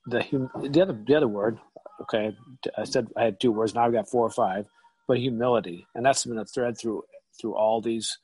the 0.07 0.23
hum, 0.23 0.49
the 0.69 0.81
other 0.81 0.97
the 1.07 1.15
other 1.15 1.27
word 1.27 1.57
okay 2.01 2.35
i 2.77 2.83
said 2.83 3.07
i 3.15 3.23
had 3.23 3.39
two 3.39 3.51
words 3.51 3.73
now 3.73 3.85
i've 3.85 3.93
got 3.93 4.09
four 4.09 4.25
or 4.25 4.29
five 4.29 4.67
but 5.07 5.17
humility 5.17 5.87
and 5.95 6.05
that's 6.05 6.25
been 6.25 6.37
a 6.37 6.45
thread 6.45 6.77
through 6.77 7.03
through 7.39 7.55
all 7.55 7.81
these 7.81 8.17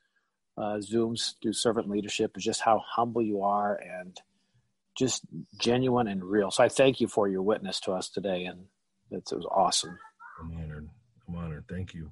uh, 0.57 0.77
Zooms 0.79 1.35
through 1.41 1.53
servant 1.53 1.89
leadership 1.89 2.31
is 2.37 2.43
just 2.43 2.61
how 2.61 2.83
humble 2.85 3.21
you 3.21 3.43
are 3.43 3.75
and 3.75 4.19
just 4.97 5.23
genuine 5.59 6.07
and 6.07 6.23
real. 6.23 6.51
So 6.51 6.63
I 6.63 6.69
thank 6.69 6.99
you 6.99 7.07
for 7.07 7.27
your 7.27 7.41
witness 7.41 7.79
to 7.81 7.93
us 7.93 8.09
today, 8.09 8.45
and 8.45 8.65
it 9.11 9.23
was 9.31 9.45
awesome. 9.51 9.97
I'm 10.39 10.51
honored. 10.53 10.89
I'm 11.27 11.35
honored. 11.35 11.65
Thank 11.69 11.93
you. 11.93 12.11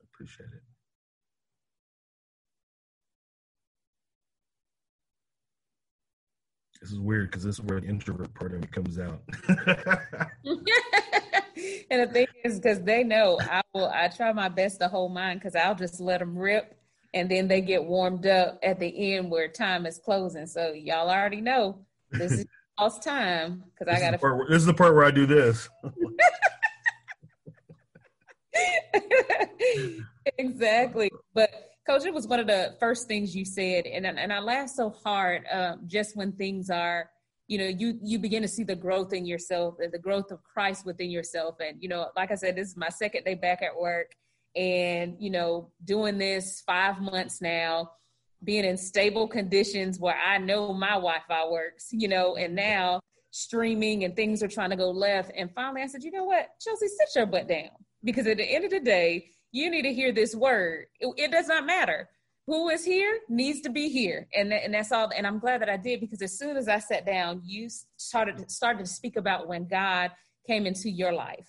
I 0.00 0.04
appreciate 0.12 0.46
it. 0.46 0.62
This 6.80 6.92
is 6.92 7.00
weird 7.00 7.30
because 7.30 7.42
this 7.42 7.56
is 7.56 7.62
where 7.62 7.80
the 7.80 7.88
introvert 7.88 8.32
part 8.34 8.54
of 8.54 8.60
me 8.60 8.68
comes 8.68 8.98
out. 8.98 9.20
and 11.90 12.02
the 12.02 12.08
thing 12.12 12.26
is, 12.44 12.60
because 12.60 12.82
they 12.82 13.02
know 13.02 13.38
I 13.40 13.62
will, 13.74 13.88
I 13.88 14.08
try 14.08 14.32
my 14.32 14.48
best 14.48 14.78
to 14.80 14.88
hold 14.88 15.12
mine 15.12 15.38
because 15.38 15.56
I'll 15.56 15.74
just 15.74 16.00
let 16.00 16.20
them 16.20 16.38
rip 16.38 16.78
and 17.14 17.30
then 17.30 17.48
they 17.48 17.60
get 17.60 17.84
warmed 17.84 18.26
up 18.26 18.58
at 18.62 18.78
the 18.78 19.14
end 19.14 19.30
where 19.30 19.48
time 19.48 19.86
is 19.86 19.98
closing. 19.98 20.46
So 20.46 20.72
y'all 20.72 21.10
already 21.10 21.40
know 21.40 21.84
this 22.12 22.32
is 22.32 22.46
lost 22.78 23.02
time 23.02 23.64
because 23.72 23.94
I 23.94 24.00
got 24.00 24.18
to. 24.18 24.44
This 24.48 24.58
is 24.58 24.66
the 24.66 24.74
part 24.74 24.94
where 24.94 25.04
I 25.04 25.10
do 25.10 25.26
this. 25.26 25.68
exactly, 30.38 31.10
but 31.34 31.50
coach, 31.86 32.04
it 32.04 32.14
was 32.14 32.26
one 32.26 32.40
of 32.40 32.46
the 32.46 32.74
first 32.78 33.08
things 33.08 33.34
you 33.34 33.44
said, 33.44 33.86
and 33.86 34.06
and 34.06 34.32
I 34.32 34.38
laughed 34.40 34.70
so 34.70 34.90
hard 34.90 35.44
um, 35.52 35.82
just 35.86 36.16
when 36.16 36.32
things 36.32 36.70
are. 36.70 37.10
You 37.46 37.58
know, 37.58 37.66
you 37.66 37.98
you 38.02 38.18
begin 38.18 38.42
to 38.42 38.48
see 38.48 38.64
the 38.64 38.76
growth 38.76 39.12
in 39.12 39.24
yourself, 39.24 39.76
and 39.80 39.92
the 39.92 39.98
growth 39.98 40.30
of 40.30 40.42
Christ 40.44 40.84
within 40.84 41.10
yourself, 41.10 41.56
and 41.60 41.82
you 41.82 41.88
know, 41.88 42.08
like 42.14 42.30
I 42.30 42.34
said, 42.34 42.56
this 42.56 42.68
is 42.68 42.76
my 42.76 42.90
second 42.90 43.24
day 43.24 43.34
back 43.34 43.62
at 43.62 43.74
work, 43.78 44.12
and 44.54 45.16
you 45.18 45.30
know 45.30 45.70
doing 45.84 46.18
this 46.18 46.62
five 46.66 47.00
months 47.00 47.40
now 47.40 47.92
being 48.44 48.64
in 48.64 48.76
stable 48.76 49.26
conditions 49.26 49.98
where 49.98 50.18
i 50.24 50.38
know 50.38 50.72
my 50.72 50.92
wi-fi 50.92 51.48
works 51.48 51.88
you 51.90 52.08
know 52.08 52.36
and 52.36 52.54
now 52.54 53.00
streaming 53.30 54.04
and 54.04 54.16
things 54.16 54.42
are 54.42 54.48
trying 54.48 54.70
to 54.70 54.76
go 54.76 54.90
left. 54.90 55.30
And 55.36 55.50
finally 55.54 55.82
i 55.82 55.86
said 55.86 56.02
you 56.02 56.10
know 56.10 56.24
what? 56.24 56.48
Chelsea 56.60 56.88
sit 56.88 57.08
your 57.14 57.26
butt 57.26 57.48
down. 57.48 57.70
Because 58.04 58.26
at 58.26 58.36
the 58.36 58.44
end 58.44 58.64
of 58.64 58.70
the 58.70 58.80
day 58.80 59.30
you 59.52 59.70
need 59.70 59.82
to 59.82 59.92
hear 59.92 60.12
this 60.12 60.34
word. 60.34 60.86
It, 61.00 61.12
it 61.16 61.30
does 61.30 61.48
not 61.48 61.66
matter. 61.66 62.08
Who 62.46 62.70
is 62.70 62.84
here 62.84 63.20
needs 63.28 63.60
to 63.62 63.70
be 63.70 63.88
here. 63.88 64.26
And, 64.34 64.52
and 64.52 64.72
that's 64.74 64.92
all 64.92 65.10
and 65.14 65.26
i'm 65.26 65.38
glad 65.38 65.60
that 65.62 65.68
i 65.68 65.76
did 65.76 66.00
because 66.00 66.22
as 66.22 66.38
soon 66.38 66.56
as 66.56 66.68
i 66.68 66.78
sat 66.78 67.06
down 67.06 67.42
you 67.44 67.68
started 67.96 68.50
started 68.50 68.80
to 68.80 68.90
speak 68.90 69.16
about 69.16 69.48
when 69.48 69.66
god 69.66 70.12
came 70.46 70.66
into 70.66 70.90
your 70.90 71.12
life. 71.12 71.46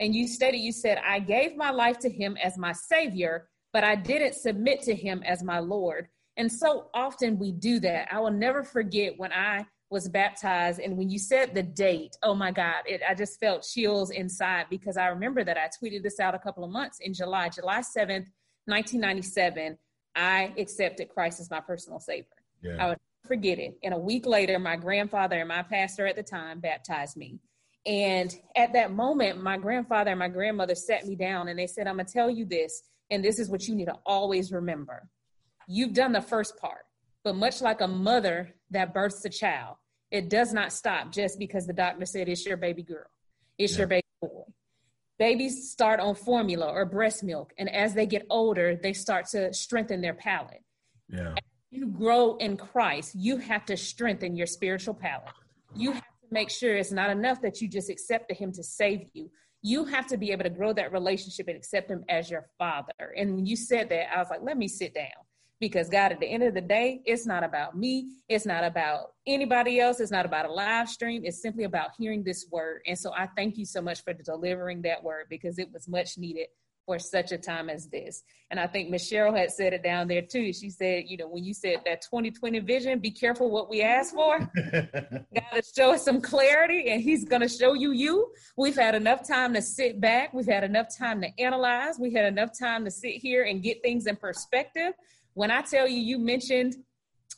And 0.00 0.14
you 0.14 0.26
stated, 0.26 0.58
you 0.58 0.72
said, 0.72 0.98
I 1.06 1.18
gave 1.20 1.56
my 1.56 1.70
life 1.70 1.98
to 2.00 2.10
him 2.10 2.36
as 2.42 2.56
my 2.56 2.72
savior, 2.72 3.48
but 3.70 3.84
I 3.84 3.94
didn't 3.94 4.34
submit 4.34 4.80
to 4.82 4.94
him 4.94 5.22
as 5.26 5.42
my 5.42 5.58
Lord. 5.58 6.08
And 6.36 6.50
so 6.50 6.90
often 6.94 7.38
we 7.38 7.52
do 7.52 7.80
that. 7.80 8.08
I 8.12 8.20
will 8.20 8.30
never 8.30 8.62
forget 8.62 9.14
when 9.16 9.32
I 9.32 9.66
was 9.90 10.08
baptized 10.08 10.78
and 10.78 10.96
when 10.96 11.10
you 11.10 11.18
said 11.18 11.52
the 11.52 11.62
date, 11.62 12.16
oh 12.22 12.34
my 12.34 12.52
God, 12.52 12.82
it, 12.86 13.00
I 13.06 13.14
just 13.14 13.40
felt 13.40 13.66
chills 13.68 14.10
inside 14.10 14.66
because 14.70 14.96
I 14.96 15.08
remember 15.08 15.42
that 15.42 15.58
I 15.58 15.68
tweeted 15.68 16.02
this 16.02 16.20
out 16.20 16.34
a 16.34 16.38
couple 16.38 16.62
of 16.62 16.70
months 16.70 17.00
in 17.00 17.12
July, 17.12 17.48
July 17.48 17.80
7th, 17.80 18.28
1997. 18.66 19.76
I 20.14 20.54
accepted 20.56 21.08
Christ 21.08 21.40
as 21.40 21.50
my 21.50 21.60
personal 21.60 21.98
savior. 21.98 22.26
Yeah. 22.62 22.76
I 22.78 22.88
would 22.90 22.98
forget 23.26 23.58
it. 23.58 23.78
And 23.82 23.92
a 23.92 23.98
week 23.98 24.26
later, 24.26 24.58
my 24.60 24.76
grandfather 24.76 25.38
and 25.40 25.48
my 25.48 25.62
pastor 25.62 26.06
at 26.06 26.16
the 26.16 26.22
time 26.22 26.60
baptized 26.60 27.16
me. 27.16 27.40
And 27.86 28.34
at 28.56 28.72
that 28.74 28.92
moment, 28.92 29.42
my 29.42 29.56
grandfather 29.56 30.10
and 30.10 30.18
my 30.18 30.28
grandmother 30.28 30.74
sat 30.74 31.06
me 31.06 31.16
down 31.16 31.48
and 31.48 31.58
they 31.58 31.66
said, 31.66 31.86
I'm 31.86 31.96
going 31.96 32.06
to 32.06 32.12
tell 32.12 32.30
you 32.30 32.44
this, 32.44 32.82
and 33.10 33.24
this 33.24 33.38
is 33.38 33.48
what 33.48 33.66
you 33.66 33.74
need 33.74 33.86
to 33.86 33.96
always 34.04 34.52
remember. 34.52 35.08
You've 35.72 35.94
done 35.94 36.10
the 36.10 36.20
first 36.20 36.56
part, 36.56 36.84
but 37.22 37.36
much 37.36 37.62
like 37.62 37.80
a 37.80 37.86
mother 37.86 38.56
that 38.72 38.92
births 38.92 39.24
a 39.24 39.28
child, 39.28 39.76
it 40.10 40.28
does 40.28 40.52
not 40.52 40.72
stop 40.72 41.12
just 41.12 41.38
because 41.38 41.64
the 41.64 41.72
doctor 41.72 42.04
said 42.06 42.28
it's 42.28 42.44
your 42.44 42.56
baby 42.56 42.82
girl, 42.82 43.06
it's 43.56 43.74
yeah. 43.74 43.78
your 43.78 43.86
baby 43.86 44.06
boy. 44.20 44.42
Babies 45.16 45.70
start 45.70 46.00
on 46.00 46.16
formula 46.16 46.66
or 46.66 46.84
breast 46.86 47.22
milk, 47.22 47.52
and 47.56 47.72
as 47.72 47.94
they 47.94 48.04
get 48.04 48.26
older, 48.30 48.74
they 48.74 48.92
start 48.92 49.26
to 49.28 49.54
strengthen 49.54 50.00
their 50.00 50.14
palate. 50.14 50.64
Yeah. 51.08 51.34
As 51.34 51.44
you 51.70 51.86
grow 51.86 52.34
in 52.38 52.56
Christ, 52.56 53.14
you 53.14 53.36
have 53.36 53.64
to 53.66 53.76
strengthen 53.76 54.34
your 54.34 54.48
spiritual 54.48 54.94
palate. 54.94 55.30
You 55.76 55.92
have 55.92 56.02
to 56.02 56.28
make 56.32 56.50
sure 56.50 56.74
it's 56.74 56.90
not 56.90 57.10
enough 57.10 57.42
that 57.42 57.60
you 57.60 57.68
just 57.68 57.90
accepted 57.90 58.36
him 58.36 58.50
to 58.54 58.64
save 58.64 59.08
you. 59.12 59.30
You 59.62 59.84
have 59.84 60.08
to 60.08 60.16
be 60.16 60.32
able 60.32 60.42
to 60.42 60.50
grow 60.50 60.72
that 60.72 60.90
relationship 60.90 61.46
and 61.46 61.56
accept 61.56 61.92
him 61.92 62.04
as 62.08 62.28
your 62.28 62.48
father. 62.58 63.14
And 63.16 63.36
when 63.36 63.46
you 63.46 63.54
said 63.54 63.88
that, 63.90 64.12
I 64.12 64.18
was 64.18 64.30
like, 64.30 64.42
let 64.42 64.56
me 64.56 64.66
sit 64.66 64.94
down. 64.94 65.10
Because 65.60 65.90
God, 65.90 66.10
at 66.10 66.20
the 66.20 66.26
end 66.26 66.42
of 66.42 66.54
the 66.54 66.60
day, 66.62 67.02
it's 67.04 67.26
not 67.26 67.44
about 67.44 67.76
me. 67.76 68.08
It's 68.28 68.46
not 68.46 68.64
about 68.64 69.12
anybody 69.26 69.78
else. 69.78 70.00
It's 70.00 70.10
not 70.10 70.24
about 70.24 70.46
a 70.46 70.52
live 70.52 70.88
stream. 70.88 71.22
It's 71.24 71.42
simply 71.42 71.64
about 71.64 71.90
hearing 71.98 72.22
this 72.22 72.46
word. 72.50 72.80
And 72.86 72.98
so 72.98 73.12
I 73.12 73.28
thank 73.36 73.58
you 73.58 73.66
so 73.66 73.82
much 73.82 74.02
for 74.02 74.14
delivering 74.14 74.82
that 74.82 75.04
word 75.04 75.26
because 75.28 75.58
it 75.58 75.70
was 75.70 75.86
much 75.86 76.16
needed 76.16 76.46
for 76.86 76.98
such 76.98 77.30
a 77.30 77.38
time 77.38 77.70
as 77.70 77.86
this. 77.86 78.24
And 78.50 78.58
I 78.58 78.66
think 78.66 78.90
Miss 78.90 79.08
Cheryl 79.08 79.36
had 79.36 79.52
said 79.52 79.72
it 79.72 79.82
down 79.82 80.08
there 80.08 80.22
too. 80.22 80.52
She 80.52 80.70
said, 80.70 81.04
you 81.06 81.16
know, 81.16 81.28
when 81.28 81.44
you 81.44 81.54
said 81.54 81.82
that 81.84 82.02
2020 82.02 82.58
vision, 82.60 82.98
be 82.98 83.12
careful 83.12 83.48
what 83.48 83.70
we 83.70 83.82
ask 83.82 84.12
for. 84.12 84.38
God 84.56 85.24
to 85.54 85.62
show 85.62 85.92
us 85.92 86.04
some 86.04 86.20
clarity 86.20 86.90
and 86.90 87.00
he's 87.00 87.24
going 87.24 87.42
to 87.42 87.48
show 87.48 87.74
you 87.74 87.92
you. 87.92 88.32
We've 88.56 88.74
had 88.74 88.96
enough 88.96 89.24
time 89.28 89.54
to 89.54 89.62
sit 89.62 90.00
back. 90.00 90.34
We've 90.34 90.46
had 90.46 90.64
enough 90.64 90.88
time 90.98 91.20
to 91.20 91.28
analyze. 91.38 91.98
We 92.00 92.12
had 92.12 92.24
enough 92.24 92.58
time 92.58 92.84
to 92.86 92.90
sit 92.90 93.14
here 93.14 93.44
and 93.44 93.62
get 93.62 93.82
things 93.82 94.06
in 94.06 94.16
perspective. 94.16 94.94
When 95.34 95.50
I 95.50 95.62
tell 95.62 95.86
you, 95.88 96.00
you 96.00 96.18
mentioned 96.18 96.76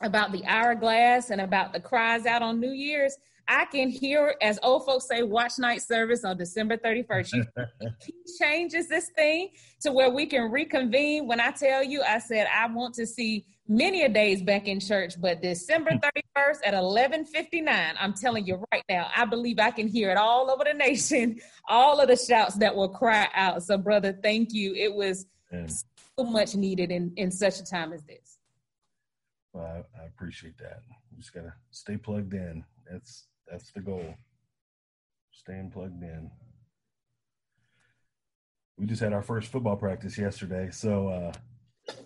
about 0.01 0.31
the 0.31 0.43
hourglass 0.45 1.29
and 1.29 1.41
about 1.41 1.73
the 1.73 1.79
cries 1.79 2.25
out 2.25 2.41
on 2.41 2.59
New 2.59 2.71
Year's, 2.71 3.15
I 3.47 3.65
can 3.65 3.89
hear, 3.89 4.35
as 4.41 4.57
old 4.63 4.85
folks 4.85 5.07
say, 5.07 5.23
watch 5.23 5.53
night 5.59 5.81
service 5.81 6.23
on 6.23 6.37
December 6.37 6.77
31st. 6.77 7.45
he 8.05 8.13
changes 8.39 8.87
this 8.87 9.09
thing 9.15 9.49
to 9.81 9.91
where 9.91 10.09
we 10.09 10.25
can 10.25 10.49
reconvene. 10.49 11.27
When 11.27 11.41
I 11.41 11.51
tell 11.51 11.83
you, 11.83 12.01
I 12.01 12.19
said, 12.19 12.47
I 12.53 12.67
want 12.67 12.95
to 12.95 13.05
see 13.05 13.45
many 13.67 14.03
a 14.03 14.09
days 14.09 14.41
back 14.41 14.67
in 14.67 14.79
church, 14.79 15.19
but 15.19 15.41
December 15.41 15.91
hmm. 15.91 15.97
31st 15.97 16.59
at 16.65 16.73
11:59, 16.73 17.93
I'm 17.99 18.13
telling 18.13 18.45
you 18.45 18.63
right 18.71 18.83
now, 18.89 19.09
I 19.15 19.25
believe 19.25 19.59
I 19.59 19.71
can 19.71 19.87
hear 19.87 20.09
it 20.09 20.17
all 20.17 20.49
over 20.49 20.63
the 20.63 20.73
nation, 20.73 21.39
all 21.67 21.99
of 21.99 22.07
the 22.07 22.15
shouts 22.15 22.55
that 22.55 22.75
will 22.75 22.89
cry 22.89 23.27
out. 23.33 23.63
So, 23.63 23.77
brother, 23.77 24.17
thank 24.23 24.53
you. 24.53 24.73
It 24.73 24.93
was 24.93 25.25
yeah. 25.51 25.67
So 26.17 26.25
much 26.25 26.55
needed 26.55 26.91
in 26.91 27.11
in 27.17 27.31
such 27.31 27.59
a 27.59 27.63
time 27.63 27.93
as 27.93 28.03
this. 28.03 28.37
Well, 29.53 29.65
I, 29.65 30.01
I 30.01 30.05
appreciate 30.07 30.57
that. 30.59 30.81
You 31.11 31.17
just 31.17 31.33
gotta 31.33 31.53
stay 31.71 31.97
plugged 31.97 32.33
in. 32.33 32.63
That's 32.89 33.27
that's 33.49 33.71
the 33.71 33.81
goal. 33.81 34.15
Staying 35.31 35.71
plugged 35.71 36.01
in. 36.01 36.29
We 38.77 38.87
just 38.87 39.01
had 39.01 39.13
our 39.13 39.21
first 39.21 39.51
football 39.51 39.75
practice 39.75 40.17
yesterday, 40.17 40.69
so 40.71 41.07
uh 41.07 41.31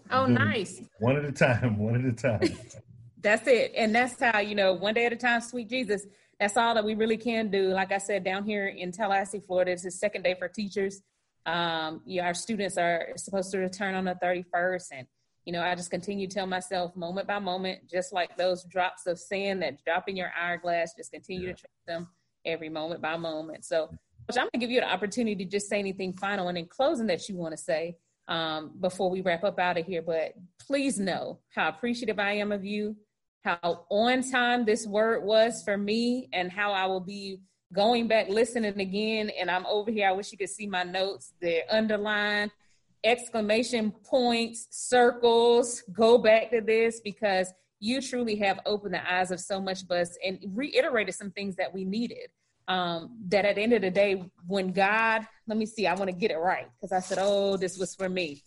Oh 0.10 0.26
nice. 0.26 0.82
One 1.00 1.18
at 1.18 1.26
a 1.26 1.32
time, 1.32 1.78
one 1.80 1.96
at 1.96 2.06
a 2.06 2.12
time. 2.14 2.58
that's 3.22 3.48
it. 3.48 3.74
And 3.76 3.94
that's 3.94 4.20
how, 4.20 4.40
you 4.40 4.56
know, 4.56 4.74
one 4.74 4.94
day 4.94 5.06
at 5.06 5.14
a 5.14 5.18
time, 5.18 5.42
sweet 5.42 5.70
Jesus. 5.70 6.06
That's 6.40 6.56
all 6.56 6.76
that 6.76 6.86
we 6.86 6.94
really 6.96 7.18
can 7.18 7.50
do. 7.50 7.70
Like 7.70 7.92
I 7.92 7.98
said, 7.98 8.24
down 8.24 8.44
here 8.44 8.68
in 8.68 8.92
Tallahassee, 8.92 9.42
Florida, 9.46 9.72
it's 9.72 9.84
the 9.84 9.92
second 9.92 10.22
day 10.22 10.36
for 10.38 10.48
teachers. 10.48 11.02
Um, 11.48 12.02
yeah, 12.06 12.26
our 12.26 12.34
students 12.34 12.78
are 12.78 13.14
supposed 13.16 13.52
to 13.52 13.58
return 13.58 13.96
on 13.96 14.06
the 14.06 14.16
31st 14.22 14.88
and 14.92 15.08
you 15.48 15.54
know, 15.54 15.62
I 15.62 15.76
just 15.76 15.90
continue 15.90 16.28
to 16.28 16.34
tell 16.34 16.46
myself 16.46 16.94
moment 16.98 17.26
by 17.26 17.40
moment, 17.40 17.90
just 17.90 18.12
like 18.12 18.36
those 18.36 18.66
drops 18.66 19.08
of 19.08 19.18
sand 19.18 19.62
that 19.62 19.82
drop 19.86 20.10
in 20.10 20.18
your 20.18 20.30
hourglass, 20.38 20.94
just 20.94 21.14
continue 21.14 21.48
yeah. 21.48 21.54
to 21.54 21.60
trace 21.62 21.84
them 21.88 22.10
every 22.46 22.68
moment 22.68 23.02
by 23.02 23.16
moment. 23.16 23.64
So, 23.64 23.88
Coach, 23.88 24.38
I'm 24.38 24.42
going 24.42 24.50
to 24.52 24.58
give 24.58 24.72
you 24.72 24.80
an 24.80 24.90
opportunity 24.90 25.46
to 25.46 25.50
just 25.50 25.70
say 25.70 25.80
anything 25.80 26.12
final 26.12 26.50
and 26.50 26.58
in 26.58 26.66
closing 26.66 27.08
that 27.08 27.30
you 27.30 27.38
want 27.38 27.54
to 27.56 27.58
say 27.58 27.96
um, 28.28 28.74
before 28.82 29.10
we 29.10 29.22
wrap 29.22 29.46
up 29.46 29.58
out 29.58 29.78
of 29.78 29.86
here. 29.86 30.02
But 30.02 30.34
please 30.68 31.00
know 31.00 31.40
how 31.56 31.70
appreciative 31.70 32.20
I 32.20 32.34
am 32.34 32.52
of 32.52 32.66
you, 32.66 32.98
how 33.46 33.86
on 33.90 34.30
time 34.30 34.66
this 34.66 34.86
word 34.86 35.24
was 35.24 35.64
for 35.64 35.78
me, 35.78 36.28
and 36.34 36.52
how 36.52 36.74
I 36.74 36.88
will 36.88 37.00
be 37.00 37.40
going 37.74 38.08
back 38.08 38.30
listening 38.30 38.80
again. 38.80 39.32
And 39.40 39.52
I'm 39.52 39.66
over 39.66 39.92
here. 39.92 40.08
I 40.08 40.12
wish 40.12 40.32
you 40.32 40.38
could 40.38 40.50
see 40.50 40.68
my 40.68 40.84
notes. 40.84 41.34
They're 41.42 41.64
underlined 41.70 42.52
exclamation 43.04 43.92
points, 43.92 44.68
circles, 44.72 45.84
go 45.92 46.18
back 46.18 46.52
to 46.52 46.62
this 46.62 47.00
because 47.00 47.52
you 47.80 48.02
truly 48.02 48.36
have 48.36 48.60
opened 48.66 48.94
the 48.94 49.14
eyes 49.14 49.32
of 49.32 49.40
so 49.40 49.62
much 49.62 49.84
of 49.84 49.92
us 49.92 50.18
and 50.26 50.40
reiterated 50.54 51.14
some 51.14 51.32
things 51.32 51.56
that 51.56 51.74
we 51.74 51.86
needed. 51.86 52.30
Um, 52.70 53.18
that 53.30 53.46
at 53.46 53.56
the 53.56 53.62
end 53.62 53.72
of 53.72 53.82
the 53.82 53.90
day, 53.90 54.30
when 54.46 54.74
God, 54.74 55.26
let 55.48 55.58
me 55.58 55.66
see, 55.66 55.88
I 55.88 55.94
want 55.94 56.10
to 56.10 56.16
get 56.16 56.32
it 56.32 56.38
right 56.38 56.68
because 56.76 56.92
I 56.92 57.00
said, 57.00 57.18
oh, 57.22 57.56
this 57.56 57.78
was 57.78 57.96
for 57.96 58.10
me. 58.10 58.44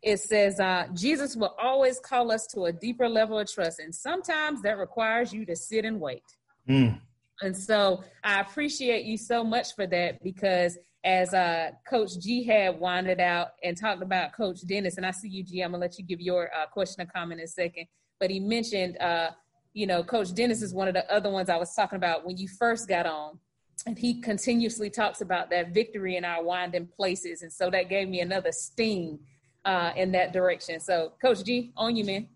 It 0.00 0.18
says, 0.18 0.58
uh, 0.60 0.86
Jesus 0.94 1.36
will 1.36 1.54
always 1.60 2.00
call 2.00 2.32
us 2.32 2.46
to 2.54 2.64
a 2.64 2.72
deeper 2.72 3.06
level 3.06 3.38
of 3.38 3.52
trust. 3.52 3.80
And 3.80 3.94
sometimes 3.94 4.62
that 4.62 4.78
requires 4.78 5.30
you 5.30 5.44
to 5.44 5.56
sit 5.56 5.84
and 5.84 6.00
wait. 6.00 6.22
Mm. 6.66 7.00
And 7.42 7.56
so 7.56 8.04
I 8.22 8.40
appreciate 8.40 9.04
you 9.04 9.16
so 9.16 9.42
much 9.42 9.74
for 9.74 9.86
that 9.88 10.22
because 10.22 10.78
as 11.04 11.34
uh, 11.34 11.70
Coach 11.86 12.18
G 12.18 12.42
had 12.44 12.80
winded 12.80 13.20
out 13.20 13.48
and 13.62 13.76
talked 13.76 14.02
about 14.02 14.32
Coach 14.32 14.66
Dennis, 14.66 14.96
and 14.96 15.04
I 15.04 15.10
see 15.10 15.28
you, 15.28 15.44
G. 15.44 15.60
I'm 15.60 15.72
gonna 15.72 15.80
let 15.80 15.98
you 15.98 16.04
give 16.04 16.20
your 16.20 16.50
uh, 16.54 16.66
question 16.66 17.02
or 17.02 17.06
comment 17.06 17.40
in 17.40 17.44
a 17.44 17.48
second. 17.48 17.86
But 18.18 18.30
he 18.30 18.40
mentioned, 18.40 18.96
uh, 18.98 19.30
you 19.74 19.86
know, 19.86 20.02
Coach 20.02 20.32
Dennis 20.32 20.62
is 20.62 20.72
one 20.72 20.88
of 20.88 20.94
the 20.94 21.10
other 21.12 21.30
ones 21.30 21.50
I 21.50 21.56
was 21.56 21.74
talking 21.74 21.96
about 21.96 22.24
when 22.24 22.38
you 22.38 22.48
first 22.48 22.88
got 22.88 23.04
on, 23.04 23.38
and 23.86 23.98
he 23.98 24.20
continuously 24.22 24.88
talks 24.88 25.20
about 25.20 25.50
that 25.50 25.74
victory 25.74 26.16
in 26.16 26.24
our 26.24 26.42
winding 26.42 26.86
places, 26.86 27.42
and 27.42 27.52
so 27.52 27.68
that 27.70 27.90
gave 27.90 28.08
me 28.08 28.20
another 28.20 28.50
sting 28.50 29.18
uh, 29.66 29.92
in 29.96 30.10
that 30.12 30.32
direction. 30.32 30.80
So, 30.80 31.12
Coach 31.20 31.44
G, 31.44 31.72
on 31.76 31.96
you, 31.96 32.04
man. 32.04 32.28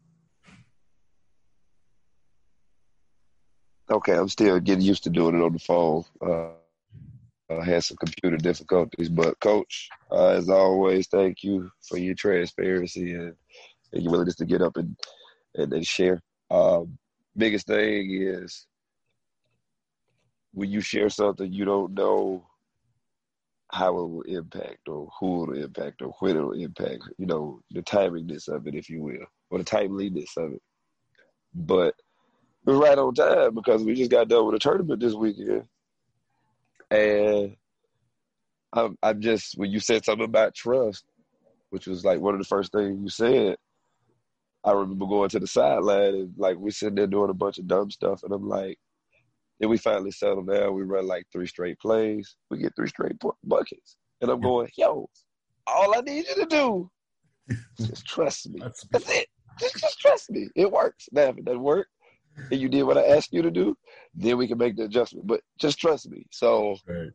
Okay, 3.90 4.14
I'm 4.14 4.28
still 4.28 4.60
getting 4.60 4.84
used 4.84 5.04
to 5.04 5.10
doing 5.10 5.34
it 5.34 5.42
on 5.42 5.52
the 5.52 5.58
phone. 5.58 6.04
Uh, 6.20 6.50
I 7.50 7.64
had 7.64 7.84
some 7.84 7.96
computer 7.96 8.36
difficulties, 8.36 9.08
but 9.08 9.40
coach, 9.40 9.88
uh, 10.12 10.28
as 10.28 10.50
always, 10.50 11.08
thank 11.08 11.42
you 11.42 11.70
for 11.88 11.96
your 11.96 12.14
transparency 12.14 13.14
and, 13.14 13.34
and 13.92 14.02
your 14.02 14.12
willingness 14.12 14.36
to 14.36 14.44
get 14.44 14.60
up 14.60 14.76
and 14.76 14.94
and, 15.54 15.72
and 15.72 15.86
share. 15.86 16.22
Um, 16.50 16.98
biggest 17.36 17.66
thing 17.66 18.10
is 18.10 18.66
when 20.52 20.70
you 20.70 20.80
share 20.80 21.10
something 21.10 21.52
you 21.52 21.64
don't 21.64 21.94
know 21.94 22.46
how 23.70 23.90
it 23.90 24.08
will 24.08 24.22
impact 24.22 24.88
or 24.88 25.10
who 25.20 25.42
it'll 25.42 25.64
impact 25.64 26.00
or 26.00 26.14
when 26.20 26.36
it'll 26.36 26.52
impact, 26.52 27.02
you 27.18 27.26
know, 27.26 27.60
the 27.70 27.82
timingness 27.82 28.48
of 28.48 28.66
it, 28.66 28.74
if 28.74 28.88
you 28.88 29.02
will, 29.02 29.26
or 29.50 29.58
the 29.58 29.64
timeliness 29.64 30.36
of 30.38 30.52
it. 30.52 30.62
But 31.54 31.94
we're 32.68 32.76
right 32.76 32.98
on 32.98 33.14
time 33.14 33.54
because 33.54 33.82
we 33.82 33.94
just 33.94 34.10
got 34.10 34.28
done 34.28 34.44
with 34.44 34.56
a 34.56 34.58
tournament 34.58 35.00
this 35.00 35.14
weekend. 35.14 35.62
And 36.90 37.56
I'm, 38.74 38.98
I'm 39.02 39.22
just, 39.22 39.56
when 39.56 39.70
you 39.70 39.80
said 39.80 40.04
something 40.04 40.26
about 40.26 40.54
trust, 40.54 41.04
which 41.70 41.86
was 41.86 42.04
like 42.04 42.20
one 42.20 42.34
of 42.34 42.40
the 42.40 42.46
first 42.46 42.72
things 42.72 43.00
you 43.00 43.08
said, 43.08 43.56
I 44.64 44.72
remember 44.72 45.06
going 45.06 45.30
to 45.30 45.38
the 45.38 45.46
sideline 45.46 46.14
and 46.14 46.34
like 46.36 46.58
we 46.58 46.70
sitting 46.70 46.96
there 46.96 47.06
doing 47.06 47.30
a 47.30 47.34
bunch 47.34 47.56
of 47.56 47.66
dumb 47.66 47.90
stuff. 47.90 48.22
And 48.22 48.34
I'm 48.34 48.46
like, 48.46 48.78
then 49.60 49.70
we 49.70 49.78
finally 49.78 50.10
settle 50.10 50.42
down. 50.42 50.74
We 50.74 50.82
run 50.82 51.06
like 51.06 51.24
three 51.32 51.46
straight 51.46 51.78
plays. 51.78 52.36
We 52.50 52.58
get 52.58 52.76
three 52.76 52.88
straight 52.88 53.16
buckets. 53.44 53.96
And 54.20 54.30
I'm 54.30 54.42
going, 54.42 54.68
yo, 54.76 55.08
all 55.66 55.96
I 55.96 56.02
need 56.02 56.26
you 56.28 56.34
to 56.34 56.46
do 56.46 56.90
just 57.80 58.04
trust 58.04 58.50
me. 58.50 58.60
That's, 58.60 58.84
That's 58.90 59.10
it. 59.10 59.28
Just, 59.58 59.78
just 59.78 60.00
trust 60.00 60.30
me. 60.30 60.48
It 60.54 60.70
works. 60.70 61.08
Now, 61.12 61.28
if 61.28 61.38
it 61.38 61.46
doesn't 61.46 61.62
work, 61.62 61.88
and 62.50 62.60
you 62.60 62.68
did 62.68 62.82
what 62.82 62.98
I 62.98 63.06
asked 63.06 63.32
you 63.32 63.42
to 63.42 63.50
do, 63.50 63.76
then 64.14 64.36
we 64.38 64.48
can 64.48 64.58
make 64.58 64.76
the 64.76 64.84
adjustment. 64.84 65.26
But 65.26 65.40
just 65.58 65.78
trust 65.78 66.08
me. 66.10 66.26
So 66.30 66.76
right. 66.86 67.10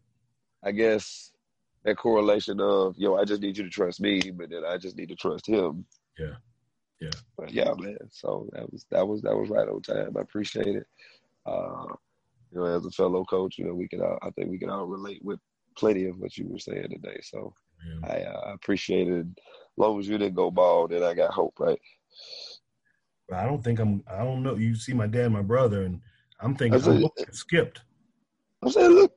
I 0.64 0.72
guess 0.72 1.32
that 1.84 1.98
correlation 1.98 2.60
of 2.60 2.96
yo, 2.98 3.16
I 3.16 3.26
just 3.26 3.42
need 3.42 3.58
you 3.58 3.64
to 3.64 3.70
trust 3.70 4.02
me, 4.02 4.22
but 4.32 4.50
then 4.50 4.64
I 4.66 4.78
just 4.78 4.98
need 4.98 5.10
to 5.10 5.16
trust 5.16 5.48
him. 5.48 5.86
Yeah. 6.18 6.36
Yeah. 7.02 7.10
But 7.38 7.52
yeah, 7.52 7.74
man. 7.78 7.98
So 8.12 8.48
that 8.54 8.72
was 8.72 8.86
that 8.92 9.08
was 9.08 9.22
that 9.24 9.36
was 9.36 9.50
right 9.50 9.68
on 9.68 9.82
time. 9.82 10.16
I 10.18 10.22
appreciate 10.22 10.76
it. 10.76 10.88
Uh, 11.46 11.86
you 12.52 12.60
know, 12.60 12.66
as 12.66 12.86
a 12.86 12.92
fellow 12.92 13.26
coach, 13.26 13.58
you 13.58 13.66
know, 13.66 13.74
we 13.74 13.88
can 13.88 14.02
all, 14.02 14.18
I 14.22 14.30
think 14.32 14.50
we 14.50 14.60
can 14.60 14.70
all 14.70 14.86
relate 14.86 15.20
with 15.24 15.40
plenty 15.76 16.06
of 16.06 16.18
what 16.20 16.38
you 16.38 16.48
were 16.48 16.60
saying 16.60 16.90
today. 16.90 17.20
So 17.24 17.54
yeah. 17.86 18.10
I 18.10 18.22
uh, 18.24 18.54
appreciate 18.54 19.08
it. 19.08 19.26
As 19.26 19.78
long 19.78 20.00
as 20.00 20.08
you 20.08 20.18
didn't 20.18 20.36
go 20.36 20.52
bald, 20.52 20.92
then 20.92 21.04
I 21.04 21.14
got 21.14 21.34
hope, 21.34 21.56
right? 21.60 21.80
I 23.32 23.46
don't 23.46 23.64
think 23.64 23.80
I'm. 23.80 24.04
I 24.10 24.24
don't 24.24 24.44
know. 24.44 24.56
You 24.56 24.76
see 24.76 24.94
my 24.94 25.08
dad, 25.08 25.26
and 25.26 25.34
my 25.34 25.42
brother, 25.42 25.84
and 25.84 26.02
I'm 26.40 26.56
thinking 26.56 26.84
I'm 26.84 27.10
skipped. 27.32 27.82
I'm 28.62 28.70
saying, 28.70 28.92
look, 28.92 29.14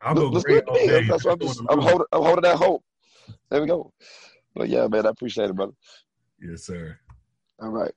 I'll 0.00 0.14
look, 0.14 0.34
go 0.34 0.40
great 0.40 0.64
all 0.64 0.74
day. 0.74 1.04
That's 1.06 1.24
what 1.24 1.32
I'm, 1.32 1.38
just, 1.40 1.60
I'm 1.68 1.80
holding. 1.80 2.06
I'm 2.12 2.22
holding 2.22 2.42
that 2.42 2.56
hope. 2.56 2.84
There 3.50 3.60
we 3.60 3.66
go. 3.66 3.92
But 4.54 4.68
yeah, 4.68 4.86
man, 4.86 5.06
I 5.06 5.10
appreciate 5.10 5.50
it, 5.50 5.56
brother. 5.56 5.72
Yes, 6.40 6.64
sir. 6.64 6.98
All 7.60 7.70
right. 7.70 7.92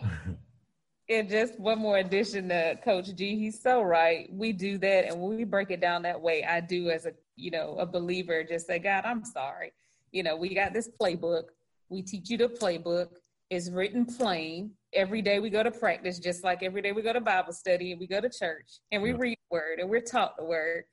and 1.08 1.28
just 1.28 1.58
one 1.60 1.78
more 1.78 1.98
addition 1.98 2.48
to 2.48 2.78
Coach 2.84 3.14
G. 3.14 3.36
He's 3.36 3.62
so 3.62 3.82
right. 3.82 4.28
We 4.32 4.52
do 4.52 4.78
that, 4.78 5.06
and 5.06 5.20
when 5.20 5.36
we 5.36 5.44
break 5.44 5.70
it 5.70 5.80
down 5.80 6.02
that 6.02 6.20
way, 6.20 6.44
I 6.44 6.60
do 6.60 6.90
as 6.90 7.06
a 7.06 7.12
you 7.36 7.50
know 7.50 7.76
a 7.78 7.86
believer. 7.86 8.44
Just 8.44 8.66
say, 8.66 8.78
God, 8.78 9.04
I'm 9.04 9.24
sorry. 9.24 9.72
You 10.12 10.22
know, 10.22 10.36
we 10.36 10.54
got 10.54 10.72
this 10.72 10.90
playbook. 11.00 11.44
We 11.88 12.02
teach 12.02 12.30
you 12.30 12.38
the 12.38 12.48
playbook 12.48 13.08
is 13.50 13.70
written 13.70 14.04
plain. 14.04 14.72
Every 14.92 15.22
day 15.22 15.40
we 15.40 15.50
go 15.50 15.62
to 15.62 15.70
practice, 15.70 16.18
just 16.18 16.42
like 16.42 16.62
every 16.62 16.82
day 16.82 16.92
we 16.92 17.02
go 17.02 17.12
to 17.12 17.20
Bible 17.20 17.52
study 17.52 17.92
and 17.92 18.00
we 18.00 18.06
go 18.06 18.20
to 18.20 18.30
church 18.30 18.80
and 18.92 19.02
we 19.02 19.10
yeah. 19.10 19.16
read 19.18 19.38
the 19.38 19.54
word 19.54 19.78
and 19.78 19.88
we're 19.88 20.00
taught 20.00 20.36
the 20.36 20.44
word. 20.44 20.84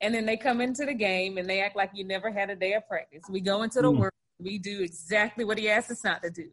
And 0.00 0.14
then 0.14 0.24
they 0.24 0.36
come 0.36 0.60
into 0.60 0.86
the 0.86 0.94
game 0.94 1.36
and 1.36 1.48
they 1.48 1.60
act 1.60 1.76
like 1.76 1.90
you 1.94 2.04
never 2.04 2.30
had 2.30 2.48
a 2.48 2.56
day 2.56 2.72
of 2.72 2.88
practice. 2.88 3.22
We 3.28 3.40
go 3.40 3.62
into 3.62 3.82
the 3.82 3.92
mm. 3.92 3.98
word, 3.98 4.12
we 4.38 4.58
do 4.58 4.80
exactly 4.80 5.44
what 5.44 5.58
he 5.58 5.68
asked 5.68 5.90
us 5.90 6.02
not 6.02 6.22
to 6.22 6.30
do. 6.30 6.48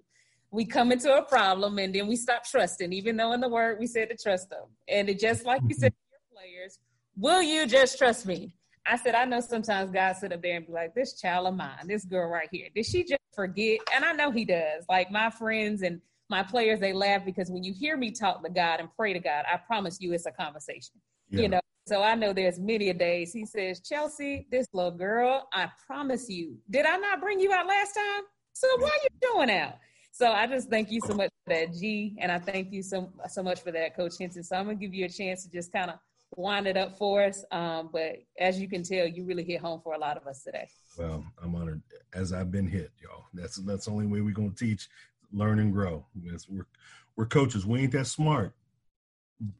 We 0.51 0.65
come 0.65 0.91
into 0.91 1.13
a 1.15 1.23
problem 1.23 1.79
and 1.79 1.93
then 1.93 2.07
we 2.07 2.15
stop 2.15 2.43
trusting, 2.45 2.91
even 2.91 3.15
though 3.17 3.33
in 3.33 3.41
the 3.41 3.49
word 3.49 3.79
we 3.79 3.87
said 3.87 4.09
to 4.09 4.17
trust 4.17 4.49
them. 4.49 4.65
And 4.87 5.09
it 5.09 5.19
just 5.19 5.45
like 5.45 5.61
you 5.67 5.75
said 5.75 5.93
to 5.93 5.97
your 6.11 6.41
players, 6.41 6.79
will 7.15 7.41
you 7.41 7.65
just 7.67 7.97
trust 7.97 8.25
me? 8.25 8.51
I 8.89 8.97
said, 8.97 9.15
I 9.15 9.25
know 9.25 9.39
sometimes 9.41 9.91
God 9.91 10.13
sit 10.15 10.31
up 10.31 10.41
there 10.41 10.57
and 10.57 10.65
be 10.65 10.73
like, 10.73 10.95
this 10.95 11.19
child 11.19 11.47
of 11.47 11.55
mine, 11.55 11.87
this 11.87 12.05
girl 12.05 12.29
right 12.29 12.47
here, 12.51 12.67
did 12.73 12.85
she 12.85 13.03
just 13.03 13.21
forget? 13.35 13.79
And 13.95 14.05
I 14.05 14.13
know 14.13 14.31
he 14.31 14.45
does. 14.45 14.85
Like 14.87 15.11
my 15.11 15.29
friends 15.29 15.81
and 15.81 16.01
my 16.29 16.43
players, 16.43 16.79
they 16.79 16.93
laugh 16.93 17.25
because 17.25 17.49
when 17.49 17.63
you 17.63 17.73
hear 17.73 17.97
me 17.97 18.11
talk 18.11 18.43
to 18.43 18.49
God 18.49 18.79
and 18.79 18.89
pray 18.95 19.13
to 19.13 19.19
God, 19.19 19.45
I 19.51 19.57
promise 19.57 19.97
you 19.99 20.13
it's 20.13 20.25
a 20.25 20.31
conversation. 20.31 20.95
Yeah. 21.29 21.41
You 21.41 21.49
know, 21.49 21.59
so 21.85 22.01
I 22.01 22.15
know 22.15 22.33
there's 22.33 22.59
many 22.59 22.89
a 22.89 22.93
days 22.93 23.33
he 23.33 23.45
says, 23.45 23.81
Chelsea, 23.81 24.47
this 24.51 24.67
little 24.73 24.91
girl, 24.91 25.47
I 25.53 25.69
promise 25.85 26.29
you, 26.29 26.57
did 26.69 26.85
I 26.85 26.97
not 26.97 27.21
bring 27.21 27.39
you 27.39 27.51
out 27.51 27.67
last 27.67 27.93
time? 27.93 28.23
So 28.53 28.67
why 28.79 28.89
are 28.89 29.03
you 29.03 29.33
doing 29.33 29.51
out? 29.51 29.75
So 30.11 30.31
I 30.31 30.47
just 30.47 30.69
thank 30.69 30.91
you 30.91 30.99
so 31.05 31.13
much 31.13 31.29
for 31.45 31.53
that, 31.53 31.73
G, 31.73 32.17
and 32.19 32.31
I 32.31 32.39
thank 32.39 32.73
you 32.73 32.81
so 32.81 33.13
so 33.29 33.43
much 33.43 33.61
for 33.61 33.71
that, 33.71 33.95
Coach 33.95 34.13
Hinson. 34.17 34.43
So 34.43 34.55
I'm 34.55 34.65
gonna 34.65 34.75
give 34.75 34.93
you 34.93 35.05
a 35.05 35.09
chance 35.09 35.43
to 35.43 35.51
just 35.51 35.71
kind 35.71 35.91
of 35.91 35.99
wind 36.35 36.67
it 36.67 36.77
up 36.77 36.97
for 36.97 37.23
us. 37.23 37.43
Um, 37.51 37.89
but 37.91 38.17
as 38.39 38.59
you 38.59 38.67
can 38.67 38.83
tell, 38.83 39.07
you 39.07 39.25
really 39.25 39.43
hit 39.43 39.61
home 39.61 39.81
for 39.83 39.93
a 39.93 39.99
lot 39.99 40.17
of 40.17 40.27
us 40.27 40.43
today. 40.43 40.67
Well, 40.97 41.23
I'm 41.41 41.55
honored 41.55 41.81
as 42.13 42.33
I've 42.33 42.51
been 42.51 42.67
hit, 42.67 42.91
y'all. 43.01 43.25
That's 43.33 43.57
that's 43.57 43.85
the 43.85 43.91
only 43.91 44.07
way 44.07 44.21
we're 44.21 44.33
gonna 44.33 44.49
teach. 44.51 44.89
learn 45.31 45.59
and 45.59 45.73
grow. 45.73 46.05
we're 46.49 46.67
we're 47.15 47.25
coaches. 47.25 47.65
We 47.65 47.81
ain't 47.81 47.91
that 47.93 48.07
smart, 48.07 48.53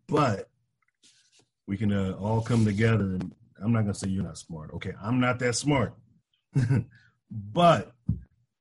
but 0.07 0.49
we 1.67 1.77
can 1.77 1.91
uh, 1.91 2.15
all 2.19 2.41
come 2.41 2.65
together. 2.65 3.05
And 3.05 3.33
I'm 3.61 3.71
not 3.71 3.81
gonna 3.81 3.93
say 3.93 4.09
you're 4.09 4.23
not 4.23 4.37
smart. 4.37 4.73
Okay, 4.75 4.93
I'm 5.01 5.19
not 5.19 5.39
that 5.39 5.55
smart, 5.55 5.93
but 7.31 7.91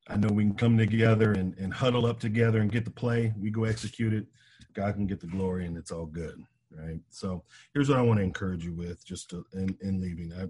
I 0.07 0.17
know 0.17 0.29
we 0.29 0.43
can 0.43 0.55
come 0.55 0.77
together 0.77 1.33
and, 1.33 1.57
and 1.57 1.73
huddle 1.73 2.05
up 2.05 2.19
together 2.19 2.59
and 2.59 2.71
get 2.71 2.85
the 2.85 2.91
play. 2.91 3.33
We 3.37 3.49
go 3.49 3.65
execute 3.65 4.13
it. 4.13 4.25
God 4.73 4.93
can 4.95 5.07
get 5.07 5.19
the 5.19 5.27
glory, 5.27 5.65
and 5.65 5.77
it's 5.77 5.91
all 5.91 6.05
good, 6.05 6.41
right? 6.71 6.99
So 7.09 7.43
here's 7.73 7.89
what 7.89 7.99
I 7.99 8.01
want 8.01 8.19
to 8.19 8.23
encourage 8.23 8.63
you 8.63 8.73
with, 8.73 9.05
just 9.05 9.29
to, 9.31 9.45
in, 9.53 9.77
in 9.81 10.01
leaving. 10.01 10.33
I, 10.33 10.47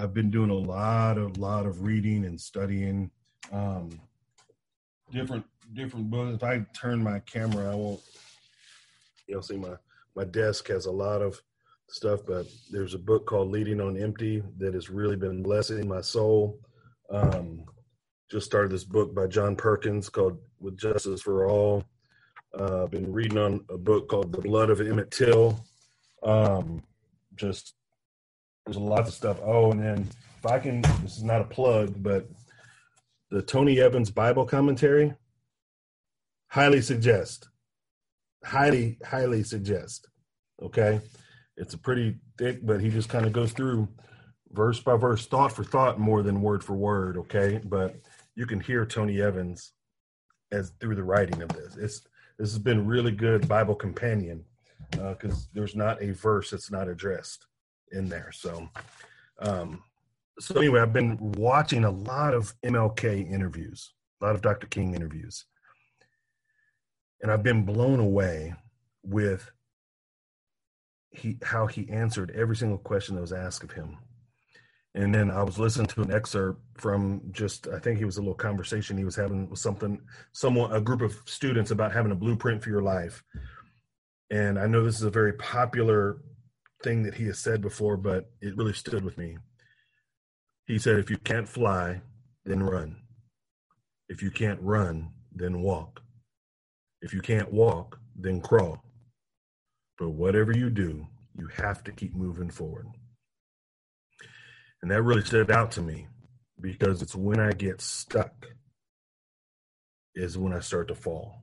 I've 0.00 0.12
been 0.12 0.30
doing 0.30 0.50
a 0.50 0.54
lot 0.54 1.16
of 1.16 1.38
lot 1.38 1.64
of 1.64 1.82
reading 1.82 2.26
and 2.26 2.38
studying 2.38 3.10
um, 3.50 3.98
different 5.10 5.46
different 5.72 6.10
books. 6.10 6.34
If 6.34 6.44
I 6.44 6.66
turn 6.78 7.02
my 7.02 7.20
camera, 7.20 7.72
I 7.72 7.74
won't. 7.74 8.00
You'll 9.26 9.42
see 9.42 9.56
my 9.56 9.74
my 10.14 10.24
desk 10.24 10.68
has 10.68 10.86
a 10.86 10.92
lot 10.92 11.22
of 11.22 11.40
stuff, 11.88 12.20
but 12.26 12.46
there's 12.70 12.94
a 12.94 12.98
book 12.98 13.26
called 13.26 13.50
Leading 13.50 13.80
on 13.80 13.96
Empty 13.96 14.42
that 14.58 14.74
has 14.74 14.90
really 14.90 15.16
been 15.16 15.42
blessing 15.42 15.88
my 15.88 16.00
soul. 16.00 16.58
Um, 17.10 17.64
just 18.30 18.46
started 18.46 18.72
this 18.72 18.84
book 18.84 19.14
by 19.14 19.28
John 19.28 19.54
Perkins 19.54 20.08
called 20.08 20.38
With 20.58 20.76
Justice 20.76 21.22
for 21.22 21.48
All. 21.48 21.84
Uh, 22.58 22.84
I've 22.84 22.90
been 22.90 23.12
reading 23.12 23.36
on 23.36 23.64
a 23.68 23.76
book 23.76 24.08
called 24.08 24.32
The 24.32 24.40
Blood 24.40 24.70
of 24.70 24.80
Emmett 24.80 25.10
Till. 25.10 25.62
Um, 26.22 26.82
just 27.34 27.74
there's 28.64 28.78
a 28.78 28.80
lot 28.80 29.06
of 29.06 29.12
stuff. 29.12 29.38
Oh, 29.44 29.72
and 29.72 29.82
then 29.82 30.08
if 30.38 30.46
I 30.46 30.58
can, 30.58 30.80
this 30.80 31.18
is 31.18 31.22
not 31.22 31.42
a 31.42 31.44
plug, 31.44 32.02
but 32.02 32.26
the 33.30 33.42
Tony 33.42 33.78
Evans 33.80 34.10
Bible 34.10 34.46
commentary, 34.46 35.12
highly 36.48 36.80
suggest, 36.80 37.48
highly, 38.42 38.98
highly 39.04 39.42
suggest. 39.42 40.08
Okay. 40.62 41.00
It's 41.58 41.74
a 41.74 41.78
pretty 41.78 42.16
thick, 42.38 42.64
but 42.64 42.80
he 42.80 42.88
just 42.88 43.08
kind 43.10 43.26
of 43.26 43.32
goes 43.32 43.52
through 43.52 43.88
verse 44.52 44.80
by 44.80 44.96
verse, 44.96 45.26
thought 45.26 45.52
for 45.52 45.64
thought, 45.64 45.98
more 45.98 46.22
than 46.22 46.40
word 46.40 46.64
for 46.64 46.74
word. 46.74 47.18
Okay. 47.18 47.60
But 47.62 47.96
you 48.34 48.46
can 48.46 48.60
hear 48.60 48.86
Tony 48.86 49.20
Evans 49.20 49.72
as 50.52 50.72
through 50.80 50.94
the 50.94 51.04
writing 51.04 51.42
of 51.42 51.50
this. 51.50 51.76
It's, 51.76 52.00
this 52.38 52.50
has 52.50 52.58
been 52.58 52.86
really 52.86 53.12
good 53.12 53.48
Bible 53.48 53.74
companion 53.74 54.44
because 54.90 55.32
uh, 55.32 55.48
there's 55.54 55.74
not 55.74 56.02
a 56.02 56.12
verse 56.12 56.50
that's 56.50 56.70
not 56.70 56.88
addressed 56.88 57.46
in 57.92 58.08
there. 58.08 58.30
So, 58.32 58.68
um, 59.40 59.82
so 60.38 60.54
anyway, 60.56 60.80
I've 60.80 60.92
been 60.92 61.16
watching 61.20 61.84
a 61.84 61.90
lot 61.90 62.34
of 62.34 62.54
MLK 62.62 63.30
interviews, 63.30 63.92
a 64.20 64.26
lot 64.26 64.34
of 64.34 64.42
Dr. 64.42 64.66
King 64.66 64.94
interviews, 64.94 65.46
and 67.22 67.30
I've 67.30 67.42
been 67.42 67.64
blown 67.64 68.00
away 68.00 68.54
with 69.02 69.50
he 71.10 71.38
how 71.42 71.66
he 71.66 71.88
answered 71.88 72.30
every 72.34 72.56
single 72.56 72.78
question 72.78 73.14
that 73.14 73.22
was 73.22 73.32
asked 73.32 73.64
of 73.64 73.72
him. 73.72 73.96
And 74.96 75.14
then 75.14 75.30
I 75.30 75.42
was 75.42 75.58
listening 75.58 75.88
to 75.88 76.02
an 76.02 76.10
excerpt 76.10 76.58
from 76.78 77.20
just 77.30 77.68
I 77.68 77.78
think 77.78 78.00
it 78.00 78.06
was 78.06 78.16
a 78.16 78.20
little 78.20 78.34
conversation 78.34 78.96
he 78.96 79.04
was 79.04 79.14
having 79.14 79.48
with 79.50 79.58
something 79.58 80.00
someone 80.32 80.72
a 80.72 80.80
group 80.80 81.02
of 81.02 81.20
students 81.26 81.70
about 81.70 81.92
having 81.92 82.12
a 82.12 82.16
blueprint 82.16 82.62
for 82.62 82.70
your 82.70 82.82
life. 82.82 83.22
And 84.30 84.58
I 84.58 84.66
know 84.66 84.82
this 84.82 84.96
is 84.96 85.02
a 85.02 85.10
very 85.10 85.34
popular 85.34 86.22
thing 86.82 87.02
that 87.02 87.14
he 87.14 87.26
has 87.26 87.38
said 87.38 87.60
before, 87.60 87.98
but 87.98 88.30
it 88.40 88.56
really 88.56 88.72
stood 88.72 89.04
with 89.04 89.18
me. 89.18 89.36
He 90.66 90.78
said, 90.78 90.98
If 90.98 91.10
you 91.10 91.18
can't 91.18 91.48
fly, 91.48 92.00
then 92.46 92.62
run. 92.62 92.96
If 94.08 94.22
you 94.22 94.30
can't 94.30 94.60
run, 94.62 95.10
then 95.30 95.60
walk. 95.60 96.00
If 97.02 97.12
you 97.12 97.20
can't 97.20 97.52
walk, 97.52 98.00
then 98.18 98.40
crawl. 98.40 98.82
But 99.98 100.10
whatever 100.10 100.56
you 100.56 100.70
do, 100.70 101.06
you 101.38 101.48
have 101.48 101.84
to 101.84 101.92
keep 101.92 102.14
moving 102.14 102.50
forward. 102.50 102.86
And 104.86 104.92
that 104.92 105.02
really 105.02 105.24
stood 105.24 105.50
out 105.50 105.72
to 105.72 105.82
me 105.82 106.06
because 106.60 107.02
it's 107.02 107.16
when 107.16 107.40
I 107.40 107.50
get 107.50 107.80
stuck 107.80 108.46
is 110.14 110.38
when 110.38 110.52
I 110.52 110.60
start 110.60 110.86
to 110.86 110.94
fall. 110.94 111.42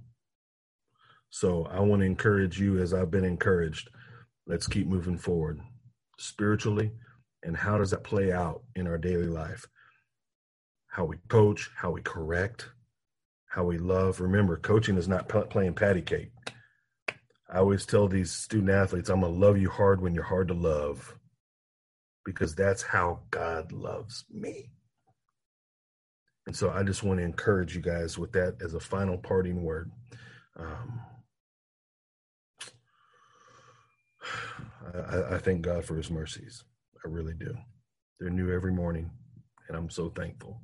So 1.30 1.66
I 1.66 1.82
want 1.82 2.00
to 2.04 2.06
encourage 2.06 2.58
you 2.58 2.80
as 2.80 2.94
I've 2.94 3.12
been 3.12 3.26
encouraged 3.26 3.90
Let's 4.48 4.66
keep 4.66 4.88
moving 4.88 5.18
forward 5.18 5.60
spiritually. 6.18 6.94
And 7.44 7.58
how 7.58 7.78
does 7.78 7.92
that 7.92 8.06
play 8.06 8.32
out 8.32 8.64
in 8.78 8.88
our 8.88 8.98
daily 8.98 9.28
life? 9.28 9.66
How 10.88 11.04
we 11.04 11.18
coach, 11.28 11.70
how 11.76 11.92
we 11.92 12.02
correct, 12.02 12.70
how 13.48 13.66
we 13.66 13.78
love. 13.78 14.22
Remember, 14.22 14.56
coaching 14.56 14.96
is 14.96 15.10
not 15.10 15.28
playing 15.28 15.74
patty 15.74 16.02
cake. 16.02 16.32
I 17.50 17.58
always 17.58 17.86
tell 17.86 18.08
these 18.08 18.32
student 18.32 18.70
athletes, 18.70 19.10
I'm 19.10 19.20
going 19.20 19.34
to 19.34 19.38
love 19.38 19.58
you 19.58 19.70
hard 19.70 20.00
when 20.00 20.16
you're 20.16 20.24
hard 20.24 20.48
to 20.48 20.54
love 20.54 21.14
because 22.26 22.56
that's 22.56 22.82
how 22.84 23.20
God 23.32 23.72
loves 23.72 24.26
me. 24.32 24.70
And 26.46 26.56
so 26.56 26.70
I 26.72 26.84
just 26.84 27.04
want 27.04 27.20
to 27.20 27.26
encourage 27.26 27.76
you 27.76 27.82
guys 27.82 28.18
with 28.18 28.34
that 28.34 28.58
as 28.64 28.74
a 28.74 28.80
final 28.80 29.18
parting 29.18 29.64
word. 29.64 29.92
Um, 30.58 31.02
I, 34.94 35.36
I 35.36 35.38
thank 35.38 35.62
God 35.62 35.86
for 35.86 35.96
his 35.96 36.12
mercies. 36.12 36.64
I 37.06 37.10
really 37.10 37.34
do. 37.34 37.56
They're 38.20 38.30
new 38.30 38.54
every 38.54 38.72
morning, 38.72 39.12
and 39.68 39.78
I'm 39.78 39.90
so 39.90 40.10
thankful 40.10 40.62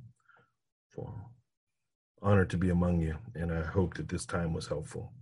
for 0.94 1.06
them. 1.06 1.24
Honored 2.22 2.50
to 2.50 2.58
be 2.58 2.70
among 2.70 3.00
you, 3.00 3.16
and 3.34 3.52
I 3.52 3.62
hope 3.62 3.94
that 3.94 4.08
this 4.08 4.26
time 4.26 4.52
was 4.52 4.68
helpful. 4.68 5.12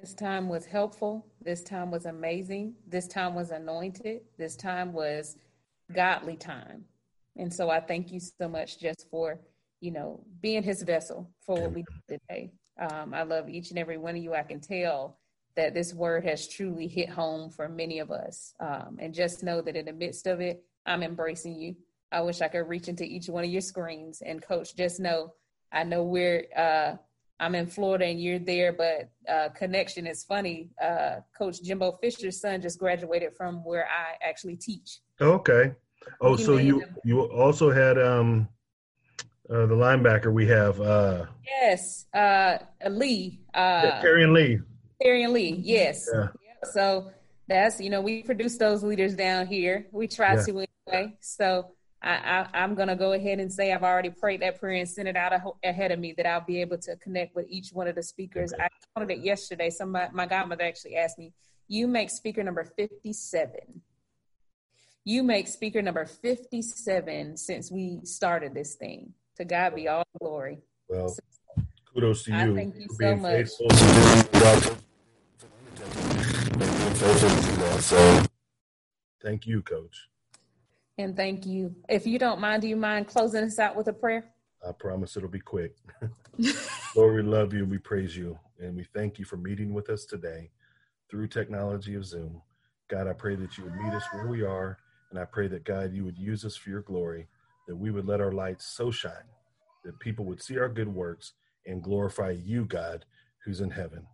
This 0.00 0.14
time 0.14 0.48
was 0.48 0.64
helpful. 0.64 1.26
This 1.42 1.62
time 1.62 1.90
was 1.90 2.06
amazing. 2.06 2.74
This 2.86 3.08
time 3.08 3.34
was 3.34 3.50
anointed. 3.50 4.20
This 4.38 4.54
time 4.54 4.92
was 4.92 5.36
godly 5.92 6.36
time. 6.36 6.84
And 7.36 7.52
so 7.52 7.68
I 7.68 7.80
thank 7.80 8.12
you 8.12 8.20
so 8.20 8.48
much 8.48 8.78
just 8.78 9.06
for, 9.10 9.40
you 9.80 9.90
know, 9.90 10.24
being 10.40 10.62
his 10.62 10.82
vessel 10.82 11.28
for 11.44 11.60
what 11.60 11.72
we 11.72 11.84
did 12.08 12.20
today. 12.20 12.52
Um, 12.78 13.12
I 13.12 13.24
love 13.24 13.48
each 13.48 13.70
and 13.70 13.78
every 13.78 13.98
one 13.98 14.16
of 14.16 14.22
you. 14.22 14.34
I 14.34 14.44
can 14.44 14.60
tell 14.60 15.18
that 15.56 15.74
this 15.74 15.92
word 15.92 16.24
has 16.24 16.46
truly 16.46 16.86
hit 16.86 17.10
home 17.10 17.50
for 17.50 17.68
many 17.68 17.98
of 17.98 18.12
us. 18.12 18.54
Um, 18.60 18.98
and 19.00 19.12
just 19.12 19.42
know 19.42 19.60
that 19.62 19.74
in 19.74 19.86
the 19.86 19.92
midst 19.92 20.28
of 20.28 20.40
it, 20.40 20.62
I'm 20.86 21.02
embracing 21.02 21.56
you. 21.56 21.74
I 22.12 22.20
wish 22.20 22.40
I 22.40 22.48
could 22.48 22.68
reach 22.68 22.86
into 22.86 23.04
each 23.04 23.28
one 23.28 23.42
of 23.42 23.50
your 23.50 23.60
screens. 23.60 24.22
And 24.24 24.40
coach, 24.40 24.76
just 24.76 25.00
know, 25.00 25.32
I 25.72 25.82
know 25.82 26.04
we're, 26.04 26.46
uh, 26.56 26.94
I'm 27.40 27.54
in 27.54 27.66
Florida 27.66 28.06
and 28.06 28.20
you're 28.20 28.38
there, 28.38 28.72
but 28.72 29.10
uh, 29.28 29.50
connection 29.50 30.06
is 30.06 30.24
funny. 30.24 30.70
Uh, 30.82 31.16
Coach 31.36 31.62
Jimbo 31.62 31.98
Fisher's 32.02 32.40
son 32.40 32.60
just 32.60 32.78
graduated 32.78 33.36
from 33.36 33.64
where 33.64 33.86
I 33.86 34.26
actually 34.26 34.56
teach. 34.56 34.98
Okay. 35.20 35.72
Oh, 36.20 36.36
he 36.36 36.44
so 36.44 36.56
you 36.56 36.84
you 37.04 37.20
also 37.22 37.70
had 37.70 37.98
um 37.98 38.48
uh, 39.50 39.66
the 39.66 39.74
linebacker 39.74 40.32
we 40.32 40.46
have. 40.46 40.80
Uh, 40.80 41.26
yes, 41.44 42.06
uh, 42.14 42.58
Lee. 42.88 43.40
Uh, 43.54 44.00
Terry 44.00 44.26
Lee. 44.26 44.60
And 45.00 45.32
Lee, 45.32 45.60
yes. 45.62 46.08
Yeah. 46.12 46.28
So 46.72 47.12
that's 47.46 47.80
you 47.80 47.90
know 47.90 48.00
we 48.00 48.22
produce 48.22 48.58
those 48.58 48.82
leaders 48.82 49.14
down 49.14 49.46
here. 49.46 49.86
We 49.92 50.08
try 50.08 50.34
yeah. 50.34 50.42
to 50.42 50.66
anyway. 50.88 51.16
So 51.20 51.72
I, 52.02 52.46
I, 52.54 52.62
am 52.64 52.74
going 52.76 52.88
to 52.88 52.96
go 52.96 53.12
ahead 53.12 53.40
and 53.40 53.52
say 53.52 53.72
I've 53.72 53.82
already 53.82 54.10
prayed 54.10 54.42
that 54.42 54.60
prayer 54.60 54.76
and 54.76 54.88
sent 54.88 55.08
it 55.08 55.16
out 55.16 55.32
ahead 55.64 55.90
of 55.90 55.98
me 55.98 56.14
that 56.16 56.26
I'll 56.26 56.44
be 56.44 56.60
able 56.60 56.78
to 56.78 56.96
connect 56.96 57.34
with 57.34 57.46
each 57.48 57.70
one 57.70 57.88
of 57.88 57.96
the 57.96 58.02
speakers. 58.02 58.52
Okay. 58.52 58.62
I 58.64 58.68
counted 58.94 59.12
it 59.14 59.24
yesterday. 59.24 59.68
Somebody, 59.70 60.12
my 60.14 60.26
godmother 60.26 60.62
actually 60.62 60.96
asked 60.96 61.18
me, 61.18 61.32
"You 61.66 61.88
make 61.88 62.10
speaker 62.10 62.44
number 62.44 62.64
57." 62.64 63.82
You 65.04 65.22
make 65.22 65.48
speaker 65.48 65.80
number 65.80 66.04
57 66.04 67.36
since 67.38 67.72
we 67.72 68.00
started 68.04 68.52
this 68.52 68.74
thing. 68.74 69.14
To 69.36 69.44
God 69.44 69.74
be 69.74 69.88
all 69.88 70.04
glory. 70.20 70.58
Well, 70.88 71.08
so, 71.08 71.22
kudos 71.92 72.24
to 72.24 72.32
you. 72.32 72.54
thank 72.54 72.74
you 72.74 72.88
so 72.90 73.16
much. 73.16 73.48
So 77.80 78.22
thank 79.22 79.46
you, 79.46 79.62
Coach. 79.62 80.08
And 80.98 81.16
thank 81.16 81.46
you. 81.46 81.74
If 81.88 82.06
you 82.06 82.18
don't 82.18 82.40
mind, 82.40 82.62
do 82.62 82.68
you 82.68 82.76
mind 82.76 83.06
closing 83.06 83.44
us 83.44 83.58
out 83.58 83.76
with 83.76 83.88
a 83.88 83.92
prayer? 83.92 84.24
I 84.66 84.72
promise 84.72 85.16
it'll 85.16 85.28
be 85.28 85.40
quick. 85.40 85.76
Lord, 86.96 87.14
we 87.14 87.22
love 87.22 87.54
you. 87.54 87.64
We 87.64 87.78
praise 87.78 88.16
you. 88.16 88.38
And 88.58 88.76
we 88.76 88.84
thank 88.92 89.18
you 89.18 89.24
for 89.24 89.36
meeting 89.36 89.72
with 89.72 89.88
us 89.88 90.04
today 90.04 90.50
through 91.08 91.28
technology 91.28 91.94
of 91.94 92.04
Zoom. 92.04 92.42
God, 92.90 93.06
I 93.06 93.12
pray 93.12 93.36
that 93.36 93.56
you 93.56 93.64
would 93.64 93.76
meet 93.76 93.94
us 93.94 94.02
where 94.12 94.26
we 94.26 94.42
are. 94.42 94.78
And 95.10 95.18
I 95.18 95.24
pray 95.24 95.46
that, 95.48 95.64
God, 95.64 95.94
you 95.94 96.04
would 96.04 96.18
use 96.18 96.44
us 96.44 96.56
for 96.56 96.70
your 96.70 96.82
glory, 96.82 97.28
that 97.68 97.76
we 97.76 97.90
would 97.90 98.06
let 98.06 98.20
our 98.20 98.32
lights 98.32 98.66
so 98.66 98.90
shine 98.90 99.12
that 99.84 99.98
people 100.00 100.24
would 100.26 100.42
see 100.42 100.58
our 100.58 100.68
good 100.68 100.92
works 100.92 101.32
and 101.66 101.82
glorify 101.82 102.30
you, 102.30 102.64
God, 102.64 103.04
who's 103.44 103.60
in 103.60 103.70
heaven. 103.70 104.06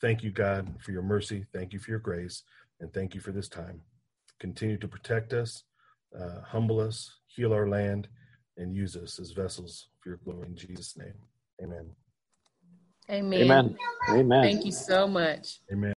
Thank 0.00 0.22
you, 0.22 0.30
God, 0.30 0.74
for 0.82 0.92
your 0.92 1.02
mercy. 1.02 1.46
Thank 1.52 1.72
you 1.72 1.78
for 1.78 1.90
your 1.90 2.00
grace. 2.00 2.42
And 2.80 2.92
thank 2.92 3.14
you 3.14 3.20
for 3.20 3.32
this 3.32 3.48
time. 3.48 3.80
Continue 4.38 4.76
to 4.78 4.88
protect 4.88 5.32
us, 5.32 5.62
uh, 6.20 6.40
humble 6.46 6.80
us, 6.80 7.10
heal 7.26 7.52
our 7.52 7.68
land, 7.68 8.08
and 8.56 8.74
use 8.74 8.96
us 8.96 9.18
as 9.18 9.32
vessels 9.32 9.88
for 10.00 10.10
your 10.10 10.18
glory 10.24 10.46
in 10.48 10.56
Jesus' 10.56 10.96
name. 10.96 11.14
Amen. 11.62 11.90
Amen. 13.10 13.42
Amen. 13.42 13.76
Amen. 14.10 14.42
Thank 14.42 14.64
you 14.64 14.72
so 14.72 15.06
much. 15.06 15.60
Amen. 15.72 15.92